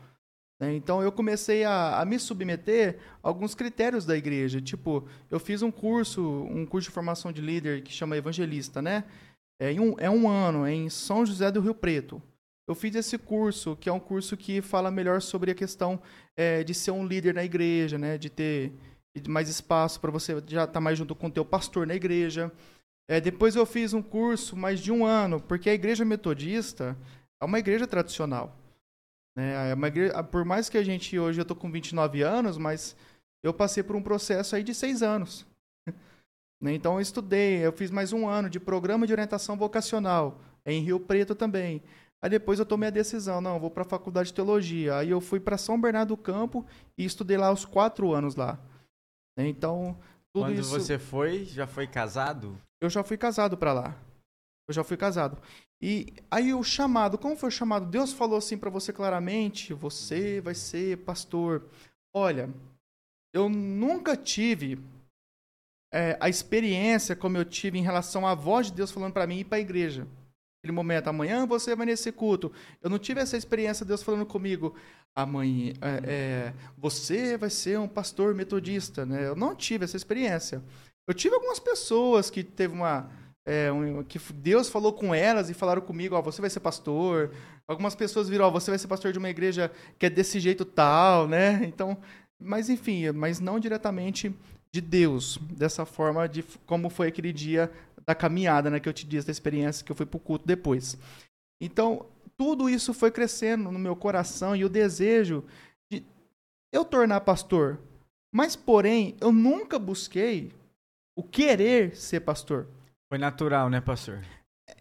[0.59, 0.73] né?
[0.73, 4.59] Então eu comecei a, a me submeter a alguns critérios da igreja.
[4.59, 9.03] Tipo, eu fiz um curso, um curso de formação de líder que chama Evangelista, né?
[9.61, 12.21] É, um, é um ano, é em São José do Rio Preto.
[12.67, 15.99] Eu fiz esse curso, que é um curso que fala melhor sobre a questão
[16.37, 18.17] é, de ser um líder na igreja, né?
[18.17, 18.71] De ter
[19.27, 22.51] mais espaço para você já estar mais junto com o teu pastor na igreja.
[23.09, 26.95] É, depois eu fiz um curso mais de um ano, porque a igreja metodista
[27.41, 28.55] é uma igreja tradicional.
[29.35, 29.71] Né?
[29.71, 32.95] É uma igreja, por mais que a gente hoje eu tô com 29 anos, mas
[33.43, 35.45] eu passei por um processo aí de seis anos.
[36.61, 36.73] Né?
[36.73, 40.99] Então eu estudei, eu fiz mais um ano de programa de orientação vocacional em Rio
[40.99, 41.81] Preto também.
[42.21, 44.97] Aí depois eu tomei a decisão, não, vou para a faculdade de teologia.
[44.97, 46.65] Aí eu fui para São Bernardo do Campo
[46.97, 48.59] e estudei lá os quatro anos lá.
[49.37, 49.47] Né?
[49.47, 49.97] Então
[50.33, 52.59] tudo Quando isso você foi, já foi casado?
[52.81, 53.97] Eu já fui casado para lá.
[54.67, 55.41] Eu já fui casado.
[55.81, 57.87] E aí o chamado, como foi o chamado?
[57.87, 61.67] Deus falou assim para você claramente: você vai ser pastor.
[62.13, 62.49] Olha,
[63.33, 64.79] eu nunca tive
[65.91, 69.39] é, a experiência como eu tive em relação à voz de Deus falando para mim
[69.39, 70.07] ir para a igreja.
[70.61, 72.51] Aquele momento, amanhã você vai nesse culto.
[72.81, 74.75] Eu não tive essa experiência Deus falando comigo,
[75.15, 79.25] amanhã é, é, você vai ser um pastor metodista, né?
[79.25, 80.61] Eu não tive essa experiência.
[81.09, 83.09] Eu tive algumas pessoas que teve uma
[83.43, 87.31] é, um- que Deus falou com elas e falaram comigo, ó, você vai ser pastor.
[87.67, 90.63] Algumas pessoas viram, ó, você vai ser pastor de uma igreja que é desse jeito
[90.63, 91.61] tal, né?
[91.65, 91.97] Então,
[92.39, 94.31] mas enfim, mas não diretamente
[94.71, 97.71] de Deus, dessa forma de como foi aquele dia
[98.05, 100.95] da caminhada, né, que eu te disse da experiência que eu fui pro culto depois.
[101.59, 102.05] Então,
[102.37, 105.43] tudo isso foi crescendo no meu coração e o desejo
[105.91, 106.03] de
[106.71, 107.79] eu tornar pastor.
[108.31, 110.51] Mas porém, eu nunca busquei
[111.19, 112.67] o querer ser pastor.
[113.11, 114.23] Foi natural, né, pastor?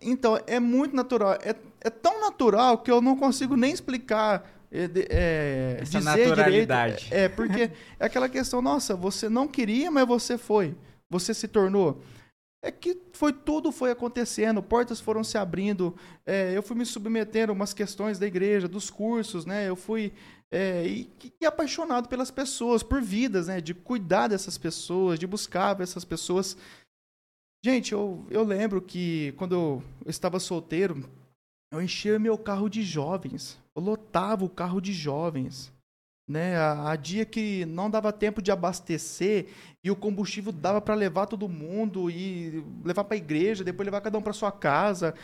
[0.00, 1.32] Então, é muito natural.
[1.42, 4.48] É, é tão natural que eu não consigo nem explicar.
[4.70, 7.04] É, de- é, Essa naturalidade.
[7.06, 7.14] direito.
[7.14, 10.76] É, porque é aquela questão, nossa, você não queria, mas você foi.
[11.10, 12.02] Você se tornou.
[12.62, 15.96] É que foi tudo foi acontecendo, portas foram se abrindo,
[16.26, 19.68] é, eu fui me submetendo a umas questões da igreja, dos cursos, né?
[19.68, 20.12] Eu fui
[20.50, 21.10] é, e,
[21.40, 23.60] e apaixonado pelas pessoas, por vidas, né?
[23.60, 26.56] De cuidar dessas pessoas, de buscar essas pessoas.
[27.64, 31.08] Gente, eu, eu lembro que quando eu, eu estava solteiro,
[31.72, 33.58] eu enchia meu carro de jovens.
[33.74, 35.72] Eu lotava o carro de jovens.
[36.28, 36.58] Né?
[36.58, 39.46] A dia que não dava tempo de abastecer
[39.82, 44.02] e o combustível dava para levar todo mundo e levar para a igreja, depois levar
[44.02, 45.14] cada um para sua casa,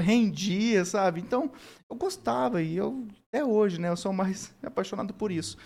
[0.00, 1.20] rendia, sabe?
[1.20, 1.50] Então,
[1.90, 5.58] eu gostava e eu até hoje, né, eu sou mais apaixonado por isso.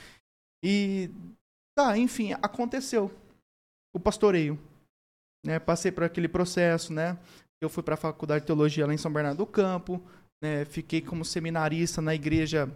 [0.64, 1.10] E
[1.76, 3.12] tá, enfim, aconteceu
[3.94, 4.58] o pastoreio
[5.46, 5.58] né?
[5.60, 7.16] Passei por aquele processo, né?
[7.60, 10.02] Eu fui para a faculdade de teologia lá em São Bernardo do Campo,
[10.42, 12.70] né, fiquei como seminarista na igreja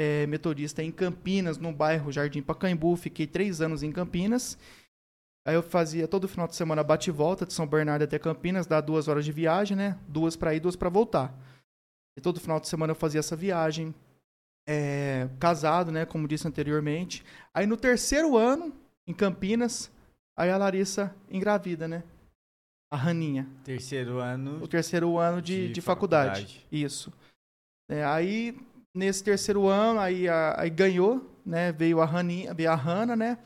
[0.00, 2.96] é, metodista em Campinas, no bairro Jardim Pacaembu.
[2.96, 4.56] Fiquei três anos em Campinas.
[5.46, 8.66] Aí eu fazia todo final de semana bate e volta de São Bernardo até Campinas,
[8.66, 9.98] dá duas horas de viagem, né?
[10.08, 11.34] Duas para ir, duas para voltar.
[12.16, 13.94] E todo final de semana eu fazia essa viagem.
[14.66, 16.06] É, casado, né?
[16.06, 17.24] Como disse anteriormente.
[17.52, 18.72] Aí no terceiro ano,
[19.06, 19.90] em Campinas,
[20.38, 22.02] aí a Larissa engravida, né?
[22.90, 23.46] A Raninha.
[23.64, 24.62] Terceiro ano.
[24.62, 26.40] O terceiro ano de, de, De faculdade.
[26.42, 26.66] faculdade.
[26.70, 27.12] Isso.
[27.88, 28.56] É, aí,
[28.94, 31.72] nesse terceiro ano, aí, a- aí ganhou, né?
[31.72, 33.38] Veio a Raninha, veio a Hanna, né?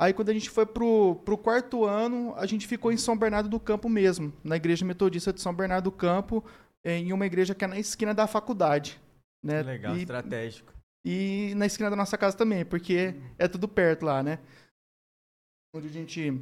[0.00, 3.48] Aí quando a gente foi pro, pro quarto ano, a gente ficou em São Bernardo
[3.48, 6.44] do Campo mesmo, na igreja metodista de São Bernardo do Campo,
[6.84, 9.00] em uma igreja que é na esquina da faculdade.
[9.44, 9.62] Né?
[9.62, 10.72] Legal, E- estratégico.
[11.04, 14.38] e na esquina da nossa casa também, porque é tudo perto lá, né?
[15.74, 16.32] Onde a gente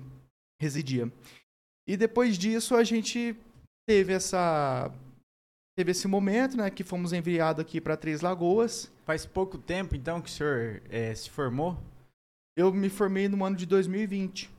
[0.60, 1.10] residia.
[1.86, 3.36] E depois disso a gente
[3.89, 4.90] teve essa
[5.81, 8.93] teve esse momento, né, que fomos enviados aqui para Três Lagoas.
[9.07, 11.82] Faz pouco tempo, então, que o senhor eh, se formou?
[12.55, 14.51] Eu me formei no ano de 2020.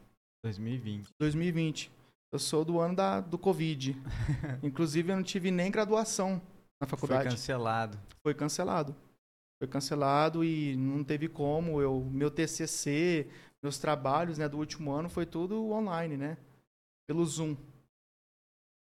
[0.43, 1.09] 2020.
[1.19, 1.91] 2020.
[2.33, 3.95] Eu sou do ano da, do Covid.
[4.63, 6.41] Inclusive eu não tive nem graduação
[6.81, 7.29] na Foi faculdade.
[7.29, 7.99] cancelado.
[8.23, 8.95] foi cancelado.
[9.61, 11.79] Foi cancelado e não teve como.
[11.79, 13.29] Eu, meu TCC,
[13.61, 16.35] meus trabalhos né, do último ano foi tudo online, né?
[17.07, 17.55] Pelo Zoom.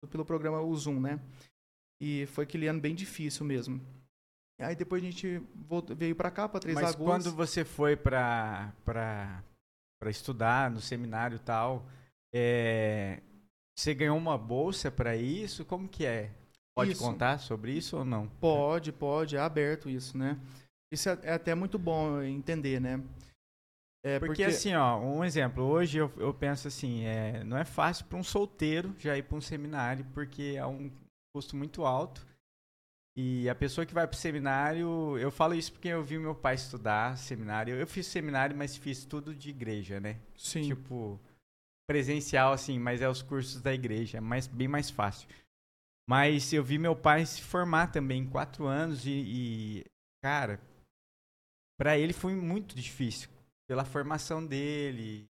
[0.10, 1.20] Pelo programa o Zoom, né?
[2.02, 3.80] E foi aquele ano bem difícil mesmo.
[4.60, 5.38] Aí depois a gente
[5.68, 7.24] voltou- veio pra cá, pra Três Mas Lagoas.
[7.24, 11.86] quando você foi para para estudar no seminário e tal,
[12.34, 13.22] eh,
[13.78, 15.64] você ganhou uma bolsa para isso?
[15.64, 16.32] Como que é?
[16.76, 17.04] Pode Isso.
[17.04, 18.28] contar sobre isso ou não?
[18.40, 20.40] Pode, pode, é aberto isso, né?
[20.92, 23.04] Isso é, é até muito bom entender, né?
[24.04, 28.06] É Porque, assim, ó, um exemplo, hoje eu, eu penso assim, é, não é fácil
[28.06, 30.90] para um solteiro já ir para um seminário, porque é um
[31.34, 32.26] custo muito alto.
[33.16, 36.34] E a pessoa que vai para o seminário, eu falo isso porque eu vi meu
[36.34, 37.76] pai estudar seminário.
[37.76, 40.20] Eu fiz seminário, mas fiz tudo de igreja, né?
[40.36, 41.20] sim, Tipo,
[41.88, 45.28] presencial, assim, mas é os cursos da igreja, é mais, bem mais fácil.
[46.08, 49.86] Mas eu vi meu pai se formar também em quatro anos e, e,
[50.24, 50.60] cara,
[51.78, 53.30] pra ele foi muito difícil
[53.68, 55.26] pela formação dele.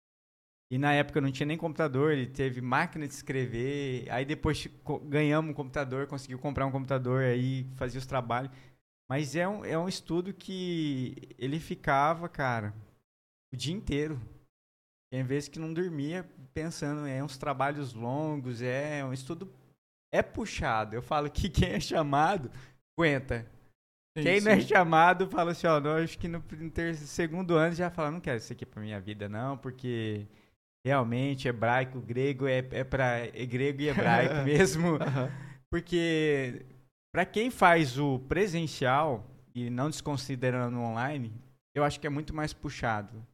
[0.71, 4.11] E na época não tinha nem computador, ele teve máquina de escrever.
[4.11, 4.67] Aí depois
[5.05, 8.51] ganhamos um computador, conseguiu comprar um computador, aí fazia os trabalhos.
[9.09, 12.75] Mas é um, é um estudo que ele ficava, cara,
[13.53, 14.21] o dia inteiro.
[15.11, 19.53] Tem vezes que não dormia pensando, é uns trabalhos longos, é um estudo.
[20.13, 20.95] É puxado.
[20.97, 22.51] Eu falo que quem é chamado,
[22.99, 23.47] aguenta.
[24.17, 24.67] sim, Quem não é sim.
[24.67, 28.39] chamado fala assim, ó, não, acho que no, no segundo ano já fala, não quero
[28.39, 30.27] isso aqui pra minha vida, não, porque
[30.87, 34.95] realmente hebraico, grego é, é para é grego e hebraico mesmo.
[35.03, 35.29] Aham.
[35.69, 36.65] Porque
[37.13, 41.33] pra quem faz o presencial e não desconsiderando o online,
[41.75, 43.27] eu acho que é muito mais puxado.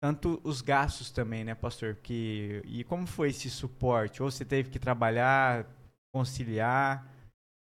[0.00, 1.96] Tanto os gastos também, né, pastor?
[1.96, 4.22] Que, e como foi esse suporte?
[4.22, 5.66] Ou você teve que trabalhar,
[6.14, 7.04] conciliar?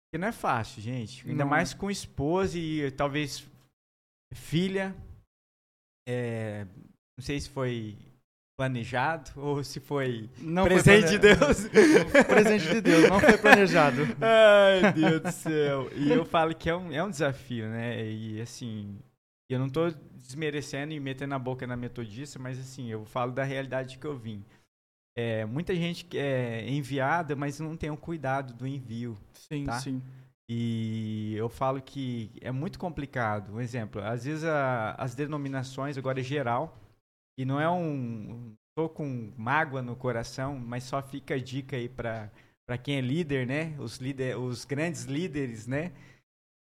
[0.05, 1.27] Porque não é fácil, gente.
[1.27, 1.51] Ainda Não.
[1.51, 3.49] mais com esposa e talvez
[4.35, 4.95] filha.
[6.07, 6.67] É,
[7.17, 7.97] não sei se foi
[8.77, 11.69] planejado ou se foi Não foi presente de plane- Deus.
[12.27, 14.03] Presente de Deus, não foi planejado.
[14.21, 15.91] Ai, Deus do céu.
[15.95, 18.03] E eu falo que é um, é um desafio, né?
[18.11, 18.99] E assim,
[19.51, 23.45] eu não tô desmerecendo e metendo a boca na metodista, mas assim, eu falo da
[23.45, 24.43] realidade que eu vim.
[25.19, 29.17] É, muita gente é enviada, mas não tem o cuidado do envio.
[29.35, 29.79] Sim, Tá?
[29.81, 30.03] sim.
[30.49, 33.53] E eu falo que é muito complicado.
[33.55, 36.79] Um exemplo, às vezes a- as denominações, agora é geral,
[37.39, 38.55] e não é um.
[38.77, 42.31] Tô com mágoa no coração, mas só fica a dica aí para
[42.67, 43.77] para quem é líder, né?
[43.79, 45.93] Os, líder, os grandes líderes, né?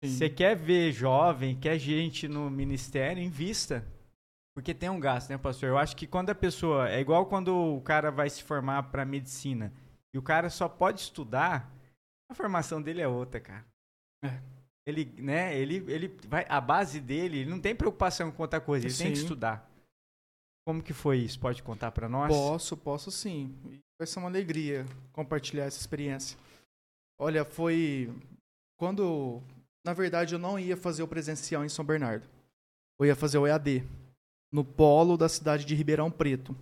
[0.03, 0.11] Sim.
[0.11, 3.85] Você quer ver jovem, quer gente no ministério, invista.
[4.55, 5.69] Porque tem um gasto, né, pastor?
[5.69, 6.89] Eu acho que quando a pessoa.
[6.89, 9.73] É igual quando o cara vai se formar para medicina
[10.13, 11.69] e o cara só pode estudar,
[12.31, 13.65] a formação dele é outra, cara.
[14.23, 14.39] É.
[14.87, 16.45] Ele, né, ele, ele vai.
[16.49, 19.23] A base dele, ele não tem preocupação com outra coisa, ele tem que Sim.
[19.23, 19.69] estudar.
[20.65, 21.39] Como que foi isso?
[21.39, 22.29] Pode contar para nós?
[22.29, 23.55] Posso, posso sim.
[23.99, 26.37] Vai ser uma alegria compartilhar essa experiência.
[27.19, 28.13] Olha, foi
[28.77, 29.41] quando,
[29.85, 32.27] na verdade, eu não ia fazer o presencial em São Bernardo.
[32.99, 33.83] Eu ia fazer o EAD
[34.51, 36.55] no polo da cidade de Ribeirão Preto.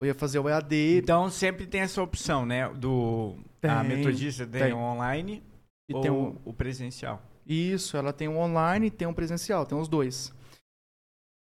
[0.00, 2.68] Eu ia fazer o EAD Então sempre tem essa opção, né?
[2.74, 3.36] Do.
[3.62, 4.72] a Tem, metodista tem, tem.
[4.72, 5.42] o online
[5.88, 7.22] e ou tem um, o presencial.
[7.46, 10.32] Isso, ela tem um online e tem um presencial, tem os dois.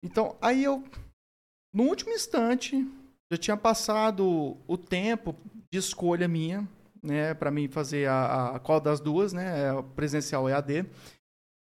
[0.02, 0.82] Então, aí eu,
[1.72, 2.86] no último instante,
[3.30, 5.36] já tinha passado o tempo
[5.70, 6.68] de escolha minha,
[7.02, 10.84] né, para mim fazer a, a qual das duas, né, é presencial e AD.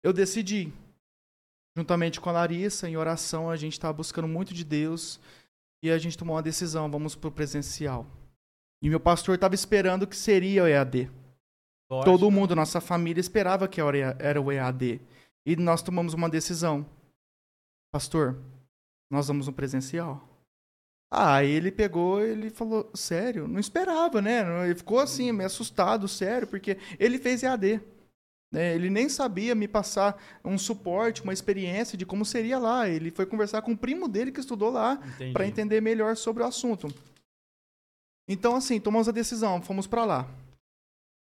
[0.03, 0.73] Eu decidi,
[1.77, 5.21] juntamente com a Larissa, em oração, a gente estava buscando muito de Deus
[5.83, 8.07] e a gente tomou uma decisão, vamos para o presencial.
[8.83, 11.09] E meu pastor estava esperando que seria o EAD.
[11.89, 12.11] Lógico.
[12.11, 15.01] Todo mundo, nossa família, esperava que era o EAD.
[15.47, 16.85] E nós tomamos uma decisão.
[17.93, 18.37] Pastor,
[19.13, 20.27] nós vamos no presencial.
[21.11, 23.47] Ah, aí ele pegou, ele falou, sério?
[23.47, 24.41] Não esperava, né?
[24.65, 27.83] Ele ficou assim, meio assustado, sério, porque ele fez EAD.
[28.51, 28.75] Né?
[28.75, 32.89] Ele nem sabia me passar um suporte, uma experiência de como seria lá.
[32.89, 34.99] Ele foi conversar com o primo dele que estudou lá
[35.35, 36.89] para entender melhor sobre o assunto.
[38.27, 40.29] Então, assim, tomamos a decisão, fomos para lá.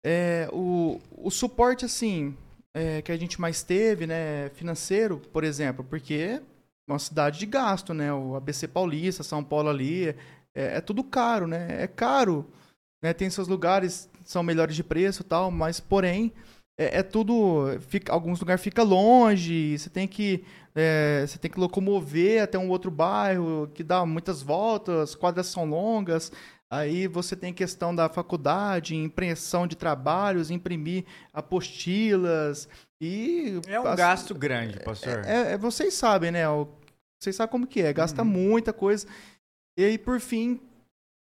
[0.05, 2.38] É, o, o suporte, assim,
[2.73, 6.41] é, que a gente mais teve, né, financeiro, por exemplo, porque
[6.88, 10.10] uma cidade de gasto, né, o ABC Paulista, São Paulo ali,
[10.53, 12.49] é, é tudo caro, né, é caro,
[13.01, 16.31] né, tem seus lugares, são melhores de preço tal, mas, porém,
[16.77, 20.43] é, é tudo, fica, alguns lugares fica longe, você tem que
[20.76, 25.65] é, você tem que locomover até um outro bairro que dá muitas voltas, quadras são
[25.65, 26.31] longas,
[26.73, 32.68] Aí você tem questão da faculdade, impressão de trabalhos, imprimir apostilas
[33.03, 33.61] e...
[33.67, 35.23] É um as- gasto grande, pastor.
[35.25, 36.47] É, é- vocês sabem, né?
[36.47, 36.67] o-
[37.21, 38.27] Vocês sabem como que é, gasta Uhum.
[38.30, 39.07] muita coisa.
[39.77, 40.59] E aí, por fim,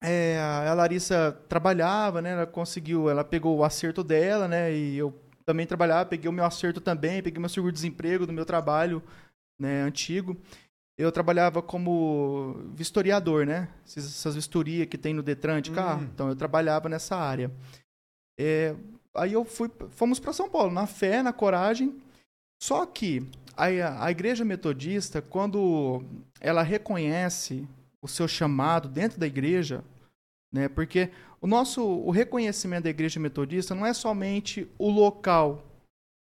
[0.02, 2.32] é, a Larissa trabalhava, né?
[2.32, 4.72] Ela conseguiu, ela pegou o acerto dela, né?
[4.72, 9.02] E eu também trabalhava, peguei o meu acerto também, peguei meu seguro-desemprego do meu trabalho
[9.60, 10.36] né, antigo.
[10.98, 13.68] Eu trabalhava como vistoriador, né?
[13.86, 16.02] Essas vistorias que tem no Detran de carro.
[16.02, 16.08] Hum.
[16.12, 17.50] Então eu trabalhava nessa área.
[18.38, 18.74] É,
[19.16, 22.00] aí eu fui, fomos para São Paulo, na fé, na coragem.
[22.62, 23.26] Só que
[23.56, 26.04] a, a igreja metodista, quando
[26.40, 27.66] ela reconhece
[28.02, 29.84] o seu chamado dentro da igreja,
[30.52, 30.68] né?
[30.68, 31.10] Porque
[31.40, 35.64] o nosso o reconhecimento da igreja metodista não é somente o local,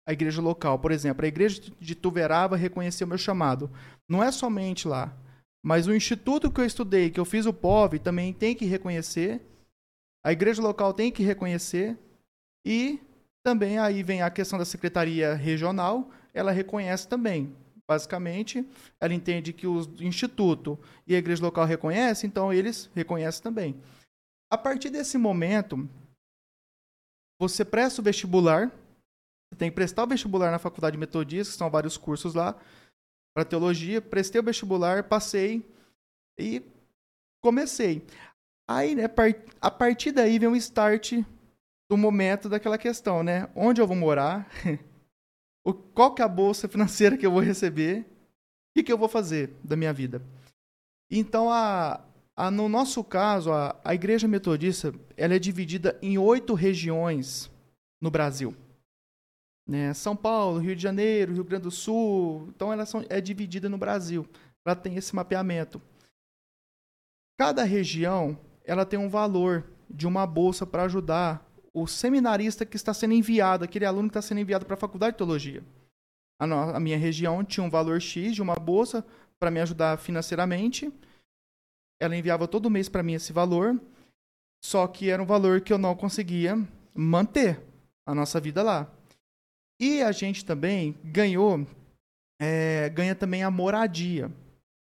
[0.07, 3.71] a igreja local, por exemplo, a igreja de Tuverava reconheceu meu chamado.
[4.09, 5.15] Não é somente lá,
[5.63, 9.41] mas o instituto que eu estudei, que eu fiz o POV, também tem que reconhecer.
[10.25, 11.97] A igreja local tem que reconhecer
[12.65, 12.99] e
[13.43, 17.55] também aí vem a questão da secretaria regional, ela reconhece também.
[17.87, 18.65] Basicamente,
[18.99, 23.75] ela entende que o instituto e a igreja local reconhecem, então eles reconhecem também.
[24.49, 25.89] A partir desse momento,
[27.39, 31.69] você presta o vestibular, você tem que prestar o vestibular na faculdade metodista, que são
[31.69, 32.57] vários cursos lá,
[33.35, 34.01] para teologia.
[34.01, 35.65] Prestei o vestibular, passei
[36.39, 36.63] e
[37.43, 38.05] comecei.
[38.69, 39.03] Aí, né,
[39.59, 41.13] a partir daí vem o start
[41.93, 43.47] do momento daquela questão, né?
[43.55, 44.49] Onde eu vou morar?
[45.65, 48.01] O- Qual que é a bolsa financeira que eu vou receber?
[48.01, 48.05] O
[48.75, 50.21] que, que eu vou fazer da minha vida?
[51.09, 52.03] Então, a,
[52.35, 57.49] a- no nosso caso, a, a Igreja Metodista ela é dividida em oito regiões
[58.01, 58.53] no Brasil.
[59.65, 59.93] Né?
[59.93, 62.49] São Paulo, Rio de Janeiro, Rio Grande do Sul.
[62.49, 64.27] Então, ela são, é dividida no Brasil.
[64.65, 65.81] Ela tem esse mapeamento.
[67.39, 72.93] Cada região ela tem um valor de uma bolsa para ajudar o seminarista que está
[72.93, 75.63] sendo enviado, aquele aluno que está sendo enviado para a faculdade de teologia.
[76.39, 79.05] A, no- a minha região tinha um valor X de uma bolsa
[79.39, 80.91] para me ajudar financeiramente.
[81.99, 83.79] Ela enviava todo mês para mim esse valor,
[84.63, 86.57] só que era um valor que eu não conseguia
[86.93, 87.59] manter
[88.05, 88.91] a nossa vida lá.
[89.79, 91.65] E a gente também ganhou,
[92.39, 94.31] é, ganha também a moradia.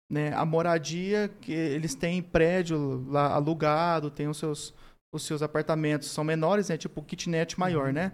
[0.10, 0.34] Né?
[0.34, 4.74] A moradia, que eles têm prédio lá alugado, tem os seus,
[5.12, 6.78] os seus apartamentos, são menores, né?
[6.78, 8.12] tipo kitnet maior, né?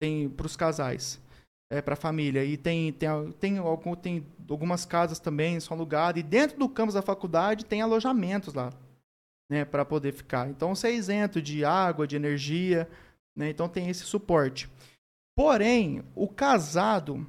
[0.00, 1.20] Tem para os casais,
[1.70, 2.44] é, para a família.
[2.44, 6.20] E tem, tem, tem, algum, tem algumas casas também, são alugadas.
[6.20, 8.72] E dentro do campus da faculdade tem alojamentos lá,
[9.50, 9.64] né?
[9.64, 10.48] Para poder ficar.
[10.48, 12.88] Então você é isento de água, de energia,
[13.36, 13.50] né?
[13.50, 14.68] Então tem esse suporte.
[15.36, 17.24] Porém, o casado,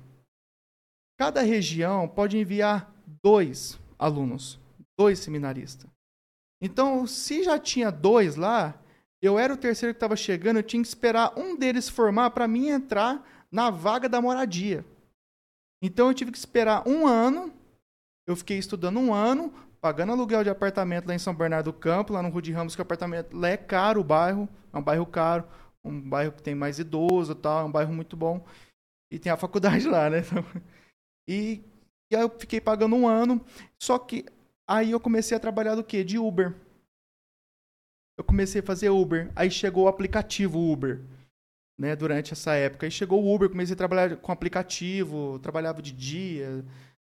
[1.17, 2.91] cada região pode enviar
[3.23, 4.59] dois alunos,
[4.97, 5.89] dois seminaristas.
[6.61, 8.81] Então, se já tinha dois lá,
[9.22, 12.48] eu era o terceiro que estava chegando, eu tinha que esperar um deles formar para
[12.48, 14.86] mim entrar na vaga da moradia.
[15.82, 17.54] Então, eu tive que esperar um ano.
[18.28, 22.14] Eu fiquei estudando um ano, pagando aluguel de apartamento lá em São Bernardo do Campo,
[22.14, 25.06] lá no Rude Ramos, que o apartamento lá é caro o bairro, é um bairro
[25.06, 25.46] caro,
[25.84, 28.46] um bairro que tem mais idoso tal, é um bairro muito bom.
[29.12, 30.20] E tem a faculdade lá, né?
[31.28, 31.62] E,
[32.12, 33.44] e aí eu fiquei pagando um ano,
[33.82, 34.26] só que
[34.68, 36.04] aí eu comecei a trabalhar do quê?
[36.04, 36.56] De Uber.
[38.20, 39.32] Eu comecei a fazer Uber.
[39.34, 41.00] Aí chegou o aplicativo Uber,
[41.80, 41.96] né?
[41.96, 42.86] Durante essa época.
[42.86, 46.66] Aí chegou o Uber, comecei a trabalhar com aplicativo, trabalhava de dia,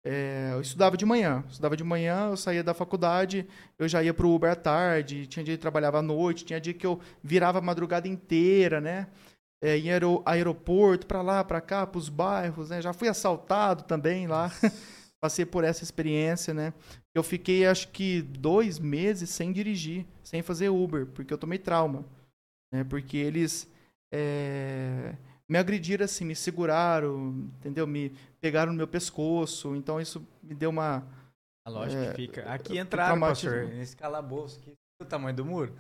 [0.05, 1.45] é, eu estudava de manhã.
[1.49, 3.47] Estudava de manhã, eu saía da faculdade,
[3.79, 6.75] eu já ia pro Uber à tarde, tinha dia que trabalhava à noite, tinha dia
[6.75, 9.07] que eu virava a madrugada inteira, né?
[9.63, 12.83] É, em aero, aeroporto, para lá, para cá, para os bairros, né?
[12.83, 14.51] Já fui assaltado também lá.
[15.23, 16.73] Passei por essa experiência, né?
[17.17, 22.05] Eu fiquei, acho que, dois meses sem dirigir, sem fazer Uber, porque eu tomei trauma.
[22.71, 22.85] Né?
[22.85, 23.67] Porque eles
[24.13, 25.17] é,
[25.49, 27.87] me agrediram assim, me seguraram, entendeu?
[27.87, 29.75] Me pegaram no meu pescoço.
[29.75, 31.07] Então isso me deu uma.
[31.67, 32.41] A lógica É, fica.
[32.43, 34.75] eu Aqui fiquei entraram, pastor, nesse calabouço aqui.
[35.01, 35.75] O tamanho do muro?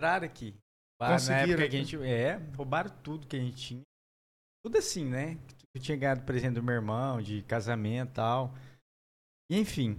[0.00, 0.54] Entraram aqui.
[1.00, 1.76] Na época que a aqui.
[1.84, 1.96] gente.
[2.02, 3.82] É, roubaram tudo que a gente tinha.
[4.64, 5.36] Tudo assim, né?
[5.74, 8.54] Eu tinha ganhado presente do meu irmão, de casamento e tal.
[9.50, 9.98] E, enfim.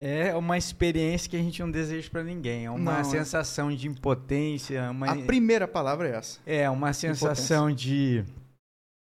[0.00, 2.66] É uma experiência que a gente não deseja pra ninguém.
[2.66, 3.04] É uma Não, é.
[3.04, 4.90] sensação de impotência.
[4.90, 5.10] Uma...
[5.10, 6.40] A primeira palavra é essa.
[6.46, 8.24] É, uma sensação de.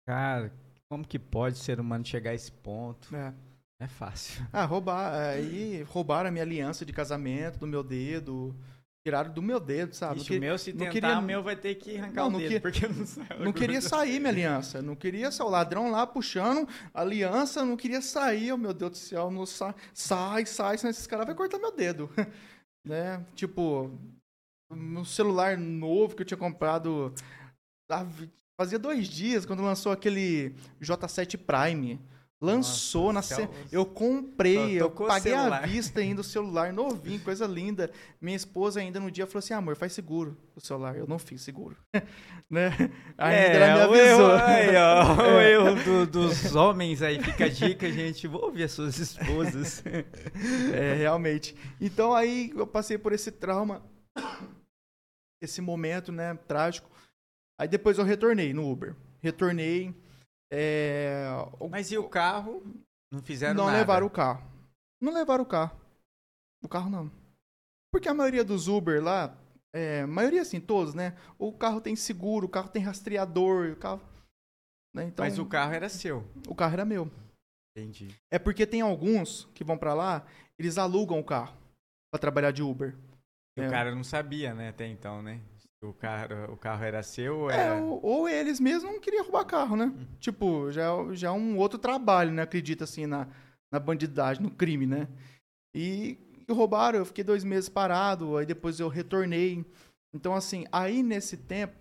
[0.08, 0.54] Cara,
[0.90, 3.14] como que pode ser humano chegar a esse ponto?
[3.14, 3.34] É.
[3.80, 4.44] É fácil.
[4.52, 5.14] Ah, roubar.
[5.14, 8.56] Aí roubaram a minha aliança de casamento do meu dedo.
[9.08, 10.20] Tiraram do meu dedo, sabe?
[10.20, 12.40] Ixi, o meu, se tentar, queria- o meu vai ter que arrancar Não, o não
[12.40, 13.40] dedo, que- porque eu não saio.
[13.40, 14.82] Não queria sair minha aliança.
[14.82, 15.48] Não queria sair.
[15.48, 18.52] O ladrão lá puxando a aliança, não queria sair.
[18.52, 21.72] Oh, meu Deus do céu, não sai, sai, sai, senão esses caras vão cortar meu
[21.74, 22.10] dedo.
[22.86, 23.26] né?
[23.34, 23.90] Tipo,
[24.70, 27.14] um celular novo que eu tinha comprado.
[28.60, 31.98] Fazia dois dias, quando lançou aquele J7 Prime.
[32.40, 33.48] Lançou Nossa, na.
[33.48, 33.50] Se...
[33.72, 37.90] Eu comprei, eu paguei à vista ainda o celular novinho, coisa linda.
[38.22, 40.96] Minha esposa ainda no dia falou assim: amor, faz seguro o celular.
[40.96, 41.76] Eu não fiz seguro.
[42.48, 42.70] né?
[43.18, 45.18] Ainda ela me É, o erro, avisou.
[45.26, 45.52] o É.
[45.52, 48.28] erro do- dos homens aí, fica a dica, gente.
[48.28, 49.84] Vou ouvir as suas esposas.
[50.76, 51.56] É, realmente.
[51.82, 53.84] Então aí eu passei por esse trauma,
[55.42, 56.88] esse momento, né, trágico.
[57.60, 58.96] Aí depois eu retornei no Uber.
[59.22, 59.94] Retornei.
[60.52, 61.26] É,
[61.70, 62.64] Mas e o carro?
[63.12, 63.78] Não fizeram não nada.
[63.78, 64.44] levaram o carro.
[65.02, 65.80] Não levaram o carro.
[66.64, 67.12] O carro não.
[67.92, 69.36] Porque a maioria dos Uber lá,
[69.74, 71.16] é, maioria assim, todos, né?
[71.38, 74.02] O carro tem seguro, o carro tem rastreador, o carro.
[74.94, 76.26] né, Então, Mas o carro era seu.
[76.48, 77.10] o carro era meu.
[77.78, 78.08] Entendi.
[78.32, 80.26] É porque tem alguns que vão pra lá,
[80.58, 81.56] eles alugam o carro
[82.12, 82.96] pra trabalhar de Uber.
[83.58, 83.68] E É.
[83.68, 85.40] O cara não sabia, né, até então, né?
[85.84, 87.82] O carro, o carro era seu ou É, era...
[87.84, 89.94] ou, ou eles mesmos não queriam roubar carro, né?
[90.20, 92.42] Tipo, já, é- já é um outro trabalho, né?
[92.42, 93.28] Acredita assim na,
[93.72, 95.08] na bandidagem, no crime, né?
[95.76, 96.18] E,
[96.48, 99.64] e roubaram, eu fiquei dois meses parado, aí depois eu retornei.
[100.14, 101.76] Então, assim, aí nesse tempo,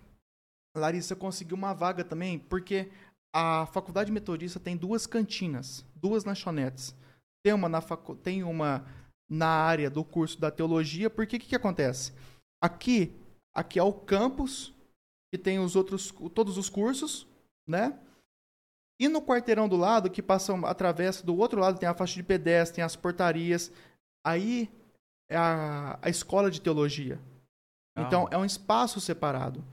[0.75, 2.91] Larissa conseguiu uma vaga também, porque
[3.33, 6.95] a faculdade metodista tem duas cantinas, duas lanchonetes.
[7.43, 8.85] Tem uma na, facu tem uma
[9.29, 12.13] na área do curso da teologia, porque o que, que acontece?
[12.61, 13.11] Aqui,
[13.57, 14.71] aqui é o campus,
[15.33, 17.27] que tem os outros, todos os cursos,
[17.67, 17.97] né?
[18.99, 22.23] E no quarteirão do lado, que passa, atravessa do outro lado, tem a faixa de
[22.23, 23.71] pedestre, tem as portarias.
[24.25, 24.69] Aí
[25.29, 27.19] é a, a escola de teologia.
[27.97, 29.63] Então, é um espaço separado.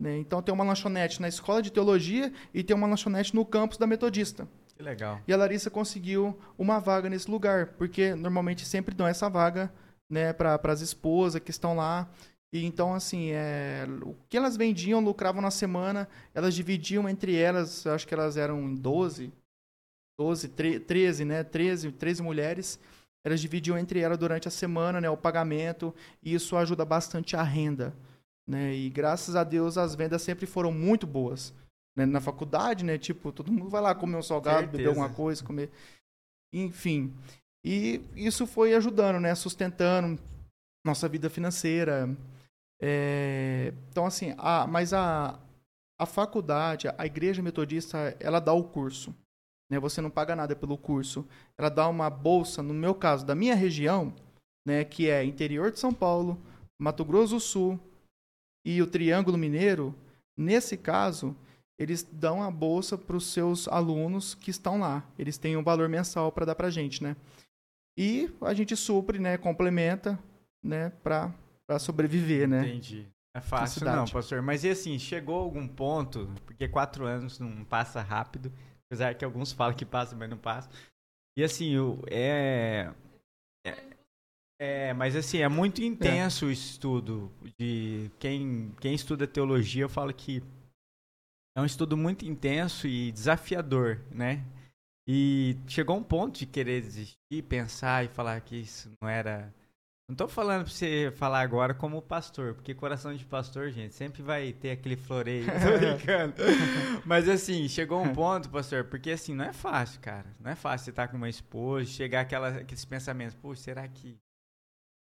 [0.00, 0.16] Né?
[0.18, 3.86] Então, tem uma lanchonete na escola de teologia e tem uma lanchonete no campus da
[3.86, 4.48] Metodista.
[4.74, 5.20] Que legal.
[5.28, 9.70] E a Larissa conseguiu uma vaga nesse lugar, porque normalmente sempre dão essa vaga
[10.10, 12.08] né, para as esposas que estão lá.
[12.56, 17.86] E então, assim, é, o que elas vendiam, lucravam na semana, elas dividiam entre elas,
[17.86, 19.30] acho que elas eram 12,
[20.18, 21.44] 12, tre- 13, né?
[21.44, 22.78] 13, 13 mulheres.
[23.24, 25.92] Elas dividiam entre elas durante a semana, né, o pagamento,
[26.22, 27.92] e isso ajuda bastante a renda,
[28.48, 28.72] né?
[28.72, 31.52] E graças a Deus as vendas sempre foram muito boas.
[31.98, 32.06] Né?
[32.06, 34.90] Na faculdade, né, tipo, todo mundo vai lá comer um salgado, beber Certeza.
[34.90, 35.70] alguma coisa, comer,
[36.54, 37.12] enfim.
[37.64, 40.18] E isso foi ajudando, né, sustentando
[40.86, 42.08] nossa vida financeira.
[42.80, 44.66] É, Então, assim, a...
[44.66, 45.38] mas a,
[45.98, 49.14] a faculdade, a igreja metodista, ela dá o curso.
[49.70, 49.78] Né?
[49.80, 51.26] Você não paga nada pelo curso.
[51.58, 54.14] Ela dá uma bolsa, no meu caso, da minha região,
[54.66, 56.40] né, que é interior de São Paulo,
[56.78, 57.80] Mato Grosso do Sul
[58.64, 59.94] e o Triângulo Mineiro.
[60.36, 61.34] Nesse caso,
[61.78, 65.04] eles dão a bolsa para os seus alunos que estão lá.
[65.18, 67.16] Eles têm um valor mensal para dar para a gente, né?
[67.98, 70.18] E a gente supre, né, complementa,
[70.62, 71.32] né, para
[71.78, 72.66] sobreviver, né?
[72.66, 73.08] Entendi.
[73.36, 74.40] É fácil não, pastor.
[74.40, 78.50] Mas e assim, chegou algum ponto, porque quatro anos não passa rápido,
[78.86, 80.70] apesar que alguns falam que passa, mas não passa.
[81.36, 82.90] E assim, o, é,
[83.66, 83.96] é...
[84.58, 87.30] É, mas assim, é muito intenso o estudo
[87.60, 90.42] de quem, quem estuda teologia, eu falo que
[91.54, 94.42] é um estudo muito intenso e desafiador, né?
[95.06, 99.54] E chegou um ponto de querer desistir, pensar e falar que isso não era
[100.08, 104.22] Não tô falando pra você falar agora como pastor, porque coração de pastor, gente, sempre
[104.22, 105.46] vai ter aquele floreio.
[105.50, 106.34] Tô brincando.
[107.04, 110.32] Mas assim, chegou um ponto, pastor, porque assim, não é fácil, cara.
[110.38, 114.16] Não é fácil você estar com uma esposa, chegar aquela, aqueles pensamentos, pô, será que.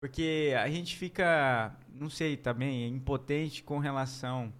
[0.02, 4.52] Porque a gente fica, não sei também, impotente com relação.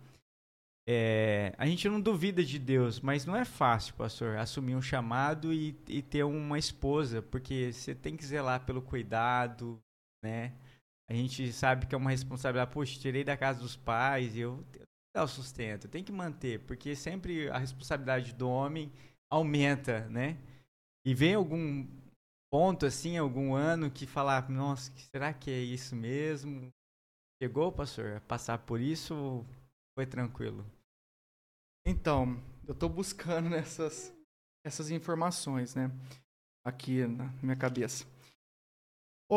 [0.88, 5.52] É, a gente não duvida de Deus, mas não é fácil, pastor, assumir um chamado
[5.52, 9.80] e, e ter uma esposa, porque você tem que zelar pelo cuidado,
[10.26, 10.52] né?
[11.08, 12.72] A gente sabe que é uma responsabilidade.
[12.72, 15.88] Poxa, tirei da casa dos pais eu tenho que dar o sustento.
[15.88, 18.92] Tem que manter, porque sempre a responsabilidade do homem
[19.32, 20.38] aumenta, né?
[21.06, 21.88] E vem algum
[22.52, 26.74] ponto, assim, algum ano que falar, nossa, será que é isso mesmo?
[27.42, 29.46] Chegou, pastor, a passar por isso
[29.96, 30.66] foi tranquilo?
[31.86, 34.12] Então, eu tô buscando essas,
[34.66, 35.92] essas informações, né?
[36.66, 38.15] Aqui na minha cabeça.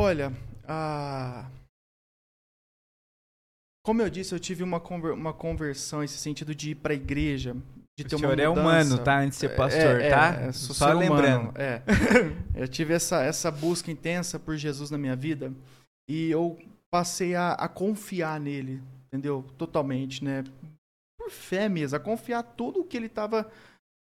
[0.01, 0.31] Olha,
[0.65, 1.45] a...
[3.85, 6.95] como eu disse, eu tive uma, conver uma conversão, esse sentido de ir para a
[6.95, 7.53] igreja,
[7.97, 8.61] de ter o uma senhor é mudança.
[8.61, 9.19] humano, tá?
[9.19, 10.27] Antes de ser pastor, É, tá?
[10.35, 11.49] é, Só lembrando.
[11.49, 11.81] humano, é.
[12.55, 15.51] eu tive essa, essa busca intensa por Jesus na minha vida
[16.09, 16.57] e eu
[16.89, 19.43] passei a, a confiar nele, entendeu?
[19.57, 20.45] Totalmente, né?
[21.19, 23.51] Por fé mesmo, a confiar tudo o que ele estava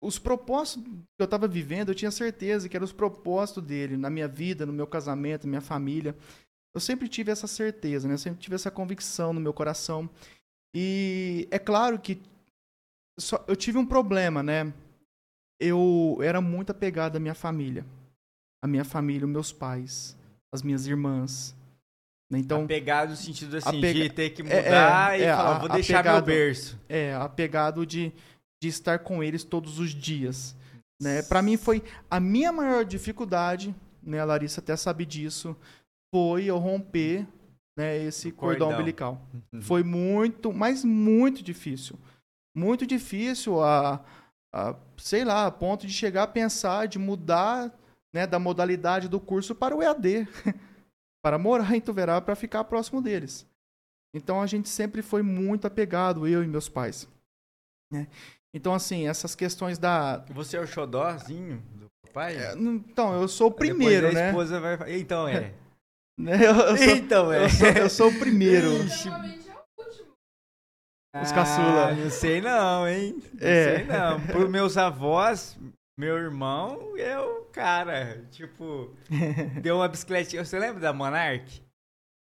[0.01, 4.09] os propósitos que eu estava vivendo, eu tinha certeza que eram os propósitos dele na
[4.09, 6.15] minha vida, no meu casamento, na minha família.
[6.75, 8.13] Eu sempre tive essa certeza, né?
[8.13, 10.07] Eu sempre tive essa convicção no meu coração.
[10.75, 12.21] E é claro que
[13.19, 14.71] só, eu tive um problema, né?
[15.59, 17.83] Eu era muito apegado à minha família.
[18.63, 20.15] A minha família, os meus pais,
[20.53, 21.55] as minhas irmãs.
[22.31, 22.37] né?
[22.39, 25.59] Então, apegado no sentido assim, apega- de ter que É, mudar é, e é, falar,
[25.59, 26.79] vou deixar meu apegado- berço.
[26.89, 28.11] é, apegado de,
[28.61, 30.55] de estar com eles todos os dias.
[31.01, 31.21] Né?
[31.21, 34.19] Para mim foi a minha maior dificuldade, né?
[34.19, 35.55] A Larissa até sabe disso,
[36.13, 37.27] foi eu romper
[37.77, 38.79] né, esse cordão, cordão.
[38.79, 39.21] umbilical.
[39.53, 39.61] Uhum.
[39.61, 41.99] Foi muito, mas muito difícil.
[42.55, 44.03] Muito difícil a,
[44.51, 47.71] a, sei lá, a ponto de chegar a pensar de mudar
[48.11, 50.27] né, da modalidade do curso para o EAD.
[51.23, 53.45] para morar em Tuverá, para ficar próximo deles.
[54.13, 57.07] Então a gente sempre foi muito apegado, eu e meus pais.
[57.91, 58.07] né?
[58.53, 60.25] Então, assim, essas questões da.
[60.29, 62.35] Você é o xodózinho do pai?
[62.37, 64.27] É, Então, eu sou o primeiro, a né?
[64.29, 65.53] esposa vai fa- Então é.
[66.19, 66.33] Né?
[66.43, 67.45] Eu, eu sou, então é.
[67.45, 68.83] eu, sou, eu sou o primeiro.
[68.85, 69.07] Ixi.
[71.21, 71.89] Os caçula.
[71.89, 73.21] Ah, não sei não, hein?
[73.33, 73.75] Não É.
[73.77, 74.19] sei não.
[74.27, 75.57] Por meus avós,
[75.97, 78.23] meu irmão é o cara.
[78.31, 78.95] Tipo,
[79.61, 80.43] deu uma bicicletinha.
[80.45, 81.61] Você lembra da Monark?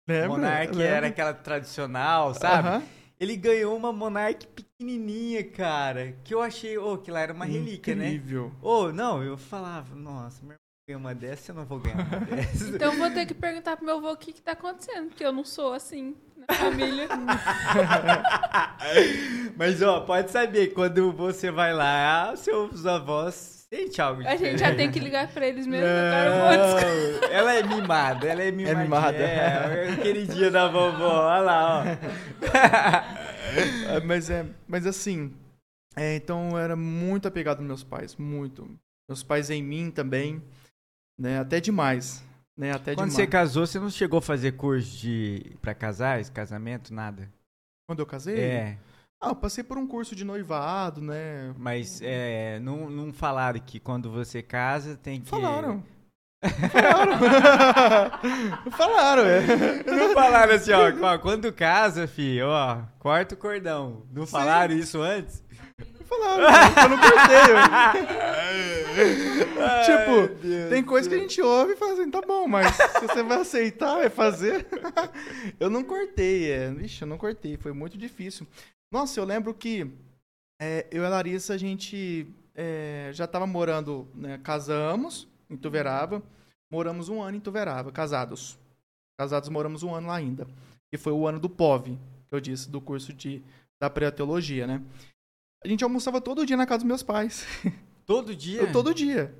[0.08, 0.28] Lembra?
[0.28, 0.84] Monark Lembra?
[0.96, 2.68] era aquela tradicional, sabe?
[2.68, 2.82] Aham.
[3.22, 6.16] Ele ganhou uma Monark pequenininha, cara.
[6.24, 8.08] Que eu achei, ô, que lá era uma relíquia, né?
[8.08, 8.52] Incrível.
[8.60, 10.58] Ô, não, eu falava, nossa, meu irmão
[10.88, 12.66] ganhou uma dessa, eu não vou ganhar uma dessa.
[12.74, 15.24] Então eu vou ter que perguntar pro meu avô o que que tá acontecendo, porque
[15.24, 17.06] eu não sou assim na família.
[19.56, 24.74] Mas, ó, pode saber, quando você vai lá, seus avós sentem algo A gente já
[24.74, 27.20] tem que ligar pra eles mesmo, agora eu vou descobrir.
[27.20, 28.82] Não, ela é mimada, ela é mimada.
[28.82, 29.16] mimada.
[29.16, 31.84] É, aquele dia da vovó, olha lá, ó.
[33.88, 35.30] É, mas é, mas assim,
[35.94, 38.68] é, então eu era muito apegado aos meus pais, muito.
[39.08, 40.42] Meus pais em mim também,
[41.18, 41.38] né?
[41.38, 42.24] Até demais,
[42.56, 42.72] né?
[42.72, 43.12] Até Quando demais.
[43.12, 47.30] você casou, você não chegou a fazer curso de para casais, casamento, nada?
[47.86, 48.40] Quando eu casei?
[48.40, 48.78] É,
[49.24, 51.54] Ah, eu passei por um curso de noivado, né?
[51.56, 55.28] mas é, não, não falaram que quando você casa tem que...
[55.28, 55.80] Falaram.
[56.72, 57.20] Falaram.
[58.72, 59.84] Falaram, é.
[59.86, 64.02] Não falaram assim, ó, quando casa, filho, ó, corta o cordão.
[64.12, 65.40] Não falaram isso antes?
[66.82, 68.52] Eu não cortei.
[69.84, 73.06] Tipo, Deus Tem coisa que a gente ouve e fala assim, tá bom, mas se
[73.06, 74.66] você vai aceitar, vai fazer.
[75.58, 76.70] eu não cortei, é.
[76.70, 78.46] Vixe, eu não cortei, foi muito difícil.
[78.92, 79.90] Nossa, eu lembro que
[80.60, 86.22] é, eu e a Larissa, a gente é, já tava morando, né, casamos em Tuverava,
[86.70, 88.58] moramos um ano em Tuverava, casados.
[89.18, 90.46] Casados moramos um ano lá ainda.
[90.90, 91.98] Que foi o ano do POV,
[92.28, 93.42] que eu disse, do curso de,
[93.80, 94.82] da pré-teologia, né?
[95.64, 97.46] A gente almoçava todo dia na casa dos meus pais.
[98.04, 98.62] Todo dia?
[98.62, 99.32] Eu todo dia.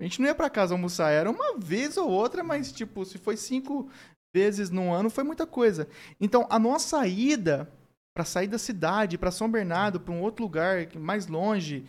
[0.00, 3.18] A gente não ia pra casa almoçar, era uma vez ou outra, mas tipo, se
[3.18, 3.88] foi cinco
[4.34, 5.88] vezes num ano, foi muita coisa.
[6.20, 7.72] Então, a nossa ida
[8.12, 11.84] pra sair da cidade, pra São Bernardo, pra um outro lugar mais longe,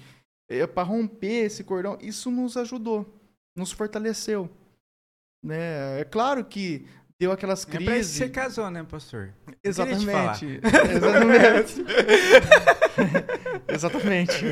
[0.48, 3.06] eh, pra romper esse cordão, isso nos ajudou,
[3.56, 4.50] nos fortaleceu.
[5.44, 6.02] Né?
[6.02, 6.88] É claro que
[7.20, 8.12] deu aquelas É pra isso crises.
[8.14, 9.34] que você casou, né, pastor?
[9.64, 10.60] Exatamente.
[10.94, 11.86] Exatamente.
[13.68, 14.46] Exatamente.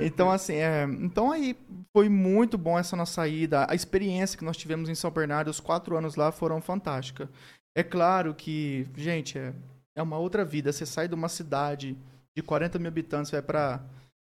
[0.00, 1.56] Então, assim, é, então aí
[1.92, 3.66] foi muito bom essa nossa ida.
[3.68, 7.28] A experiência que nós tivemos em São Bernardo, os quatro anos lá foram fantásticas.
[7.74, 9.52] É claro que, gente, é,
[9.96, 10.72] é uma outra vida.
[10.72, 11.96] Você sai de uma cidade
[12.36, 13.80] de 40 mil habitantes, vai para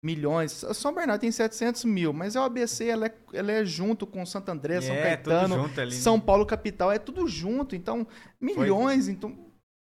[0.03, 0.65] milhões.
[0.75, 4.27] São Bernardo tem 700 mil, mas é o ABC, ela é, ela é junto com
[4.27, 5.91] Santo André, São É, tudo Caetano, né?
[5.91, 7.77] São Paulo capital, é tudo junto.
[7.77, 8.07] Então,
[8.41, 9.37] milhões, então,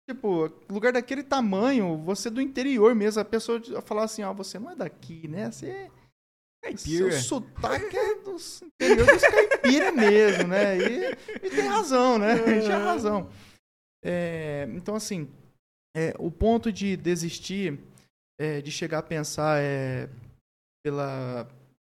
[0.10, 4.72] tipo, lugar daquele tamanho, você do interior mesmo, a pessoa falar assim, ó, você não
[4.72, 5.50] é daqui, né?
[5.50, 5.90] Você
[6.76, 7.12] seu Caipira.
[7.22, 10.78] sotaque é do interior dos caipira mesmo, né?
[10.78, 12.36] E, e tem razão, né?
[12.62, 13.30] Tinha razão.
[14.04, 15.30] É, então, assim,
[15.96, 17.80] é, o ponto de desistir,
[18.40, 20.10] é, de chegar a pensar é,
[20.84, 21.48] pela...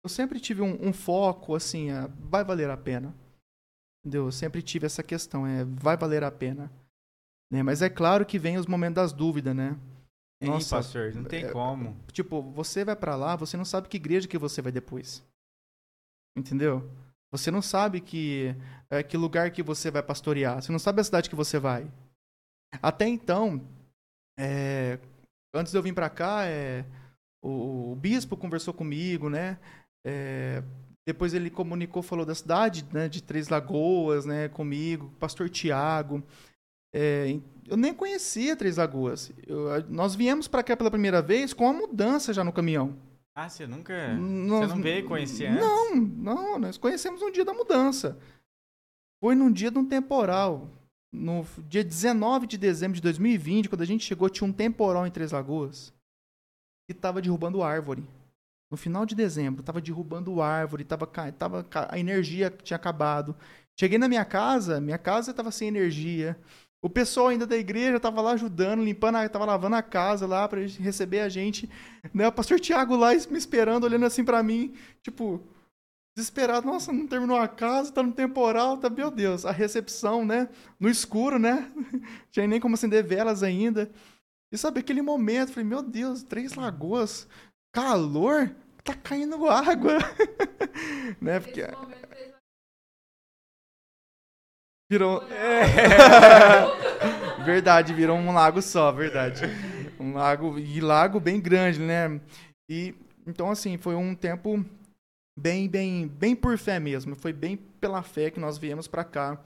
[0.04, 1.88] Eu sempre tive um, um foco, assim,
[2.20, 3.12] vai valer a pena.
[4.04, 4.26] Entendeu?
[4.26, 6.70] Eu sempre tive essa questão, é, vai valer a pena.
[7.52, 7.62] Né?
[7.62, 9.76] Mas é claro que vem os momentos das dúvidas, né?
[10.40, 11.96] Nossa, pastor, não tem é- como.
[12.12, 15.24] Tipo, você vai pra lá, você não sabe que igreja que você vai depois.
[16.36, 16.88] Entendeu?
[17.32, 18.54] Você não sabe que
[18.90, 20.62] é, que lugar que você vai pastorear.
[20.62, 21.90] Você não sabe a cidade que você vai.
[22.82, 23.66] Até então,
[24.38, 24.98] é,
[25.56, 26.84] antes de eu vir pra cá, é,
[27.42, 29.58] o, o bispo conversou comigo, né?
[30.04, 30.62] É,
[31.06, 36.22] depois ele comunicou, falou da cidade, né, de Três Lagoas, né, comigo, pastor Tiago.
[36.94, 37.38] É,
[37.68, 39.32] eu nem conhecia Três Lagoas.
[39.46, 42.96] Eu- nós viemos para cá pela primeira vez com a mudança já no caminhão.
[43.34, 44.14] Ah, você nunca.
[44.14, 45.60] Nós- Você não veio conhecer antes?
[45.60, 48.18] Não, não, nós conhecemos um dia da mudança.
[49.20, 50.70] Foi num dia de um temporal.
[51.16, 55.10] No dia 19 de dezembro de 2020, quando a gente chegou, tinha um temporal em
[55.10, 55.92] Três Lagoas
[56.88, 58.04] que tava derrubando árvore.
[58.70, 63.34] No final de dezembro, tava derrubando árvore, tava, tava a energia tinha acabado.
[63.78, 66.38] Cheguei na minha casa, minha casa tava sem energia.
[66.82, 70.48] O pessoal ainda da igreja tava lá ajudando, limpando, a- tava lavando a casa lá
[70.58, 71.68] gente receber a gente.
[72.12, 72.28] Né?
[72.28, 75.42] O pastor Tiago lá me esperando, olhando assim pra mim, tipo,
[76.16, 76.66] desesperado.
[76.66, 79.44] Nossa, não terminou a casa, tá no temporal, tá, meu Deus.
[79.44, 80.48] A recepção, né?
[80.80, 81.70] No escuro, né?
[82.32, 83.90] Tinha nem como acender velas ainda.
[84.50, 87.28] E sabe, aquele momento, falei, meu Deus, Três Lagoas,
[87.74, 89.98] calor, tá caindo água.
[91.20, 91.40] né?
[91.40, 91.62] Porque
[94.90, 95.22] virou.
[97.44, 99.42] verdade, virou um lago só, verdade.
[99.98, 102.20] Um lago, e lago bem grande, né?
[102.70, 102.94] E
[103.26, 104.64] então, assim, foi um tempo
[105.36, 107.14] bem, bem, bem por fé mesmo.
[107.16, 109.38] Foi bem pela fé que nós viemos para cá.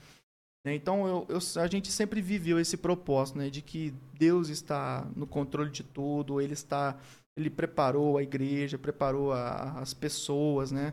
[0.64, 0.74] né?
[0.74, 3.50] Então, eu, eu- a gente sempre viveu esse propósito, né?
[3.50, 6.96] De que Deus está no controle de tudo, Ele está...
[7.36, 10.92] Ele preparou a igreja, preparou a- as pessoas, né?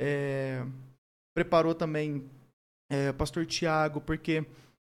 [0.00, 0.64] É,
[1.34, 2.24] preparou também
[2.90, 4.44] é, o pastor Tiago, porque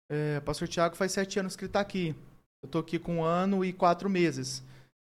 [0.09, 2.15] é, o pastor Tiago faz sete anos que ele está aqui.
[2.63, 4.63] Eu estou aqui com um ano e quatro meses.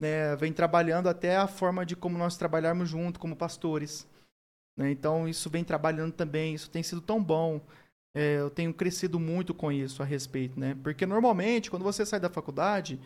[0.05, 0.35] Né?
[0.35, 4.07] Vem trabalhando até a forma de como nós trabalharmos junto como pastores.
[4.77, 4.91] né?
[4.91, 6.53] Então, isso vem trabalhando também.
[6.53, 7.59] Isso tem sido tão bom.
[8.15, 10.59] É, eu tenho crescido muito com isso a respeito.
[10.59, 10.77] Né?
[10.83, 12.99] Porque, normalmente, quando você sai da faculdade,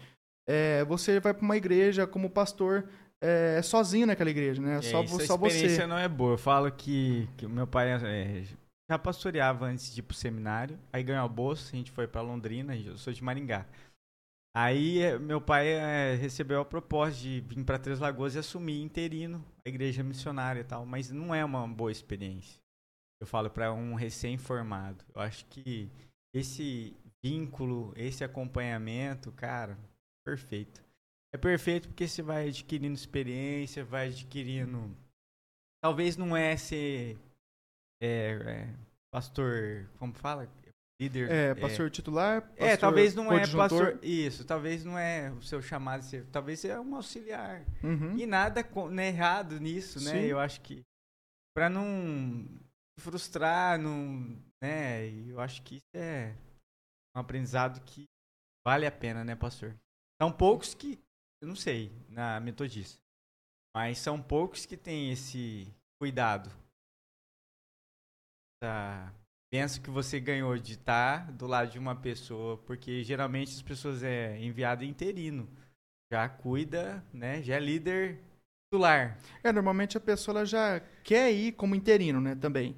[0.47, 2.89] é, você vai para uma igreja como pastor
[3.21, 4.61] é, sozinho naquela igreja.
[4.61, 4.77] Né?
[4.77, 5.87] É, só isso, a só experiência você.
[5.87, 6.33] não é boa.
[6.33, 8.43] Eu falo que, que meu pai é,
[8.89, 10.77] já pastoreava antes de ir pro seminário.
[10.91, 13.65] Aí ganhou a bolsa, a gente foi pra Londrina, eu sou de Maringá.
[14.55, 18.81] Aí é, meu pai é, recebeu a proposta de vir para Três Lagoas e assumir
[18.81, 22.59] interino a igreja missionária e tal, mas não é uma boa experiência.
[23.21, 25.03] Eu falo para um recém-formado.
[25.13, 25.89] Eu acho que
[26.33, 29.77] esse vínculo, esse acompanhamento, cara,
[30.25, 30.81] perfeito.
[31.33, 34.95] É perfeito porque você vai adquirindo experiência, vai adquirindo.
[35.83, 37.17] Talvez não é ser
[38.01, 38.75] é, é,
[39.11, 40.49] pastor, como fala?
[40.99, 41.31] Líder.
[41.31, 43.99] É, pastor titular, É, pastor talvez não é pastor.
[44.03, 46.03] Isso, talvez não é o seu chamado.
[46.29, 47.63] Talvez é um auxiliar.
[47.81, 48.17] Uhum.
[48.17, 50.11] E nada né, errado nisso, né?
[50.11, 50.27] Sim.
[50.27, 50.83] Eu acho que.
[51.55, 52.45] Pra não
[52.97, 54.37] se frustrar, não.
[54.61, 55.07] Né?
[55.27, 56.35] Eu acho que isso é
[57.15, 58.03] um aprendizado que
[58.67, 59.73] vale a pena, né, pastor?
[60.21, 60.99] São poucos que.
[61.41, 62.99] Eu não sei, na metodista.
[63.73, 66.51] Mas são poucos que têm esse cuidado.
[68.61, 69.13] Essa
[69.51, 74.03] benção que você ganhou de estar do lado de uma pessoa, porque geralmente as pessoas
[74.03, 75.49] é enviado interino.
[76.11, 77.41] Já cuida, né?
[77.41, 78.19] Já é líder
[78.69, 79.17] titular.
[79.43, 82.75] É, normalmente a pessoa já quer ir como interino, né, também.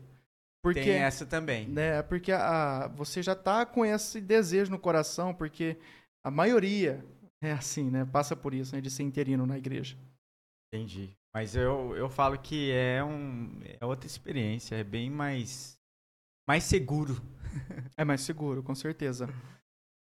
[0.64, 1.68] Porque, Tem essa também.
[1.68, 5.78] né, porque a, você já tá com esse desejo no coração, porque
[6.24, 7.04] a maioria
[7.44, 9.98] é assim, né, passa por isso, né, de ser interino na igreja.
[10.72, 11.10] Entendi.
[11.34, 15.81] Mas eu, eu falo que é um é outra experiência, é bem mais
[16.48, 17.22] mais seguro.
[17.98, 19.28] É mais seguro, com certeza.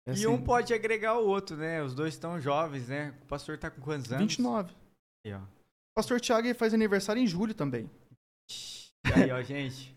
[0.08, 1.84] É e assim, um pode agregar o outro, né?
[1.84, 3.14] Os dois estão jovens, né?
[3.22, 4.24] O pastor tá com quantos anos?
[4.24, 4.74] 29.
[5.26, 5.42] Aí, ó.
[5.94, 7.92] Pastor Tiago faz aniversário em julho também.
[9.14, 9.96] Aí, ó, gente.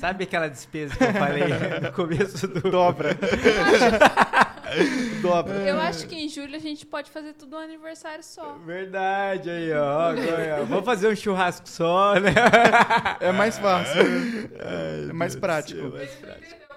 [0.00, 1.44] Sabe aquela despesa que eu falei
[1.82, 2.62] no começo do.
[2.70, 3.10] Dobra.
[5.22, 5.54] Dobra.
[5.68, 8.54] Eu acho que em julho a gente pode fazer tudo um aniversário só.
[8.58, 10.10] Verdade, aí, ó.
[10.10, 12.30] Agora, Vamos fazer um churrasco só, né?
[13.20, 14.00] É mais fácil.
[14.58, 15.80] É mais Deus prático.
[15.80, 16.68] céu, mais prático.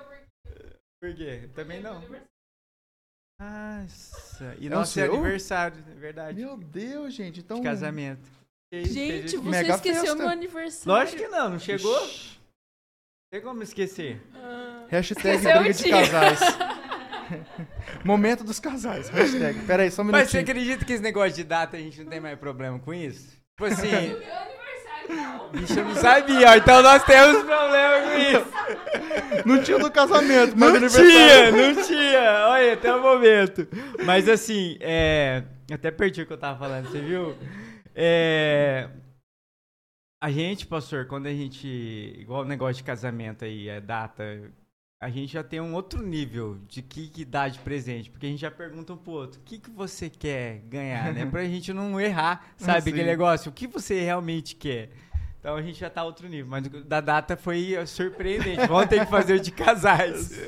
[1.02, 1.50] Por quê?
[1.56, 2.02] Também não.
[3.40, 5.14] Nossa, e É o nosso é seu?
[5.16, 6.40] aniversário, é verdade.
[6.40, 7.40] Meu Deus, gente.
[7.40, 7.58] Então.
[7.58, 8.30] de casamento.
[8.74, 10.16] Gente, você Mega esqueceu festa.
[10.16, 10.92] meu aniversário.
[11.00, 12.00] Lógico que não, não chegou?
[12.00, 12.10] Não
[13.32, 14.22] tem como esquecer.
[14.36, 16.40] Ah, Hashtag briga de casais.
[18.04, 19.10] Momento dos casais.
[19.10, 19.60] Hashtag.
[19.66, 20.42] Pera aí, só um Mas você minutinho.
[20.58, 23.30] acredita que esse negócio de data a gente não tem mais problema com isso?
[23.58, 25.50] Tipo assim, meu aniversário não.
[25.52, 29.46] bicho, eu não sabia, ó, então nós temos problema com isso.
[29.46, 31.76] Não tinha do casamento, mas Não do tinha, aniversário.
[31.76, 32.48] não tinha.
[32.48, 33.68] Olha, até o momento.
[34.06, 35.44] Mas assim, é.
[35.72, 37.36] Até perdi o que eu tava falando, você viu?
[37.96, 38.90] É.
[40.24, 41.68] A gente, pastor, quando a gente.
[42.20, 44.24] Igual o negócio de casamento aí, é data.
[45.02, 48.12] A gente já tem um outro nível de que, que dá de presente.
[48.12, 51.26] Porque a gente já pergunta um pro outro: o que, que você quer ganhar, né?
[51.26, 52.84] Pra gente não errar, sabe?
[52.84, 52.90] Sim.
[52.92, 54.92] Aquele negócio, o que você realmente quer.
[55.40, 56.46] Então a gente já tá outro nível.
[56.46, 58.68] Mas da data foi surpreendente.
[58.68, 60.40] Vamos ter que fazer o de casais.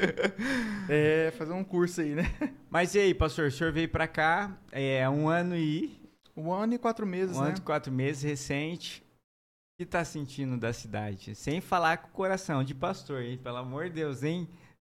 [0.90, 2.30] É, fazer um curso aí, né?
[2.70, 5.98] Mas e aí, pastor, o senhor veio pra cá, é um ano e.
[6.36, 7.48] Um ano e quatro meses, Um né?
[7.48, 9.03] ano e quatro meses, recente.
[9.84, 11.36] Que tá sentindo da cidade?
[11.36, 13.38] Sem falar com o coração de pastor, hein?
[13.38, 14.48] Pelo amor de Deus, hein?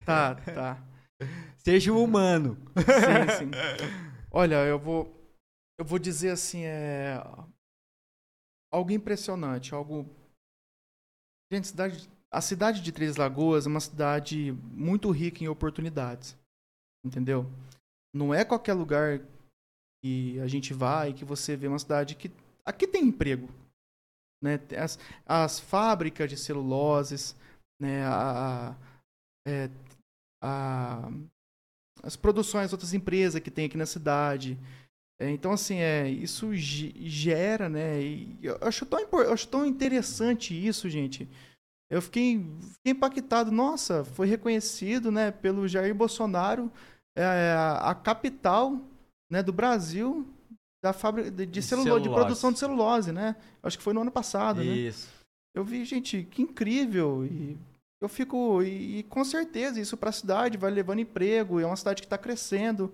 [0.04, 0.84] Tá, tá.
[1.62, 2.58] Seja humano.
[2.74, 3.50] Sim, sim.
[4.32, 5.14] Olha, eu vou.
[5.78, 7.22] Eu vou dizer assim, é.
[8.74, 10.10] Algo impressionante, algo.
[11.52, 16.36] Gente, cidade, a cidade de Três Lagoas é uma cidade muito rica em oportunidades.
[17.06, 17.46] Entendeu?
[18.12, 19.20] Não é qualquer lugar
[20.02, 22.28] que a gente vai que você vê uma cidade que.
[22.66, 23.48] Aqui tem emprego.
[24.42, 24.58] Né?
[24.76, 27.36] As, as fábricas de celuloses,
[27.80, 28.04] né?
[28.06, 28.74] a,
[29.46, 29.70] é,
[30.42, 31.10] a-
[32.02, 34.58] as produções, outras empresas que tem aqui na cidade.
[35.20, 38.00] É, então, assim, é, isso ge- gera, né?
[38.02, 41.28] E eu acho tão, eu acho tão interessante isso, gente.
[41.90, 42.38] Eu fiquei,
[42.72, 43.50] fiquei impactado.
[43.50, 46.72] Nossa, foi reconhecido, né, pelo Jair Bolsonaro,
[47.16, 48.80] é, a capital,
[49.30, 50.26] né, do Brasil
[50.82, 53.36] da fábrica de, de, celulose, de produção de celulose, né?
[53.62, 54.72] Acho que foi no ano passado, né?
[54.72, 55.08] Isso.
[55.54, 57.24] Eu vi, gente, que incrível.
[57.26, 57.58] E
[58.00, 58.62] eu fico.
[58.62, 61.60] E, e com certeza, isso para a cidade vai levando emprego.
[61.60, 62.92] É uma cidade que está crescendo.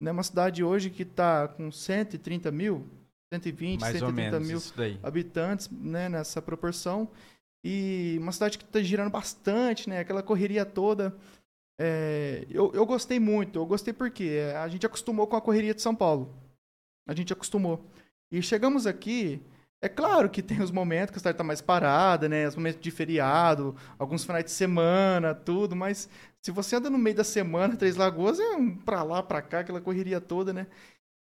[0.00, 0.10] Né?
[0.10, 2.86] uma cidade hoje que está com 130 mil,
[3.32, 7.08] 120, Mais ou 130 menos mil habitantes né, nessa proporção.
[7.64, 10.00] E uma cidade que está girando bastante, né?
[10.00, 11.16] Aquela correria toda.
[11.80, 13.58] É, eu, eu gostei muito.
[13.58, 16.43] Eu gostei porque a gente acostumou com a correria de São Paulo.
[17.06, 17.84] A gente acostumou.
[18.30, 19.42] E chegamos aqui.
[19.82, 22.48] É claro que tem os momentos que a cidade está mais parada, né?
[22.48, 25.76] Os momentos de feriado, alguns finais de semana, tudo.
[25.76, 26.08] Mas
[26.40, 29.60] se você anda no meio da semana, Três Lagoas é um pra lá, pra cá,
[29.60, 30.66] aquela correria toda, né?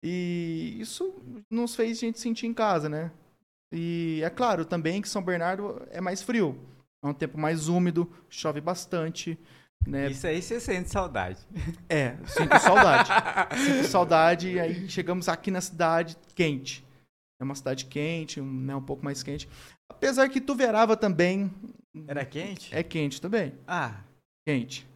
[0.02, 1.14] E isso
[1.50, 3.12] nos fez a gente sentir em casa, né?
[3.72, 6.58] E é claro também que São Bernardo é mais frio.
[7.02, 9.38] É um tempo mais úmido, chove bastante,
[9.86, 10.10] né?
[10.10, 11.38] Isso aí você sente saudade.
[11.88, 13.10] É, sinto saudade.
[13.64, 16.84] sinto saudade e aí chegamos aqui na cidade quente.
[17.40, 19.48] É uma cidade quente, um, né, um pouco mais quente.
[19.90, 21.50] Apesar que Tuverava também
[22.06, 22.74] Era quente?
[22.74, 23.54] é quente também.
[23.66, 24.00] Ah,
[24.46, 24.86] Quente.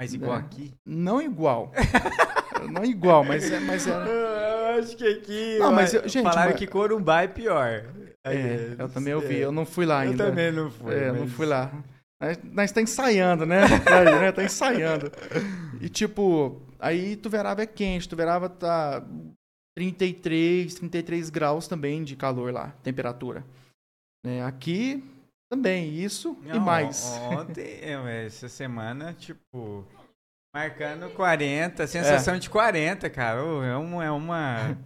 [0.00, 0.40] mas igual É.
[0.40, 0.72] aqui.
[0.86, 1.72] Não igual.
[2.72, 5.58] Não igual, mas é, mas é, Eu acho que aqui.
[5.58, 7.84] Não, mas eu- eu- gente, falaram mas- que Corumbá é pior.
[8.24, 9.36] é, eu também ouvi.
[9.36, 9.44] É.
[9.44, 10.26] Eu não fui lá Eu ainda.
[10.26, 10.94] também não fui.
[10.94, 11.70] É, não mas- fui lá.
[12.52, 13.62] Nós- tá ensaiando, né?
[13.86, 14.32] Aí, né?
[14.32, 15.10] Tá ensaiando.
[15.80, 18.08] E tipo, aí Tuverava é quente.
[18.08, 19.04] Tuverava tá
[19.76, 23.44] 33, 33 graus também de calor lá, temperatura.
[24.24, 24.42] Né?
[24.44, 25.04] Aqui
[25.50, 27.04] também, isso e Não, mais.
[27.30, 29.84] Ontem, é, essa semana, tipo,
[30.54, 33.40] marcando 40, sensação de 40, cara.
[33.40, 34.04] É uma.
[34.04, 34.78] É uma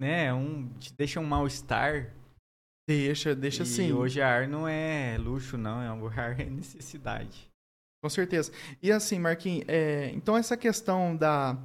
[0.00, 2.10] né, é um, te deixa um mal-estar.
[2.86, 3.92] Deixa, deixa e assim.
[3.92, 7.48] hoje a ar não é luxo, não, é um ar é necessidade.
[8.02, 8.52] Com certeza.
[8.82, 11.56] E assim, Marquinhos, é, então essa questão da,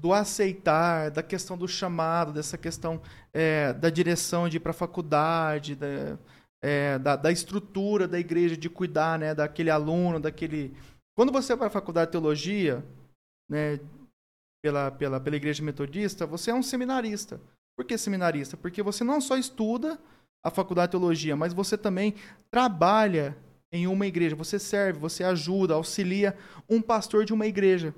[0.00, 4.74] do aceitar, da questão do chamado, dessa questão é, da direção de ir para a
[4.74, 6.18] faculdade, da,
[6.62, 10.74] é, da, da estrutura da igreja, de cuidar né, daquele aluno, daquele.
[11.14, 12.82] Quando você vai para a faculdade de teologia,
[13.50, 13.78] né,
[14.64, 17.38] pela, pela, pela igreja metodista, você é um seminarista.
[17.76, 18.56] Por que seminarista?
[18.56, 20.00] Porque você não só estuda
[20.44, 22.14] a faculdade de teologia, mas você também
[22.50, 23.36] trabalha
[23.72, 24.36] em uma igreja.
[24.36, 26.36] Você serve, você ajuda, auxilia
[26.68, 27.94] um pastor de uma igreja.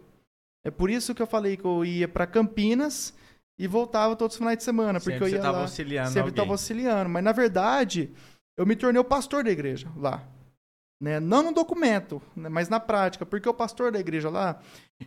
[0.64, 3.14] É por isso que eu falei que eu ia para Campinas
[3.58, 5.62] e voltava todos os finais de semana, porque Sempre eu você ia tava lá.
[5.62, 8.12] auxiliando sempre estava auxiliando, mas na verdade
[8.56, 10.22] eu me tornei o pastor da igreja lá.
[11.00, 11.20] Né?
[11.20, 12.48] Não no documento, né?
[12.48, 14.60] mas na prática, porque o pastor da igreja lá,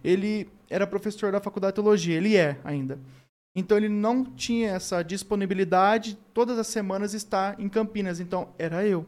[0.03, 2.99] ele era professor da faculdade de teologia, ele é ainda.
[3.57, 9.03] Então ele não tinha essa disponibilidade todas as semanas estar em Campinas, então era eu,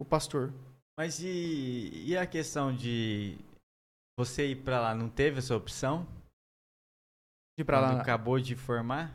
[0.00, 0.50] o pastor.
[0.98, 3.36] Mas e, e a questão de
[4.18, 6.06] você ir pra lá, não teve essa opção?
[7.58, 8.00] De ir pra Quando lá.
[8.00, 9.12] acabou de formar?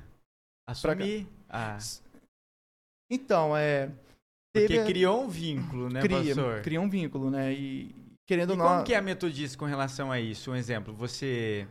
[0.70, 1.28] Assumir.
[1.50, 1.78] Ah,
[3.12, 3.88] Então, é.
[4.54, 6.62] porque teve- criou um vínculo, né, cria, pastor?
[6.62, 7.52] cria um vínculo, né?
[7.54, 7.96] E
[8.28, 8.66] querendo E não.
[8.66, 10.52] como que é a metodista com relação a isso?
[10.52, 11.68] Um exemplo, você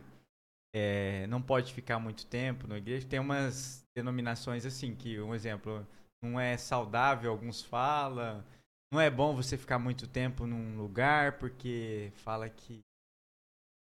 [0.75, 3.07] é, não pode ficar muito tempo na igreja.
[3.07, 5.85] Tem umas denominações assim, que, um exemplo,
[6.23, 8.43] não é saudável, alguns falam.
[8.91, 12.79] Não é bom você ficar muito tempo num lugar, porque fala que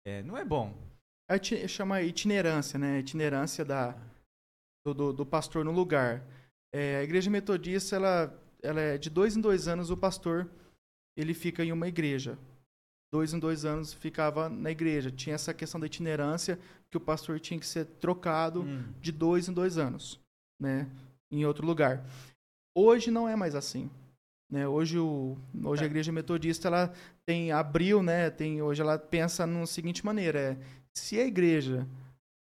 [0.07, 0.75] é, não é bom.
[1.31, 2.99] Iti- chama itinerância, né?
[2.99, 3.93] Itinerância da,
[4.87, 6.23] do, do, do pastor no lugar.
[6.75, 10.51] É, a igreja metodista, ela, ela é de dois em dois anos o pastor
[11.17, 12.39] ele fica em uma igreja.
[13.15, 15.09] Dois em dois anos ficava na igreja.
[15.09, 16.59] Tinha essa questão da itinerância
[16.91, 18.83] que o pastor tinha que ser trocado Hum.
[19.01, 20.19] de dois em dois anos,
[20.61, 20.89] né?
[21.31, 22.05] Em outro lugar.
[22.77, 23.89] Hoje não é mais assim.
[24.51, 24.67] Né?
[24.67, 26.93] Hoje, o, hoje a igreja metodista ela
[27.25, 28.31] tem abriu, né?
[28.31, 30.57] Tem hoje ela pensa na seguinte maneira: é,
[30.93, 31.87] se a igreja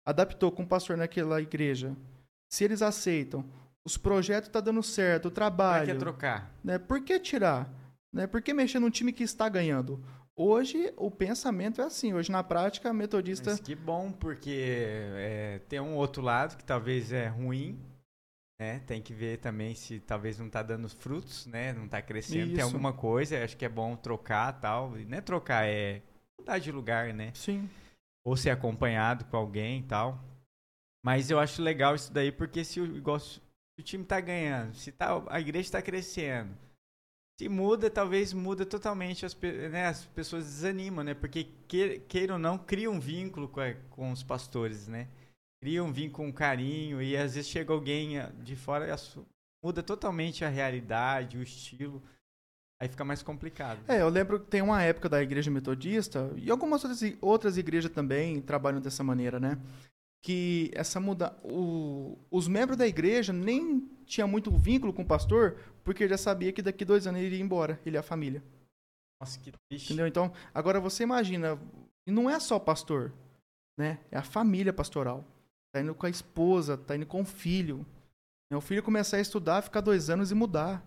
[0.03, 1.95] adaptou com o pastor naquela igreja,
[2.51, 3.45] se eles aceitam,
[3.85, 6.51] os projetos tá dando certo, o trabalho, que trocar?
[6.63, 6.79] né?
[6.79, 7.71] Por que tirar?
[8.11, 8.25] Né?
[8.25, 10.03] Por que mexer num time que está ganhando?
[10.35, 12.13] Hoje o pensamento é assim.
[12.13, 14.75] Hoje na prática a metodista Mas que bom, porque
[15.15, 17.79] é, tem um outro lado que talvez é ruim,
[18.59, 18.79] né?
[18.79, 21.71] Tem que ver também se talvez não tá dando frutos, né?
[21.71, 22.63] Não tá crescendo, tem Isso.
[22.63, 24.97] alguma coisa, acho que é bom trocar tal.
[24.97, 26.01] E não é trocar, é
[26.39, 27.31] mudar de lugar, né?
[27.35, 27.69] sim,
[28.25, 30.19] Ou ser acompanhado com alguém e tal.
[31.05, 33.41] Mas eu acho legal isso daí, porque se o, igual, se
[33.77, 36.57] o time tá ganhando, se tá, a igreja tá crescendo,
[37.39, 39.35] se muda, talvez muda totalmente, as,
[39.71, 41.13] né, as pessoas desanimam, né?
[41.13, 45.07] Porque, que- queira ou não, cria um vínculo com, a- com os pastores, né?
[45.61, 48.95] Cria um vínculo, um carinho, e às vezes chega alguém ah, de fora
[49.63, 52.03] muda totalmente a realidade, o estilo,
[52.81, 53.79] aí fica mais complicado.
[53.87, 57.89] É, eu lembro que tem uma época da igreja metodista, e algumas outras, outras igrejas
[57.91, 59.57] também trabalham dessa maneira, né?
[60.21, 61.35] Que essa muda.
[61.43, 66.51] O, os membros da igreja nem tinha muito vínculo com o pastor, porque já sabia
[66.53, 68.43] que daqui dois anos ele iria embora, ele e a família.
[69.19, 69.87] Nossa, que triste.
[69.87, 70.07] Entendeu?
[70.07, 71.59] Então, agora você imagina,
[72.05, 73.13] não é só o pastor,
[73.77, 73.99] né?
[74.11, 75.23] É a família pastoral.
[75.73, 77.85] Tá indo com a esposa, tá indo com o filho.
[78.51, 78.57] né?
[78.57, 80.85] O filho começar a estudar, ficar dois anos e mudar.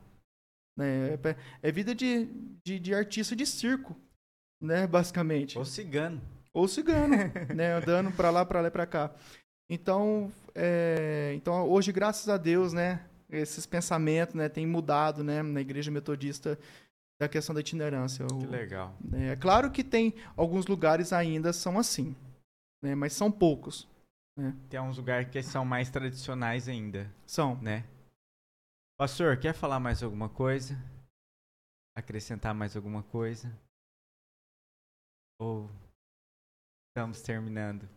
[0.78, 1.14] Né?
[1.14, 2.26] É, é vida de,
[2.64, 3.96] de, de artista de circo,
[4.62, 4.86] né?
[4.88, 5.58] Basicamente.
[5.58, 6.20] Ou cigano.
[6.52, 7.16] Ou cigano,
[7.54, 7.72] né?
[7.74, 9.14] Andando pra lá, pra lá e pra cá.
[9.68, 13.04] Então, é, então, hoje, graças a Deus, né?
[13.28, 14.48] Esses pensamentos, né?
[14.48, 15.42] Tem mudado, né?
[15.42, 16.58] Na igreja metodista
[17.20, 18.26] da questão da itinerância.
[18.26, 18.94] Que legal.
[19.12, 22.14] é claro que tem alguns lugares ainda são assim,
[22.82, 22.94] né?
[22.94, 23.88] Mas são poucos.
[24.68, 27.56] Tem uns lugares que são mais tradicionais ainda, São.
[27.62, 27.88] né?
[28.98, 30.76] Pastor, quer falar mais alguma coisa?
[31.96, 33.50] Acrescentar mais alguma coisa?
[35.40, 35.70] Ou
[36.90, 37.88] estamos terminando?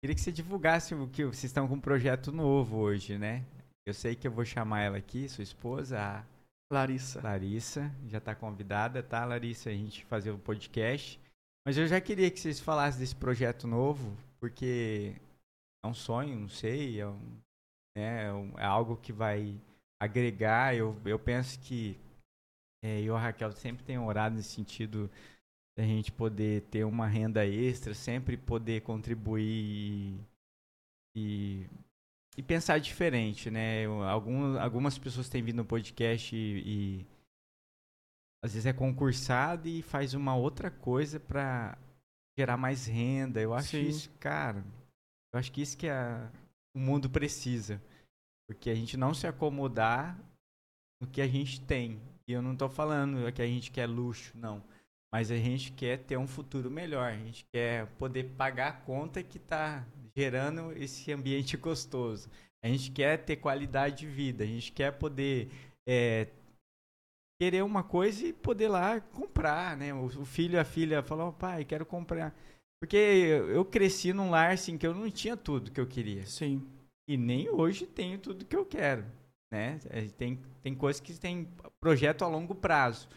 [0.00, 3.44] Queria que você divulgasse o que vocês estão com um projeto novo hoje, né?
[3.88, 6.24] Eu sei que eu vou chamar ela aqui, sua esposa, a
[6.70, 7.22] Larissa.
[7.22, 11.18] Larissa, já está convidada, tá, Larissa, a gente fazer o podcast.
[11.66, 15.16] Mas eu já queria que vocês falassem desse projeto novo, porque
[15.82, 17.40] é um sonho, não sei, é, um-
[17.96, 19.58] né, é um- é algo que vai
[19.98, 20.74] agregar.
[20.76, 21.96] Eu, eu penso que
[22.84, 25.10] é, eu e a Raquel sempre tem orado nesse sentido
[25.78, 30.20] da gente poder ter uma renda extra, sempre poder contribuir e,
[31.16, 31.66] e
[32.42, 33.86] pensar diferente, né?
[34.10, 36.62] Algum, algumas pessoas têm vindo no podcast e,
[37.00, 37.06] e
[38.44, 41.76] às vezes é concursado e faz uma outra coisa para
[42.38, 43.40] gerar mais renda.
[43.40, 43.82] Eu acho Sim.
[43.88, 44.64] isso, cara.
[45.32, 46.30] Eu acho que isso que a-
[46.74, 47.82] o mundo precisa.
[48.48, 50.18] Porque a gente não se acomodar
[51.00, 52.00] no que a gente tem.
[52.26, 54.62] E eu não tô falando que a gente quer luxo, não.
[55.12, 57.12] Mas a gente quer ter um futuro melhor.
[57.12, 59.86] A gente quer poder pagar a conta que tá
[60.16, 62.28] gerando esse ambiente gostoso.
[62.62, 64.44] A gente quer ter qualidade de vida.
[64.44, 65.50] A gente quer poder
[65.86, 66.28] é,
[67.40, 69.94] querer uma coisa e poder lá comprar, né?
[69.94, 72.34] O, filho e a filha falam, pai, quero comprar.
[72.80, 76.26] Porque eu, eu cresci num lar assim que eu não tinha tudo que eu queria.
[76.26, 76.66] Sim.
[77.08, 79.04] E nem hoje tenho tudo que eu quero,
[79.50, 79.80] né?
[79.88, 81.48] É, Tem, tem coisas que tem
[81.80, 83.08] projeto a longo prazo.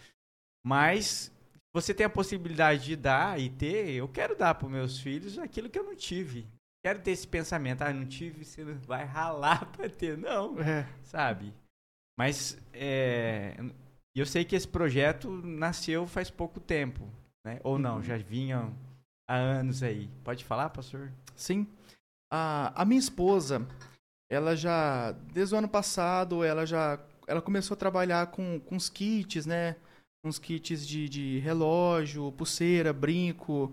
[0.65, 1.31] Mas
[1.73, 5.69] você tem a possibilidade de dar e ter, eu quero dar para meus filhos aquilo
[5.69, 6.47] que eu não tive.
[6.83, 10.87] quero ter esse pensamento, ah, não tive, você não vai ralar pra ter, não, É,
[11.03, 11.53] sabe?
[12.17, 13.55] Mas é,
[14.15, 17.07] eu sei que esse projeto nasceu faz pouco tempo,
[17.45, 17.59] né?
[17.63, 18.03] Ou não, Uhum.
[18.03, 18.75] já vinham
[19.27, 20.09] há anos aí.
[20.23, 21.11] Pode falar, pastor?
[21.35, 21.65] sim.
[22.33, 23.67] A, a minha esposa,
[24.29, 28.89] ela já, desde o ano passado, ela já, ela começou a trabalhar com, com os
[28.89, 29.75] kits, né?
[30.23, 33.71] Uns kits de, de relógio, pulseira, brinco,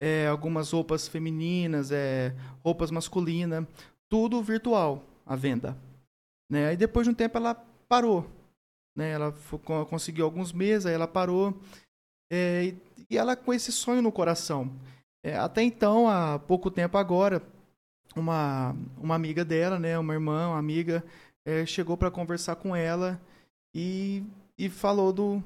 [0.00, 3.66] é, algumas roupas femininas, é, roupas masculinas,
[4.08, 5.76] tudo virtual, a venda.
[6.50, 6.68] Né?
[6.68, 7.54] Aí depois de um tempo ela
[7.88, 8.28] parou.
[8.96, 9.10] Né?
[9.10, 9.34] Ela
[9.88, 11.54] conseguiu alguns meses, aí ela parou.
[12.32, 12.76] É, e,
[13.10, 14.72] e ela com esse sonho no coração.
[15.22, 17.42] É, até então, há pouco tempo agora,
[18.16, 21.04] uma, uma amiga dela, né, uma irmã, uma amiga,
[21.44, 23.20] é, chegou para conversar com ela
[23.74, 24.22] e,
[24.58, 25.42] e falou do,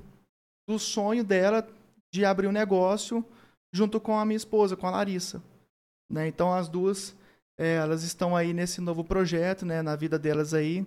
[0.69, 1.67] do sonho dela
[2.13, 3.25] de abrir um negócio
[3.73, 5.43] junto com a minha esposa, com a Larissa.
[6.11, 6.29] Né?
[6.29, 7.17] Então, as duas,
[7.59, 10.87] é, elas estão aí nesse novo projeto, né, na vida delas aí,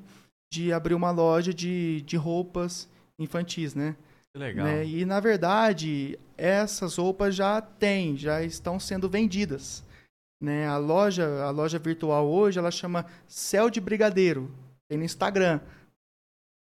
[0.52, 2.88] de abrir uma loja de, de roupas
[3.20, 3.96] infantis, né?
[4.34, 4.66] Que legal.
[4.66, 4.86] né?
[4.86, 9.84] E na verdade, essas roupas já têm, já estão sendo vendidas.
[10.42, 10.68] Né?
[10.68, 14.52] A loja, a loja virtual hoje, ela chama Céu de Brigadeiro.
[14.90, 15.60] Tem no Instagram.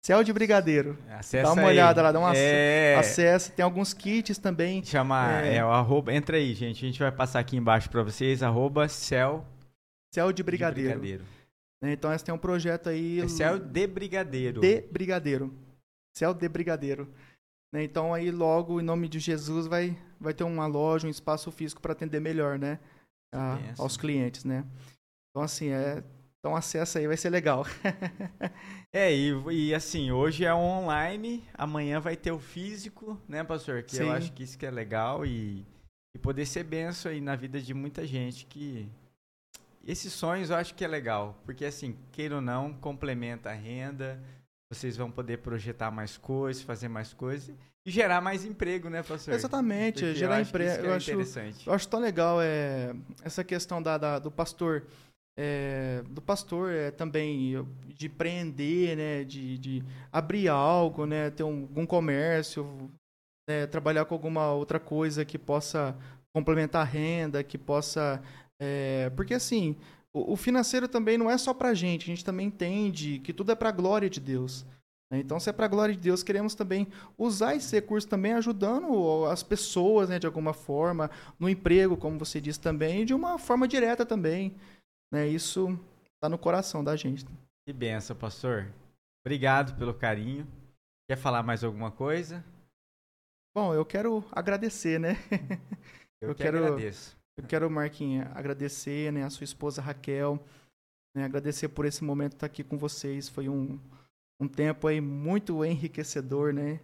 [0.06, 0.98] Céu de Brigadeiro.
[1.10, 1.68] Acessa Dá uma aí.
[1.70, 2.96] olhada lá, dá uma é...
[2.96, 4.84] Acesse, tem alguns kits também.
[4.84, 5.56] Chama, É.
[5.58, 5.66] é.
[5.66, 6.84] o arroba, entra aí, gente.
[6.84, 9.46] A gente vai passar aqui embaixo pra vocês, arroba céu
[10.14, 11.00] Céu de de Brigadeiro.
[11.00, 11.24] brigadeiro.
[11.82, 11.94] né?
[11.94, 13.22] Então, essa tem um projeto aí.
[13.22, 14.60] É céu de brigadeiro.
[14.60, 15.54] de Brigadeiro.
[16.16, 17.08] Céu de Brigadeiro.
[17.74, 17.84] Né?
[17.84, 21.82] Então aí logo, em nome de Jesus, vai, vai ter uma loja, um espaço físico
[21.82, 22.78] para atender melhor, né?
[23.34, 24.64] A- aos clientes, né?
[25.32, 26.04] Então assim, é,
[26.44, 27.65] então acesso aí vai ser legal.
[28.95, 33.82] É, e, e assim, hoje é online, amanhã vai ter o físico, né, pastor?
[33.82, 34.10] Que eu Sim.
[34.11, 35.65] acho que isso que é legal e,
[36.15, 38.88] e poder ser benção aí na vida de muita gente que...
[39.84, 44.22] Esses sonhos eu acho que é legal, porque assim, queira ou não, complementa a renda,
[44.72, 47.49] vocês vão poder projetar mais coisas, fazer mais coisas
[47.84, 49.34] e gerar mais emprego, né, pastor?
[49.34, 50.82] Exatamente, Porque gerar eu emprego.
[50.82, 51.65] que Eu é acho, interessante.
[51.65, 52.94] eu acho tão legal é,
[53.24, 54.86] essa questão da, da- do pastor.
[55.38, 61.62] É, do pastor é, também de empreender, né, de, de abrir algo, né, ter um,
[61.64, 62.92] algum comércio,
[63.50, 65.98] né, trabalhar com alguma outra coisa que possa
[66.36, 68.22] complementar a renda, que possa,
[68.60, 69.76] é, porque assim,
[70.14, 73.52] o, o financeiro também não é só pra gente, a gente também entende que tudo
[73.52, 74.66] é pra glória de Deus.
[75.12, 75.20] né?
[75.20, 76.88] Então, se é pra glória de Deus, queremos também
[77.18, 82.40] usar esse recurso também ajudando as pessoas, né, de alguma forma, no emprego, como você
[82.40, 84.56] disse também, de uma forma direta também.
[85.14, 85.27] Né?
[85.27, 85.80] Isso
[86.19, 87.23] tá no coração da gente.
[87.68, 88.68] Que benção, pastor.
[89.23, 90.48] Obrigado pelo carinho.
[91.07, 92.44] Quer falar mais alguma coisa?
[93.56, 95.15] Bom, eu quero agradecer, né?
[96.19, 97.18] Eu, Eu que quero- agradeço.
[97.38, 100.40] Eu quero, Marquinha, agradecer né, a sua esposa Raquel,
[101.14, 103.27] né, agradecer por esse momento estar aqui com vocês.
[103.27, 103.77] Foi um,
[104.40, 106.80] um tempo aí muito enriquecedor, né?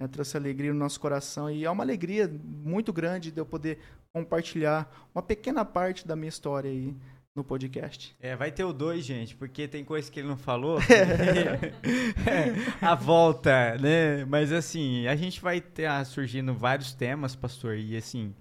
[0.00, 3.80] É, trouxe alegria no nosso coração e é uma alegria muito grande de eu poder
[4.14, 6.94] compartilhar uma pequena parte da minha história aí
[7.36, 8.16] no podcast.
[8.18, 10.78] É, vai ter o dois, gente, porque tem coisa que ele não falou.
[12.80, 14.24] a volta, né?
[14.24, 18.34] Mas assim, a gente vai ter ah, surgindo vários temas, pastor, e assim,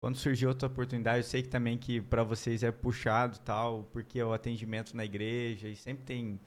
[0.00, 3.82] quando surgir outra oportunidade, eu sei que também que para vocês é puxado e tal,
[3.92, 6.40] porque o atendimento na igreja e sempre tem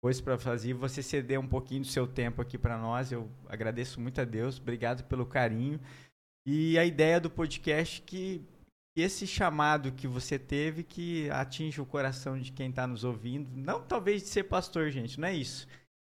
[0.00, 3.28] coisas para fazer, e você ceder um pouquinho do seu tempo aqui para nós, eu
[3.48, 5.80] agradeço muito a Deus, obrigado pelo carinho.
[6.44, 8.44] E a ideia do podcast é que
[8.94, 13.50] que esse chamado que você teve que atinge o coração de quem está nos ouvindo,
[13.56, 15.66] não talvez de ser pastor, gente, não é isso,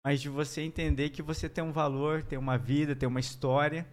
[0.06, 3.88] mas de você entender que você tem um valor, tem uma vida, tem uma história,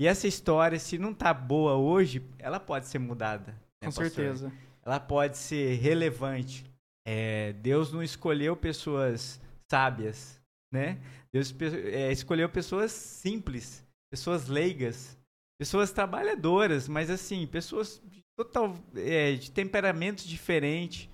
[0.00, 3.52] e essa história, se não tá boa hoje, ela pode ser mudada.
[3.52, 4.10] né, Com pastor?
[4.10, 4.52] certeza.
[4.84, 6.64] Ela pode ser relevante.
[7.06, 10.40] É, Deus não escolheu pessoas sábias,
[10.72, 11.00] né?
[11.32, 15.18] Deus é, escolheu pessoas simples, pessoas leigas,
[15.58, 18.00] pessoas trabalhadoras, mas assim, pessoas
[18.38, 21.08] total é, de temperamentos diferentes.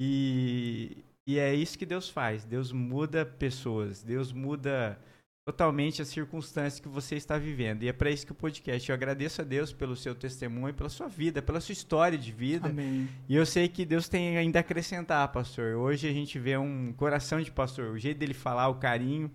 [0.00, 2.44] E, e é isso que Deus faz.
[2.44, 5.00] Deus muda pessoas, Deus muda
[5.48, 7.84] totalmente as circunstâncias que você está vivendo.
[7.84, 8.88] E é para isso que o podcast.
[8.88, 12.68] Eu agradeço a Deus pelo seu testemunho, pela sua vida, pela sua história de vida.
[12.68, 13.08] Amém.
[13.28, 15.76] E eu sei que Deus tem ainda a acrescentar, pastor.
[15.76, 19.30] Hoje a gente vê um coração de pastor, o jeito dele falar, o carinho.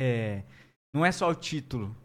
[0.00, 0.42] É,
[0.92, 1.96] não é só o título,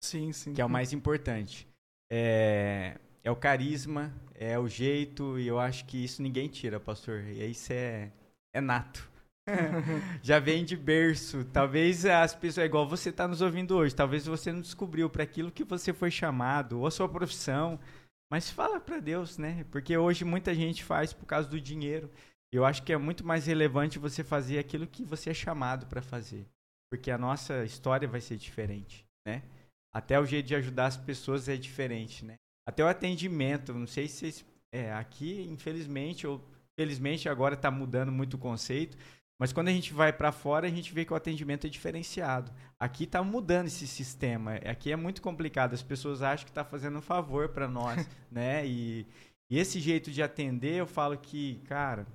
[0.00, 0.54] Sim, sim.
[0.54, 1.66] que é o mais importante.
[2.12, 7.24] É, é o carisma, é o jeito, e eu acho que isso ninguém tira, pastor.
[7.24, 8.12] E isso é,
[8.52, 9.10] é nato.
[10.22, 11.44] Já vem de berço.
[11.46, 15.22] Talvez as pessoas, é igual você está nos ouvindo hoje, talvez você não descobriu para
[15.22, 17.80] aquilo que você foi chamado, ou a sua profissão.
[18.30, 19.64] Mas fala para Deus, né?
[19.70, 22.10] Porque hoje muita gente faz por causa do dinheiro.
[22.52, 26.02] Eu acho que é muito mais relevante você fazer aquilo que você é chamado para
[26.02, 26.46] fazer,
[26.90, 29.42] porque a nossa história vai ser diferente, né?
[29.92, 32.36] Até o jeito de ajudar as pessoas é diferente, né?
[32.66, 36.40] Até o atendimento, não sei se vocês, é, aqui, infelizmente ou
[36.78, 38.96] felizmente agora está mudando muito o conceito,
[39.38, 42.52] mas quando a gente vai para fora, a gente vê que o atendimento é diferenciado.
[42.78, 44.54] Aqui está mudando esse sistema.
[44.56, 45.74] Aqui é muito complicado.
[45.74, 48.66] As pessoas acham que está fazendo um favor para nós, né?
[48.66, 49.06] E,
[49.50, 52.06] e, esse jeito de atender, eu falo que, cara,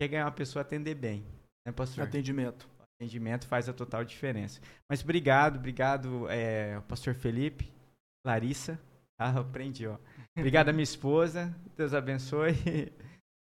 [0.00, 1.24] quer ganhar uma pessoa atender bem,
[1.64, 2.04] né, pastor?
[2.04, 2.68] Atendimento.
[2.80, 4.60] O atendimento faz a total diferença.
[4.88, 7.72] Mas obrigado, obrigado, é, pastor Felipe,
[8.26, 8.78] Larissa.
[9.24, 9.96] Ah, aprendi, ó.
[10.36, 11.54] Obrigado minha esposa.
[11.76, 12.92] Deus abençoe.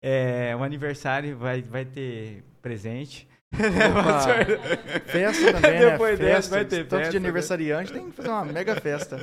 [0.01, 3.29] É, o aniversário vai, vai ter presente.
[5.07, 5.91] festa também, né?
[5.91, 6.19] Depois?
[6.19, 7.27] Festa, vai ter Tanto festa, de né?
[7.27, 7.99] aniversariante, né?
[7.99, 9.19] tem que fazer uma mega festa.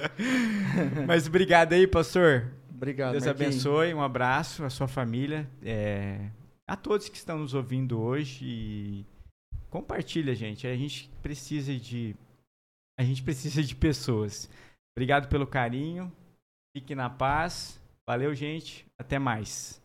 [1.08, 2.52] Mas obrigado aí, pastor.
[2.74, 3.54] Obrigado, Deus Marquinhos.
[3.54, 6.30] abençoe, um abraço à sua família, é,
[6.68, 9.06] a todos que estão nos ouvindo hoje e
[9.70, 10.68] compartilha, gente.
[10.68, 12.16] A gente precisa de
[13.00, 14.50] a gente precisa de pessoas.
[14.98, 16.12] Obrigado pelo carinho.
[16.76, 17.82] Fique na paz.
[18.06, 18.86] Valeu, gente.
[19.00, 19.82] Até mais.